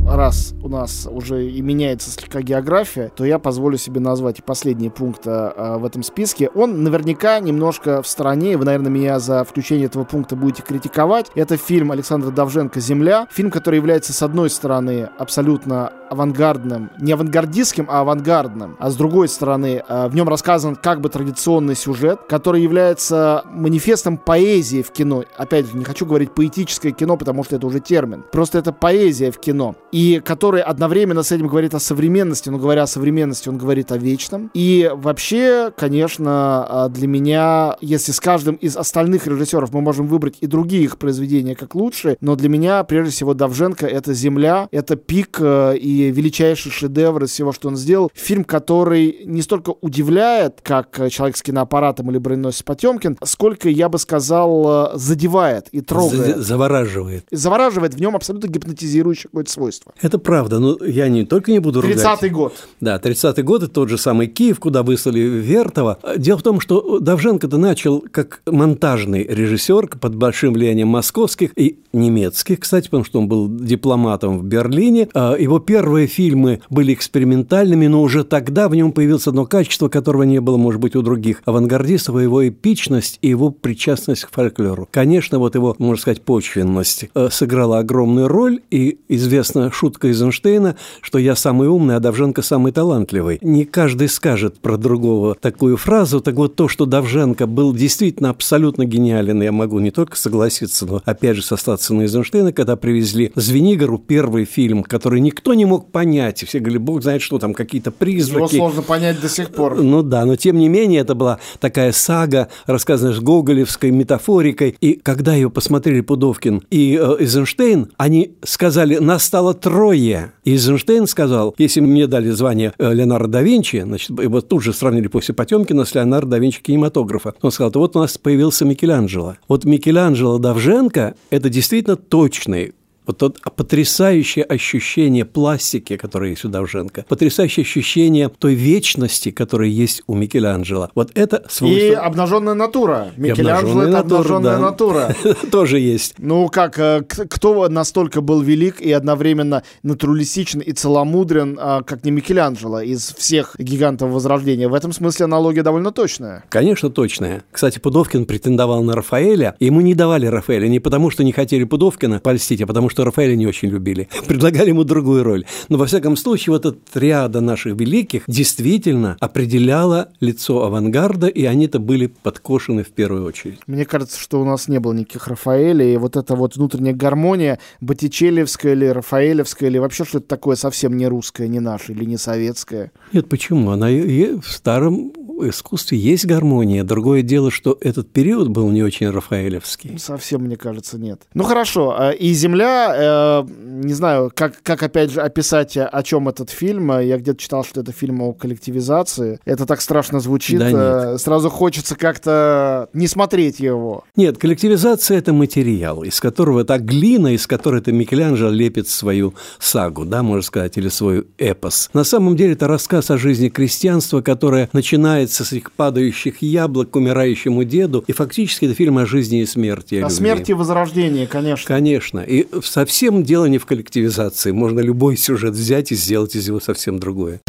раз 0.09 0.55
у 0.63 0.69
нас 0.69 1.09
уже 1.11 1.49
и 1.49 1.61
меняется 1.61 2.11
слегка 2.11 2.41
география, 2.43 3.11
то 3.15 3.25
я 3.25 3.39
позволю 3.39 3.77
себе 3.79 4.01
назвать 4.01 4.39
и 4.39 4.43
последний 4.43 4.91
пункт 4.91 5.23
а, 5.27 5.79
в 5.79 5.85
этом 5.85 6.03
списке. 6.03 6.49
Он 6.55 6.85
наверняка 6.85 7.39
немножко 7.41 8.03
в 8.03 8.07
стороне, 8.07 8.57
вы, 8.57 8.65
наверное, 8.65 8.91
меня 8.91 9.19
за 9.19 9.45
включение 9.45 9.87
этого 9.87 10.05
пункта 10.05 10.37
будете 10.37 10.63
критиковать. 10.63 11.31
Это 11.35 11.57
фильм 11.57 11.93
Александра 11.93 12.31
Давженко 12.31 12.81
«Земля». 12.81 13.27
Фильм, 13.31 13.51
который 13.51 13.77
является, 13.77 14.13
с 14.13 14.23
одной 14.23 14.51
стороны, 14.51 15.09
абсолютно 15.19 15.93
авангардным, 16.11 16.91
не 17.01 17.13
авангардистским, 17.13 17.87
а 17.89 18.01
авангардным, 18.01 18.77
а 18.79 18.91
с 18.91 18.97
другой 18.97 19.29
стороны, 19.29 19.83
а, 19.89 20.09
в 20.09 20.15
нем 20.15 20.29
рассказан 20.29 20.77
как 20.77 21.01
бы 21.01 21.09
традиционный 21.09 21.75
сюжет, 21.75 22.21
который 22.29 22.63
является 22.63 23.43
манифестом 23.51 24.19
поэзии 24.19 24.83
в 24.83 24.91
кино. 24.91 25.25
Опять 25.37 25.67
же, 25.67 25.77
не 25.77 25.85
хочу 25.85 26.07
говорить 26.07 26.33
поэтическое 26.33 26.93
кино, 26.93 27.17
потому 27.17 27.45
что 27.45 27.57
это 27.57 27.67
уже 27.67 27.81
термин. 27.81 28.25
Просто 28.33 28.59
это 28.59 28.73
поэзия 28.73 29.31
в 29.31 29.39
кино. 29.39 29.75
И 29.93 30.21
который 30.25 30.63
одновременно 30.63 31.23
с 31.23 31.33
этим 31.33 31.49
говорит 31.49 31.75
о 31.75 31.81
современности, 31.81 32.49
но 32.49 32.59
говоря 32.59 32.83
о 32.83 32.87
современности, 32.87 33.49
он 33.49 33.59
говорит 33.59 33.93
о 33.93 33.99
вечном. 33.99 34.51
И 34.55 34.91
вообще, 34.95 35.73
конечно, 35.77 36.67
а, 36.69 36.89
для 36.89 37.07
меня, 37.07 37.77
если 37.81 38.13
с 38.13 38.21
каждым 38.21 38.57
из 38.57 38.77
остальных 38.77 39.27
режиссеров 39.27 39.73
мы 39.73 39.81
можем 39.81 40.07
выбрать 40.07 40.37
и 40.41 40.47
другие 40.47 40.85
их 40.85 40.99
произведения 40.99 41.55
как 41.55 41.75
лучшие, 41.75 42.17
но 42.21 42.37
для 42.37 42.49
меня, 42.49 42.83
прежде 42.85 43.13
всего, 43.13 43.35
Давженко— 43.35 43.87
это 43.87 44.13
«Земля», 44.15 44.69
это 44.71 44.97
пик 44.97 45.39
э, 45.41 45.77
и 45.97 46.11
величайший 46.11 46.71
шедевр 46.71 47.25
из 47.25 47.31
всего, 47.31 47.53
что 47.53 47.69
он 47.69 47.77
сделал. 47.77 48.11
Фильм, 48.15 48.45
который 48.45 49.23
не 49.25 49.43
столько 49.43 49.75
удивляет, 49.81 50.61
как 50.63 50.99
э, 51.01 51.11
«Человек 51.11 51.37
с 51.37 51.43
киноаппаратом» 51.43 52.11
или 52.11 52.19
«Броненосец 52.19 52.63
Потемкин», 52.63 53.19
сколько, 53.25 53.69
я 53.69 53.89
бы 53.89 53.99
сказал, 53.99 54.93
э, 54.95 54.99
задевает 54.99 55.69
и 55.73 55.81
трогает. 55.81 56.39
Завораживает. 56.39 57.27
Завораживает. 57.31 57.95
В 57.95 58.01
нем 58.01 58.17
абсолютно 58.17 58.49
гипнотизирующее 58.49 59.29
какое-то 59.31 59.51
свойство. 59.51 59.93
Это 60.01 60.19
правда. 60.19 60.59
Но 60.59 60.77
я 60.85 61.09
не 61.09 61.25
только 61.25 61.53
не 61.53 61.59
буду 61.59 61.81
30-й 61.81 62.31
год. 62.31 62.55
Да, 62.81 62.99
30-й 62.99 63.43
год– 63.43 63.63
это 63.65 63.73
тот 63.73 63.89
же 63.89 63.99
самый 63.99 64.27
Киев, 64.27 64.61
куда 64.61 64.83
выслали 64.83 65.21
Вертова. 65.21 65.99
Дело 66.17 66.39
в 66.39 66.43
том, 66.43 66.61
что 66.61 66.99
Давженко-то 66.99 67.57
начал 67.57 68.05
как 68.11 68.43
монтажный 68.47 69.25
режиссер 69.25 69.77
под 70.01 70.15
большим 70.17 70.55
влиянием 70.55 70.89
московских 70.89 71.53
и 71.57 71.79
немецких, 71.97 72.61
кстати, 72.61 72.87
потому 72.87 73.05
что 73.05 73.19
он 73.19 73.29
был 73.29 73.49
дипломатом 73.49 74.39
в 74.39 74.45
Берлине. 74.45 75.09
А 75.15 75.35
его 75.35 75.59
Первые 75.67 76.07
фильмы 76.07 76.61
были 76.71 76.95
экспериментальными, 76.95 77.89
но 77.89 78.01
уже 78.01 78.23
тогда 78.23 78.69
в 78.69 78.75
нем 78.77 78.93
появилось 78.93 79.27
одно 79.27 79.47
качество, 79.47 79.89
которого 79.89 80.23
не 80.23 80.41
было, 80.41 80.57
может 80.57 80.81
быть, 80.81 80.95
у 80.95 81.03
других 81.03 81.43
авангардистов, 81.45 82.21
его 82.21 82.49
эпичность 82.49 83.19
и 83.21 83.29
его 83.29 83.51
причастность 83.51 84.25
к 84.25 84.31
фольклору. 84.31 84.89
Конечно, 84.93 85.41
вот 85.41 85.57
его, 85.57 85.75
можно 85.79 86.01
сказать, 86.01 86.23
почвенность 86.23 87.07
э, 87.15 87.29
сыграла 87.33 87.81
огромную 87.81 88.29
роль, 88.29 88.61
и 88.71 88.99
известна 89.09 89.73
шутка 89.73 90.09
Эйзенштейна, 90.09 90.77
что 91.01 91.19
я 91.19 91.35
самый 91.35 91.67
умный, 91.67 91.97
а 91.97 92.01
Давженко 92.01 92.43
самый 92.43 92.71
талантливый. 92.71 93.39
Не 93.43 93.65
каждый 93.65 94.09
скажет 94.09 94.61
про 94.61 94.77
другого 94.77 95.35
такую 95.35 95.77
фразу, 95.77 96.21
так 96.21 96.37
вот 96.37 96.55
то, 96.55 96.69
что 96.69 96.87
Давженко 96.87 97.49
был 97.49 97.75
действительно 97.75 98.31
абсолютно 98.31 98.85
гениален, 98.85 99.43
я 99.43 99.51
могу 99.51 99.81
не 99.81 99.91
только 99.91 100.17
согласиться, 100.17 100.87
но 100.87 101.03
опять 101.05 101.37
же 101.37 101.43
сослаться 101.87 101.95
на 101.95 102.03
Эйзенштейна, 102.03 102.53
когда 102.53 102.77
привезли 102.77 103.33
Звенигору 103.35 103.99
первый 103.99 104.45
фильм, 104.45 104.83
который 104.83 105.21
никто 105.21 105.55
не 105.55 105.65
мог 105.65 105.93
понять. 105.93 106.43
И 106.43 106.47
все 106.47 106.59
говорили, 106.59 106.79
бог 106.79 107.03
знает, 107.03 107.23
что 107.23 107.39
там 107.39 107.55
какие-то 107.55 107.91
призраки. 107.91 108.37
Его 108.37 108.49
сложно 108.49 108.83
понять 108.83 109.21
до 109.21 109.29
сих 109.29 109.51
пор. 109.51 109.83
Ну 109.83 110.03
да, 110.03 110.25
но 110.25 110.37
тем 110.37 110.59
не 110.59 110.69
менее 110.69 111.01
это 111.01 111.15
была 111.15 111.39
такая 111.61 111.93
сага, 111.93 112.49
рассказанная 112.67 113.15
с 113.15 113.21
гоголевской 113.21 113.91
метафорикой. 113.91 114.77
И 114.81 114.95
когда 114.95 115.35
ее 115.35 115.51
посмотрели 115.51 116.01
Пудовкин 116.01 116.63
и 116.71 116.99
э, 117.01 117.17
Эйзенштейн, 117.21 117.93
они 117.97 118.33
сказали, 118.43 118.99
настало 118.99 119.55
трое. 119.55 120.33
И 120.45 120.53
Эйзенштейн 120.53 121.07
сказал, 121.07 121.55
если 121.59 121.81
мне 121.81 122.07
дали 122.07 122.31
звание 122.31 122.73
э, 122.79 122.93
Леонардо 122.93 123.37
да 123.37 123.43
Винчи, 123.43 123.83
значит, 123.85 124.11
его 124.11 124.41
тут 124.41 124.63
же 124.63 124.73
сравнили 124.73 125.09
после 125.09 125.35
Потемкина 125.35 125.85
с 125.85 125.95
Леонардо 125.95 126.31
да 126.33 126.39
Винчи 126.39 126.63
кинематографа. 126.63 127.35
Он 127.43 127.51
сказал, 127.51 127.71
вот 127.75 127.97
у 127.97 128.01
нас 128.01 128.19
появился 128.19 128.65
Микеланджело. 128.65 129.37
Вот 129.49 129.65
Микеланджело 129.65 130.39
Давженко– 130.39 131.15
это 131.31 131.49
действительно 131.49 131.76
точный 131.97 132.73
вот 133.07 133.19
тот 133.19 133.41
потрясающее 133.55 134.45
ощущение 134.45 135.25
пластики, 135.25 135.97
которое 135.97 136.31
есть 136.31 136.45
у 136.45 136.49
Давженко, 136.49 137.05
потрясающее 137.09 137.63
ощущение 137.63 138.29
той 138.29 138.55
вечности, 138.55 139.31
которая 139.31 139.69
есть 139.69 140.03
у 140.07 140.15
Микеланджело. 140.15 140.91
Вот 140.95 141.11
это 141.15 141.45
свойство... 141.49 141.87
И 141.87 141.93
обнаженная 141.93 142.55
натура. 142.55 143.13
Микеланджело– 143.17 143.83
это 143.85 144.01
обнаженная 144.01 144.59
натура. 144.59 145.15
Тоже 145.51 145.79
есть. 145.79 146.15
Ну 146.19 146.49
как, 146.49 146.79
э, 146.79 147.03
кто 147.03 147.69
настолько 147.69 148.21
был 148.21 148.41
велик 148.41 148.81
и 148.81 148.93
одновременно 148.93 149.63
натуралистичен 149.83 150.61
и 150.61 150.73
целомудрен, 150.73 151.59
а, 151.61 151.83
как 151.83 152.05
не 152.05 152.11
Микеланджело 152.11 152.81
из 152.81 153.15
всех 153.15 153.57
гигантов 153.59 154.11
Возрождения? 154.11 154.69
В 154.69 154.75
этом 154.75 154.93
смысле 154.93 155.25
аналогия 155.25 155.63
довольно 155.63 155.93
точная. 155.93 156.45
Конечно, 156.49 156.91
точная. 156.91 157.45
Кстати, 157.51 157.79
Пудовкин 157.79 158.27
претендовал 158.27 158.83
на 158.83 158.95
Рафаэля, 158.95 159.55
ему 159.61 159.81
не 159.81 159.95
давали 159.95 160.27
Рафаэля 160.27 160.69
не 160.69 160.81
потому, 160.81 161.11
что 161.11 161.25
не 161.25 161.33
хотели 161.33 161.65
Пудовкина 161.65 162.21
польстить, 162.21 162.63
а 162.63 162.67
потому 162.67 162.89
что 162.89 162.96
что 162.97 163.05
Рафаэля 163.05 163.37
не 163.37 163.47
очень 163.47 163.69
любили. 163.69 164.09
Предлагали 164.27 164.71
ему 164.71 164.83
другую 164.83 165.23
роль. 165.23 165.45
Но, 165.69 165.77
во 165.77 165.85
всяком 165.85 166.17
случае, 166.17 166.55
вот 166.55 166.65
эта 166.65 166.79
триада 166.95 167.43
наших 167.43 167.79
великих 167.79 168.23
действительно 168.27 169.19
определяла 169.21 170.09
лицо 170.21 170.65
авангарда, 170.65 171.27
и 171.27 171.45
они-то 171.45 171.79
были 171.79 172.07
подкошены 172.07 172.85
в 172.85 172.89
первую 172.89 173.27
очередь. 173.27 173.59
Мне 173.67 173.85
кажется, 173.85 174.19
что 174.19 174.41
у 174.41 174.47
нас 174.47 174.69
не 174.69 174.81
было 174.81 174.95
никаких 174.95 175.29
Рафаэля, 175.29 175.85
и 175.85 175.99
вот 175.99 176.17
эта 176.17 176.35
вот 176.37 176.57
внутренняя 176.57 176.95
гармония, 176.95 177.59
Боттичелевская 177.83 178.73
или 178.73 178.87
Рафаэлевская, 178.87 179.69
или 179.69 179.77
вообще 179.77 180.07
что-то 180.07 180.27
такое 180.27 180.57
совсем 180.57 180.97
не 180.97 181.07
русское, 181.07 181.49
не 181.49 181.61
наше, 181.61 181.93
или 181.93 182.07
не 182.07 182.17
советское. 182.17 182.93
Нет, 183.13 183.29
почему? 183.29 183.73
Она 183.73 183.89
в 183.89 184.49
старом 184.49 185.13
искусстве 185.45 185.99
есть 185.99 186.27
гармония. 186.27 186.85
Другое 186.85 187.23
дело, 187.23 187.51
что 187.51 187.77
этот 187.81 188.11
период 188.11 188.49
был 188.49 188.71
не 188.71 188.83
очень 188.83 189.11
рафаэлевский. 189.11 189.99
Совсем, 189.99 190.43
мне 190.43 190.57
кажется, 190.57 190.99
нет. 190.99 191.23
Ну 191.35 191.45
хорошо, 191.45 191.95
а, 191.99 192.11
и 192.11 192.33
«Земля», 192.33 192.86
э, 192.95 193.47
не 193.49 193.95
знаю, 193.95 194.31
как, 194.35 194.55
как 194.63 194.83
опять 194.83 195.11
же 195.11 195.21
описать, 195.21 195.77
о 195.77 196.03
чем 196.03 196.29
этот 196.29 196.51
фильм. 196.51 196.99
Я 197.01 197.19
где-то 197.19 197.39
читал, 197.39 197.65
что 197.65 197.81
это 197.81 197.93
фильм 197.93 198.23
о 198.23 198.33
коллективизации. 198.33 199.39
Это 199.45 199.67
так 199.67 199.81
страшно 199.81 200.21
звучит. 200.21 200.59
Да 200.59 200.71
э, 200.71 201.11
нет. 201.13 201.21
Сразу 201.21 201.51
хочется 201.51 201.97
как-то 201.97 202.89
не 202.93 203.07
смотреть 203.07 203.61
его. 203.61 204.05
Нет, 204.17 204.39
коллективизация– 204.39 205.19
это 205.19 205.33
материал, 205.33 206.03
из 206.03 206.21
которого 206.21 206.61
это 206.61 206.79
глина, 206.79 207.35
из 207.35 207.47
которой 207.47 207.81
это 207.81 207.93
Микеланджело 207.93 208.51
лепит 208.51 208.89
свою 208.89 209.35
сагу, 209.59 210.05
да, 210.05 210.23
можно 210.23 210.43
сказать, 210.43 210.77
или 210.77 210.89
свой 210.89 211.27
эпос. 211.39 211.91
На 211.93 212.05
самом 212.05 212.37
деле 212.37 212.53
это 212.53 212.69
рассказ 212.69 213.11
о 213.11 213.19
жизни 213.19 213.49
крестьянства, 213.49 214.21
которое 214.21 214.69
начинает 214.73 214.97
начинается 215.07 215.45
с 215.45 215.53
этих 215.53 215.73
падающих 215.73 216.43
яблок 216.43 216.91
к 216.91 216.97
умирающему 216.97 217.65
деду, 217.65 218.05
и 218.07 218.13
фактически 218.13 218.67
это 218.67 218.75
фильм 218.75 218.99
о 218.99 219.07
жизни 219.07 219.41
и 219.41 219.47
смерти. 219.47 219.97
О, 219.97 220.07
о 220.07 220.11
смерти 220.11 220.53
и 220.53 220.55
возрождении, 220.55 221.27
конечно. 221.27 221.67
Конечно. 221.67 222.21
И 222.21 222.47
совсем 222.77 223.23
дело 223.23 223.47
не 223.47 223.57
в 223.57 223.65
коллективизации. 223.65 224.51
Можно 224.51 224.81
любой 224.81 225.17
сюжет 225.17 225.55
взять 225.55 225.93
и 225.93 225.95
сделать 225.95 226.37
из 226.37 226.47
него 226.47 226.61
совсем 226.61 226.99
другое. 226.99 227.41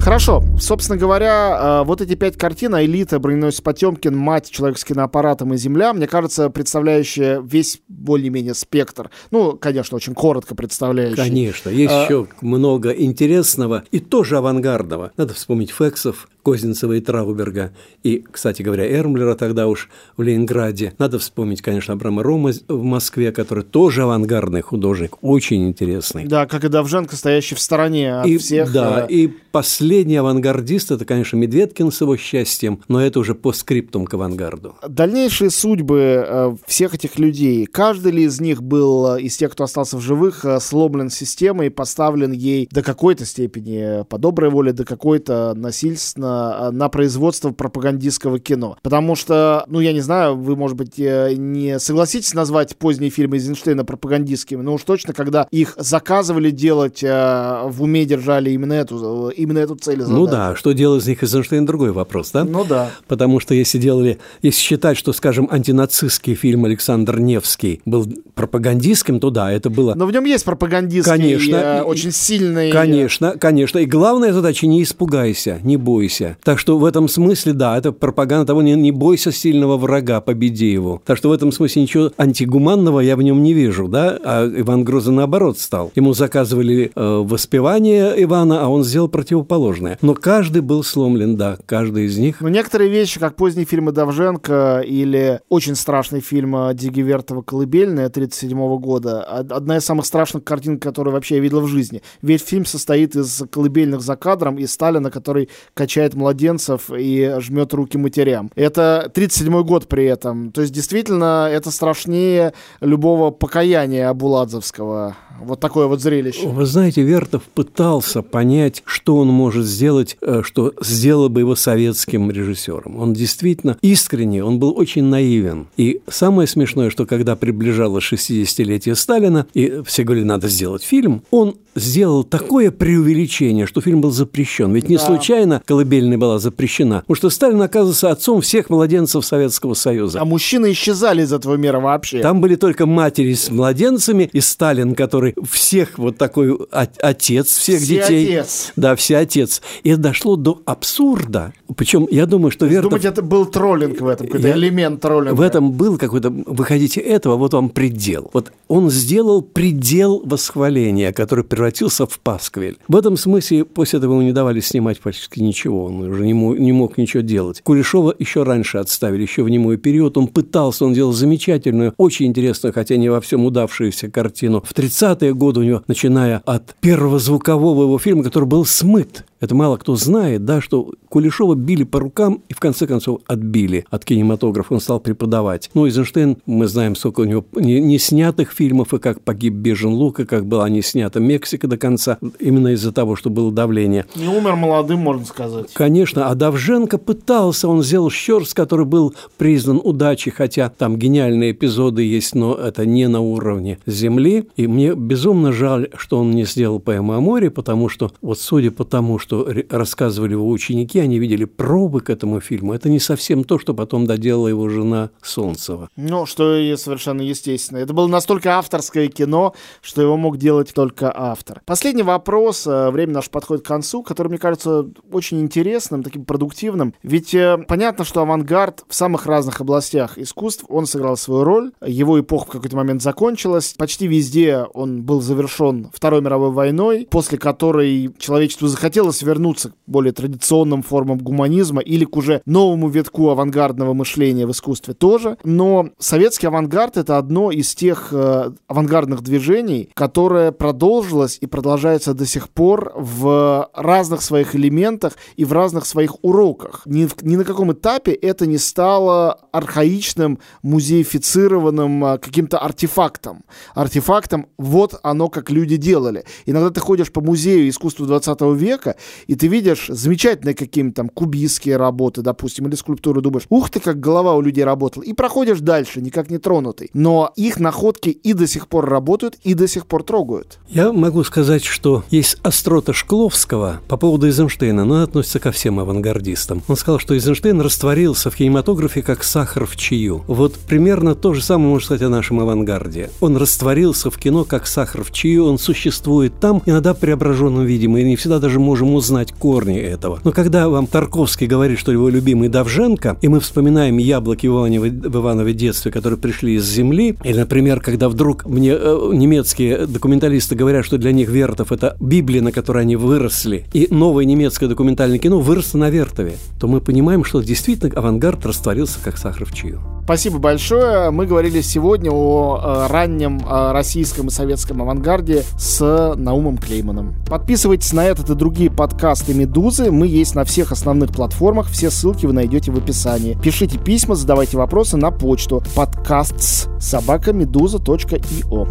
Хорошо. 0.00 0.42
Собственно 0.58 0.98
говоря, 0.98 1.82
э, 1.82 1.84
вот 1.84 2.00
эти 2.00 2.14
пять 2.14 2.36
картин 2.36 2.74
«Элита», 2.74 3.18
«Броненосец 3.18 3.60
Потемкин», 3.60 4.16
«Мать», 4.16 4.50
«Человек 4.50 4.78
с 4.78 4.84
киноаппаратом» 4.84 5.52
и 5.52 5.58
«Земля», 5.58 5.92
мне 5.92 6.06
кажется, 6.06 6.48
представляющие 6.48 7.42
весь 7.44 7.82
более-менее 7.86 8.54
спектр. 8.54 9.10
Ну, 9.30 9.58
конечно, 9.58 9.96
очень 9.96 10.14
коротко 10.14 10.54
представляющие. 10.54 11.16
Конечно. 11.16 11.68
Есть 11.68 11.92
а... 11.92 12.04
еще 12.04 12.26
много 12.40 12.90
интересного 12.90 13.84
и 13.90 14.00
тоже 14.00 14.38
авангардного. 14.38 15.12
Надо 15.18 15.34
вспомнить 15.34 15.70
Фексов, 15.70 16.28
Козинцева 16.42 16.94
и 16.94 17.00
Трауберга, 17.00 17.72
и, 18.02 18.24
кстати 18.30 18.62
говоря, 18.62 18.90
Эрмлера 18.90 19.34
тогда 19.34 19.66
уж 19.66 19.90
в 20.16 20.22
Ленинграде. 20.22 20.94
Надо 20.96 21.18
вспомнить, 21.18 21.60
конечно, 21.60 21.92
Абрама 21.92 22.22
Рома 22.22 22.52
в 22.66 22.82
Москве, 22.82 23.30
который 23.32 23.62
тоже 23.62 24.04
авангардный 24.04 24.62
художник, 24.62 25.22
очень 25.22 25.68
интересный. 25.68 26.24
Да, 26.24 26.46
как 26.46 26.64
и 26.64 26.68
Давженко, 26.68 27.14
стоящий 27.14 27.54
в 27.54 27.60
стороне 27.60 28.14
от 28.14 28.26
и, 28.26 28.38
всех. 28.38 28.72
Да, 28.72 29.06
э, 29.06 29.12
и 29.12 29.28
последний 29.52 29.89
авангардист– 29.98 30.90
это, 30.92 31.04
конечно, 31.04 31.36
Медведкин 31.36 31.90
с 31.90 32.00
его 32.00 32.16
счастьем, 32.16 32.82
но 32.88 33.02
это 33.02 33.20
уже 33.20 33.34
по 33.34 33.52
скриптум 33.52 34.06
к 34.06 34.14
авангарду. 34.14 34.76
Дальнейшие 34.86 35.50
судьбы 35.50 36.24
э, 36.26 36.56
всех 36.66 36.94
этих 36.94 37.18
людей, 37.18 37.66
каждый 37.66 38.12
ли 38.12 38.24
из 38.24 38.40
них 38.40 38.62
был 38.62 39.16
э, 39.16 39.22
из 39.22 39.36
тех, 39.36 39.52
кто 39.52 39.64
остался 39.64 39.96
в 39.96 40.00
живых, 40.00 40.44
сломлен 40.60 41.10
системой 41.10 41.66
и 41.66 41.70
поставлен 41.70 42.32
ей 42.32 42.68
до 42.70 42.82
какой-то 42.82 43.24
степени 43.24 44.04
по 44.04 44.18
доброй 44.18 44.50
воле, 44.50 44.72
до 44.72 44.84
какой-то 44.84 45.54
насильственно 45.56 46.40
Э, 46.60 46.70
на 46.70 46.88
производство 46.88 47.50
пропагандистского 47.50 48.38
кино. 48.38 48.76
Потому 48.82 49.16
что, 49.16 49.64
ну, 49.66 49.80
я 49.80 49.92
не 49.92 50.00
знаю, 50.00 50.36
вы, 50.36 50.56
может 50.56 50.76
быть, 50.76 50.98
э, 50.98 51.34
не 51.36 51.78
согласитесь 51.78 52.34
назвать 52.34 52.76
поздние 52.76 53.10
фильмы 53.10 53.36
Эйзенштейна 53.36 53.84
пропагандистскими, 53.84 54.62
но 54.62 54.74
уж 54.74 54.82
точно, 54.82 55.14
когда 55.14 55.46
их 55.50 55.74
заказывали 55.76 56.50
делать, 56.50 57.02
э, 57.02 57.62
в 57.64 57.82
уме 57.82 58.04
держали 58.04 58.50
именно 58.50 58.74
эту, 58.74 59.30
именно 59.30 59.58
эту 59.58 59.76
цель. 59.80 60.00
Задачу. 60.00 60.18
Ну 60.18 60.26
да, 60.26 60.54
что 60.56 60.72
делал 60.72 60.98
из 60.98 61.06
них 61.06 61.22
Эйзенштейн, 61.22 61.64
другой 61.66 61.92
вопрос, 61.92 62.30
да? 62.32 62.44
Ну 62.44 62.64
да. 62.64 62.90
Потому 63.08 63.40
что 63.40 63.54
если 63.54 63.78
делали, 63.78 64.18
если 64.42 64.60
считать, 64.60 64.96
что, 64.96 65.12
скажем, 65.12 65.48
антинацистский 65.50 66.34
фильм 66.34 66.64
Александр 66.64 67.18
Невский 67.18 67.80
был 67.84 68.06
пропагандистским, 68.34 69.20
то 69.20 69.30
да, 69.30 69.52
это 69.52 69.70
было... 69.70 69.94
Но 69.94 70.06
в 70.06 70.12
нем 70.12 70.24
есть 70.24 70.44
пропагандистский, 70.44 71.16
конечно, 71.16 71.82
очень 71.84 72.12
сильный... 72.12 72.70
Конечно, 72.70 73.32
конечно. 73.38 73.78
И 73.78 73.86
главная 73.86 74.32
задача– 74.32 74.66
не 74.68 74.82
испугайся, 74.82 75.58
не 75.62 75.76
бойся. 75.76 76.36
Так 76.42 76.58
что 76.58 76.78
в 76.78 76.84
этом 76.84 77.08
смысле, 77.08 77.52
да, 77.52 77.76
это 77.76 77.92
пропаганда 77.92 78.46
того, 78.46 78.62
не, 78.62 78.74
не 78.74 78.92
бойся 78.92 79.32
сильного 79.32 79.76
врага, 79.76 80.20
победи 80.20 80.66
его. 80.66 81.02
Так 81.04 81.16
что 81.16 81.28
в 81.28 81.32
этом 81.32 81.52
смысле 81.52 81.82
ничего 81.82 82.10
антигуманного 82.16 83.00
я 83.00 83.16
в 83.16 83.22
нем 83.22 83.42
не 83.42 83.54
вижу, 83.54 83.88
да, 83.88 84.18
а 84.22 84.46
Иван 84.46 84.84
Грозный 84.84 85.14
наоборот 85.14 85.58
стал. 85.58 85.92
Ему 85.94 86.14
заказывали 86.14 86.92
э, 86.94 87.22
воспевание 87.24 88.14
Ивана, 88.22 88.62
а 88.62 88.68
он 88.68 88.84
сделал 88.84 89.08
противоположное. 89.08 89.69
Но 90.02 90.14
каждый 90.14 90.62
был 90.62 90.82
сломлен, 90.82 91.36
да, 91.36 91.58
каждый 91.66 92.06
из 92.06 92.18
них. 92.18 92.40
Но 92.40 92.48
некоторые 92.48 92.90
вещи, 92.90 93.20
как 93.20 93.36
поздние 93.36 93.66
фильмы 93.66 93.92
Давженко 93.92 94.82
или 94.86 95.40
очень 95.48 95.74
страшный 95.74 96.20
фильм 96.20 96.56
Диги 96.74 97.00
Вертова 97.00 97.42
«Колыбельная» 97.42 98.06
1937 98.06 98.78
года, 98.78 99.22
одна 99.22 99.76
из 99.76 99.84
самых 99.84 100.06
страшных 100.06 100.44
картин, 100.44 100.78
которые 100.78 101.14
вообще 101.14 101.36
я 101.36 101.40
видел 101.40 101.60
в 101.60 101.68
жизни. 101.68 102.02
Ведь 102.22 102.42
фильм 102.42 102.64
состоит 102.64 103.14
из 103.14 103.42
колыбельных 103.50 104.00
за 104.00 104.16
кадром 104.16 104.58
и 104.58 104.66
Сталина, 104.66 105.10
который 105.10 105.48
качает 105.74 106.00
качает 106.00 106.14
младенцев 106.14 106.90
и 106.96 107.36
жмет 107.40 107.74
руки 107.74 107.98
матерям. 107.98 108.50
Это 108.54 109.10
37 109.12 109.62
год 109.64 109.86
при 109.88 110.04
этом. 110.04 110.50
То 110.50 110.62
есть, 110.62 110.72
действительно, 110.72 111.48
это 111.50 111.70
страшнее 111.70 112.52
любого 112.80 113.30
покаяния 113.30 114.08
Абуладзовского. 114.08 115.16
Вот 115.40 115.60
такое 115.60 115.86
вот 115.86 116.00
зрелище. 116.00 116.48
Вы 116.48 116.66
знаете, 116.66 117.02
Вертов 117.02 117.42
пытался 117.42 118.22
понять, 118.22 118.82
что 118.84 119.16
он 119.16 119.28
может 119.28 119.59
сделать, 119.62 120.16
э, 120.20 120.42
что 120.44 120.72
сделало 120.80 121.28
бы 121.28 121.40
его 121.40 121.54
советским 121.54 122.30
режиссером. 122.30 122.98
Он 122.98 123.12
действительно 123.12 123.76
искренне, 123.82 124.44
он 124.44 124.58
был 124.58 124.76
очень 124.76 125.04
наивен. 125.04 125.68
И 125.76 126.00
самое 126.08 126.46
смешное, 126.46 126.90
что 126.90 127.06
когда 127.06 127.36
приближалось 127.36 128.04
60-летие 128.12 128.94
Сталина, 128.94 129.46
и 129.54 129.82
все 129.84 130.04
говорили, 130.04 130.24
надо 130.24 130.48
сделать 130.48 130.82
фильм, 130.82 131.22
он 131.30 131.56
сделал 131.74 132.24
такое 132.24 132.70
преувеличение, 132.70 133.66
что 133.66 133.80
фильм 133.80 134.00
был 134.00 134.10
запрещен. 134.10 134.72
Ведь 134.72 134.88
не 134.88 134.96
да. 134.96 135.04
случайно 135.04 135.62
«Колыбельная» 135.64 136.18
была 136.18 136.38
запрещена. 136.38 137.00
Потому 137.00 137.16
что 137.16 137.30
Сталин 137.30 137.62
оказывается 137.62 138.10
отцом 138.10 138.40
всех 138.40 138.70
младенцев 138.70 139.24
Советского 139.24 139.74
Союза. 139.74 140.20
А 140.20 140.24
мужчины 140.24 140.72
исчезали 140.72 141.22
из 141.22 141.32
этого 141.32 141.54
мира 141.54 141.80
вообще. 141.80 142.20
Там 142.20 142.40
были 142.40 142.56
только 142.56 142.86
матери 142.86 143.34
с 143.34 143.50
младенцами 143.50 144.28
и 144.32 144.40
Сталин, 144.40 144.94
который 144.94 145.34
всех 145.50 145.98
вот 145.98 146.18
такой 146.18 146.56
отец 146.70 147.48
всех 147.56 147.80
все 147.80 148.00
детей. 148.00 148.38
отец. 148.38 148.72
Да, 148.76 148.96
все 148.96 149.18
отец. 149.18 149.49
И 149.82 149.90
это 149.90 150.00
дошло 150.00 150.36
до 150.36 150.62
абсурда. 150.64 151.52
Причем 151.76 152.06
я 152.10 152.26
думаю, 152.26 152.50
что 152.50 152.66
Вертов... 152.66 152.90
Думаете, 152.90 153.08
это 153.08 153.22
был 153.22 153.46
троллинг 153.46 154.00
в 154.00 154.06
этом, 154.06 154.26
какой-то 154.26 154.48
я... 154.48 154.54
элемент 154.54 155.00
троллинга? 155.00 155.34
В 155.34 155.40
этом 155.40 155.72
был 155.72 155.98
какой-то... 155.98 156.30
Вы 156.30 156.64
хотите 156.64 157.00
этого, 157.00 157.36
вот 157.36 157.54
вам 157.54 157.70
предел. 157.70 158.30
Вот 158.32 158.52
он 158.68 158.90
сделал 158.90 159.42
предел 159.42 160.22
восхваления, 160.24 161.12
который 161.12 161.44
превратился 161.44 162.06
в 162.06 162.20
пасквиль. 162.20 162.76
В 162.88 162.96
этом 162.96 163.16
смысле 163.16 163.64
после 163.64 163.98
этого 163.98 164.12
ему 164.12 164.22
не 164.22 164.32
давали 164.32 164.60
снимать 164.60 165.00
практически 165.00 165.40
ничего, 165.40 165.86
он 165.86 166.00
уже 166.02 166.24
не 166.24 166.34
мог, 166.34 166.58
не 166.58 166.72
мог 166.72 166.98
ничего 166.98 167.22
делать. 167.22 167.62
Кулешова 167.62 168.14
еще 168.18 168.42
раньше 168.42 168.78
отставили, 168.78 169.22
еще 169.22 169.42
в 169.42 169.48
немой 169.48 169.76
период. 169.76 170.16
Он 170.16 170.26
пытался, 170.26 170.84
он 170.84 170.94
делал 170.94 171.12
замечательную, 171.12 171.94
очень 171.96 172.26
интересную, 172.26 172.72
хотя 172.72 172.96
не 172.96 173.08
во 173.08 173.20
всем 173.20 173.44
удавшуюся 173.44 174.10
картину. 174.10 174.62
В 174.66 174.72
30-е 174.72 175.34
годы 175.34 175.60
у 175.60 175.62
него, 175.62 175.82
начиная 175.86 176.42
от 176.44 176.74
первого 176.80 177.18
звукового 177.18 177.82
его 177.82 177.98
фильма, 177.98 178.22
который 178.22 178.44
был 178.44 178.64
смыт 178.64 179.24
это 179.40 179.54
мало 179.54 179.78
кто 179.78 179.96
знает, 179.96 180.44
да, 180.44 180.60
что 180.60 180.92
Кулешова 181.08 181.54
били 181.54 181.84
по 181.84 181.98
рукам 181.98 182.42
и 182.48 182.54
в 182.54 182.60
конце 182.60 182.86
концов 182.86 183.20
отбили 183.26 183.86
от 183.90 184.04
кинематографа. 184.04 184.74
Он 184.74 184.80
стал 184.80 185.00
преподавать. 185.00 185.70
Ну, 185.74 185.86
Эйзенштейн, 185.86 186.38
мы 186.46 186.68
знаем, 186.68 186.94
сколько 186.94 187.20
у 187.20 187.24
него 187.24 187.44
не, 187.54 187.80
не 187.80 187.98
снятых 187.98 188.52
фильмов, 188.52 188.92
и 188.92 188.98
как 188.98 189.22
погиб 189.22 189.54
Бежен 189.54 189.92
Лук, 189.92 190.20
и 190.20 190.24
как 190.24 190.46
была 190.46 190.68
не 190.68 190.82
снята 190.82 191.20
Мексика 191.20 191.66
до 191.66 191.78
конца, 191.78 192.18
именно 192.38 192.68
из-за 192.68 192.92
того, 192.92 193.16
что 193.16 193.30
было 193.30 193.50
давление. 193.50 194.04
Не 194.14 194.28
умер 194.28 194.56
молодым, 194.56 195.00
можно 195.00 195.24
сказать. 195.24 195.72
Конечно, 195.72 196.28
а 196.28 196.34
Давженко 196.34 196.98
пытался, 196.98 197.68
он 197.68 197.82
сделал 197.82 198.10
Щерс, 198.10 198.52
который 198.52 198.84
был 198.84 199.14
признан 199.38 199.80
удачей, 199.82 200.32
хотя 200.32 200.68
там 200.68 200.96
гениальные 200.96 201.52
эпизоды 201.52 202.02
есть, 202.02 202.34
но 202.34 202.54
это 202.54 202.84
не 202.84 203.08
на 203.08 203.20
уровне 203.20 203.78
Земли. 203.86 204.48
И 204.56 204.66
мне 204.66 204.94
безумно 204.94 205.52
жаль, 205.52 205.88
что 205.96 206.18
он 206.18 206.32
не 206.32 206.44
сделал 206.44 206.78
поэму 206.78 207.14
о 207.14 207.20
море, 207.20 207.50
потому 207.50 207.88
что, 207.88 208.12
вот 208.20 208.38
судя 208.38 208.70
по 208.70 208.84
тому, 208.84 209.18
что 209.18 209.29
рассказывали 209.68 210.32
его 210.32 210.48
ученики, 210.48 210.98
они 210.98 211.18
видели 211.18 211.44
пробы 211.44 212.00
к 212.00 212.10
этому 212.10 212.40
фильму. 212.40 212.72
Это 212.72 212.88
не 212.88 212.98
совсем 212.98 213.44
то, 213.44 213.58
что 213.58 213.74
потом 213.74 214.06
доделала 214.06 214.48
его 214.48 214.68
жена 214.68 215.10
Солнцева. 215.22 215.88
Ну, 215.96 216.26
что 216.26 216.56
и 216.56 216.76
совершенно 216.76 217.22
естественно. 217.22 217.78
Это 217.78 217.92
было 217.92 218.06
настолько 218.06 218.58
авторское 218.58 219.08
кино, 219.08 219.54
что 219.82 220.02
его 220.02 220.16
мог 220.16 220.38
делать 220.38 220.72
только 220.74 221.12
автор. 221.14 221.62
Последний 221.66 222.02
вопрос. 222.02 222.66
Э, 222.66 222.90
время 222.90 223.14
наше 223.14 223.30
подходит 223.30 223.64
к 223.64 223.68
концу, 223.68 224.02
который, 224.02 224.28
мне 224.28 224.38
кажется, 224.38 224.86
очень 225.10 225.40
интересным, 225.40 226.02
таким 226.02 226.24
продуктивным. 226.24 226.94
Ведь 227.02 227.34
э, 227.34 227.58
понятно, 227.68 228.04
что 228.04 228.22
авангард 228.22 228.84
в 228.88 228.94
самых 228.94 229.26
разных 229.26 229.60
областях 229.60 230.18
искусств, 230.18 230.64
он 230.68 230.86
сыграл 230.86 231.16
свою 231.16 231.44
роль. 231.44 231.72
Его 231.84 232.20
эпоха 232.20 232.48
в 232.48 232.50
какой-то 232.52 232.76
момент 232.76 233.02
закончилась. 233.02 233.74
Почти 233.76 234.06
везде 234.06 234.64
он 234.74 235.02
был 235.02 235.20
завершен 235.20 235.90
Второй 235.92 236.20
мировой 236.20 236.50
войной, 236.50 237.06
после 237.10 237.38
которой 237.38 238.14
человечеству 238.18 238.68
захотелось 238.68 239.19
вернуться 239.22 239.70
к 239.70 239.74
более 239.86 240.12
традиционным 240.12 240.82
формам 240.82 241.18
гуманизма 241.18 241.80
или 241.80 242.04
к 242.04 242.16
уже 242.16 242.42
новому 242.46 242.88
витку 242.88 243.30
авангардного 243.30 243.94
мышления 243.94 244.46
в 244.46 244.52
искусстве 244.52 244.94
тоже. 244.94 245.36
Но 245.44 245.90
советский 245.98 246.46
авангард— 246.46 246.96
это 246.98 247.18
одно 247.18 247.50
из 247.50 247.74
тех 247.74 248.08
э, 248.12 248.52
авангардных 248.68 249.22
движений, 249.22 249.90
которое 249.94 250.52
продолжилось 250.52 251.38
и 251.40 251.46
продолжается 251.46 252.14
до 252.14 252.26
сих 252.26 252.48
пор 252.48 252.92
в 252.96 253.68
разных 253.74 254.22
своих 254.22 254.54
элементах 254.54 255.14
и 255.36 255.44
в 255.44 255.52
разных 255.52 255.86
своих 255.86 256.22
уроках. 256.22 256.82
Ни, 256.84 257.08
ни 257.22 257.36
на 257.36 257.44
каком 257.44 257.72
этапе 257.72 258.12
это 258.12 258.46
не 258.46 258.58
стало 258.58 259.38
архаичным, 259.52 260.38
музеифицированным 260.62 262.04
э, 262.04 262.18
каким-то 262.18 262.58
артефактом. 262.58 263.44
Артефактом 263.74 264.46
вот 264.58 264.98
оно, 265.02 265.28
как 265.28 265.50
люди 265.50 265.76
делали. 265.76 266.24
Иногда 266.46 266.70
ты 266.70 266.80
ходишь 266.80 267.12
по 267.12 267.20
музею 267.20 267.68
искусства 267.68 268.06
20 268.06 268.40
века, 268.56 268.96
и 269.26 269.34
ты 269.34 269.46
видишь 269.46 269.86
замечательные 269.88 270.54
какие-то 270.54 270.92
там 270.92 271.08
кубистские 271.08 271.76
работы, 271.76 272.22
допустим, 272.22 272.66
или 272.66 272.74
скульптуры, 272.74 273.20
думаешь, 273.20 273.44
ух 273.48 273.70
ты, 273.70 273.80
как 273.80 274.00
голова 274.00 274.34
у 274.34 274.40
людей 274.40 274.64
работала. 274.64 275.02
И 275.02 275.12
проходишь 275.12 275.60
дальше, 275.60 276.00
никак 276.00 276.30
не 276.30 276.38
тронутый. 276.38 276.90
Но 276.94 277.32
их 277.36 277.60
находки 277.60 278.08
и 278.08 278.32
до 278.32 278.46
сих 278.46 278.68
пор 278.68 278.88
работают, 278.88 279.38
и 279.42 279.54
до 279.54 279.68
сих 279.68 279.86
пор 279.86 280.02
трогают. 280.02 280.58
Я 280.68 280.92
могу 280.92 281.22
сказать, 281.24 281.64
что 281.64 282.04
есть 282.10 282.38
острота 282.42 282.92
Шкловского 282.92 283.80
по 283.88 283.96
поводу 283.96 284.26
Эйзенштейна, 284.26 284.84
но 284.84 285.02
это 285.02 285.10
относится 285.10 285.40
ко 285.40 285.52
всем 285.52 285.78
авангардистам. 285.80 286.62
Он 286.68 286.76
сказал, 286.76 286.98
что 286.98 287.14
Эйзенштейн 287.14 287.60
растворился 287.60 288.30
в 288.30 288.36
кинематографе 288.36 289.02
как 289.02 289.22
сахар 289.24 289.66
в 289.66 289.76
чаю. 289.76 290.24
Вот 290.28 290.54
примерно 290.54 291.14
то 291.14 291.34
же 291.34 291.42
самое 291.42 291.68
можно 291.68 291.84
сказать 291.84 292.02
о 292.02 292.08
нашем 292.08 292.40
авангарде. 292.40 293.10
Он 293.20 293.36
растворился 293.36 294.10
в 294.10 294.18
кино 294.18 294.44
как 294.44 294.66
сахар 294.66 295.04
в 295.04 295.12
чаю, 295.12 295.44
он 295.44 295.58
существует 295.58 296.38
там, 296.40 296.62
иногда 296.64 296.94
преображенном 296.94 297.64
виде. 297.64 297.88
Мы 297.88 298.02
не 298.02 298.16
всегда 298.16 298.38
даже 298.38 298.60
можем 298.60 298.94
узнать 299.00 299.32
корни 299.32 299.78
этого. 299.78 300.20
Но 300.24 300.32
когда 300.32 300.68
вам 300.68 300.86
Тарковский 300.86 301.46
говорит, 301.46 301.78
что 301.78 301.90
его 301.90 302.08
любимый 302.08 302.48
Давженко, 302.48 303.16
и 303.20 303.28
мы 303.28 303.40
вспоминаем 303.40 303.96
яблоки 303.98 304.46
в 304.46 304.52
Иванове, 304.52 304.90
в 304.90 305.16
Иванове 305.16 305.52
детстве, 305.52 305.90
которые 305.90 306.18
пришли 306.18 306.54
из 306.54 306.64
земли, 306.64 307.16
или, 307.24 307.38
например, 307.38 307.80
когда 307.80 308.08
вдруг 308.08 308.46
мне 308.46 308.72
э, 308.72 309.10
немецкие 309.12 309.86
документалисты 309.86 310.54
говорят, 310.54 310.84
что 310.84 310.98
для 310.98 311.12
них 311.12 311.28
Вертов– 311.28 311.72
это 311.72 311.96
Библия, 312.00 312.42
на 312.42 312.52
которой 312.52 312.82
они 312.82 312.96
выросли, 312.96 313.64
и 313.72 313.88
новое 313.90 314.24
немецкое 314.24 314.68
документальное 314.68 315.18
кино 315.18 315.40
выросло 315.40 315.78
на 315.78 315.90
Вертове, 315.90 316.34
то 316.60 316.68
мы 316.68 316.80
понимаем, 316.80 317.24
что 317.24 317.40
действительно 317.40 317.90
авангард 317.94 318.44
растворился 318.46 318.98
как 319.02 319.16
сахар 319.16 319.46
в 319.46 319.54
чаю. 319.54 319.80
Спасибо 320.04 320.38
большое. 320.38 321.10
Мы 321.10 321.26
говорили 321.26 321.60
сегодня 321.60 322.10
о 322.10 322.60
э, 322.60 322.92
раннем 322.92 323.40
э, 323.40 323.72
российском 323.72 324.28
и 324.28 324.30
советском 324.30 324.82
авангарде 324.82 325.44
с 325.56 326.14
Наумом 326.16 326.58
Клейманом. 326.58 327.14
Подписывайтесь 327.28 327.92
на 327.92 328.04
этот 328.04 328.28
и 328.28 328.34
другие 328.34 328.70
подкасты 328.70 328.89
«Медузы». 329.34 329.90
Мы 329.90 330.06
есть 330.06 330.34
на 330.34 330.44
всех 330.44 330.72
основных 330.72 331.10
платформах. 331.10 331.68
Все 331.68 331.90
ссылки 331.90 332.26
вы 332.26 332.32
найдете 332.32 332.70
в 332.72 332.78
описании. 332.78 333.38
Пишите 333.42 333.78
письма, 333.78 334.14
задавайте 334.14 334.56
вопросы 334.56 334.96
на 334.96 335.10
почту 335.10 335.62
подкастс 335.74 336.68
собакамедуза.io. 336.78 338.68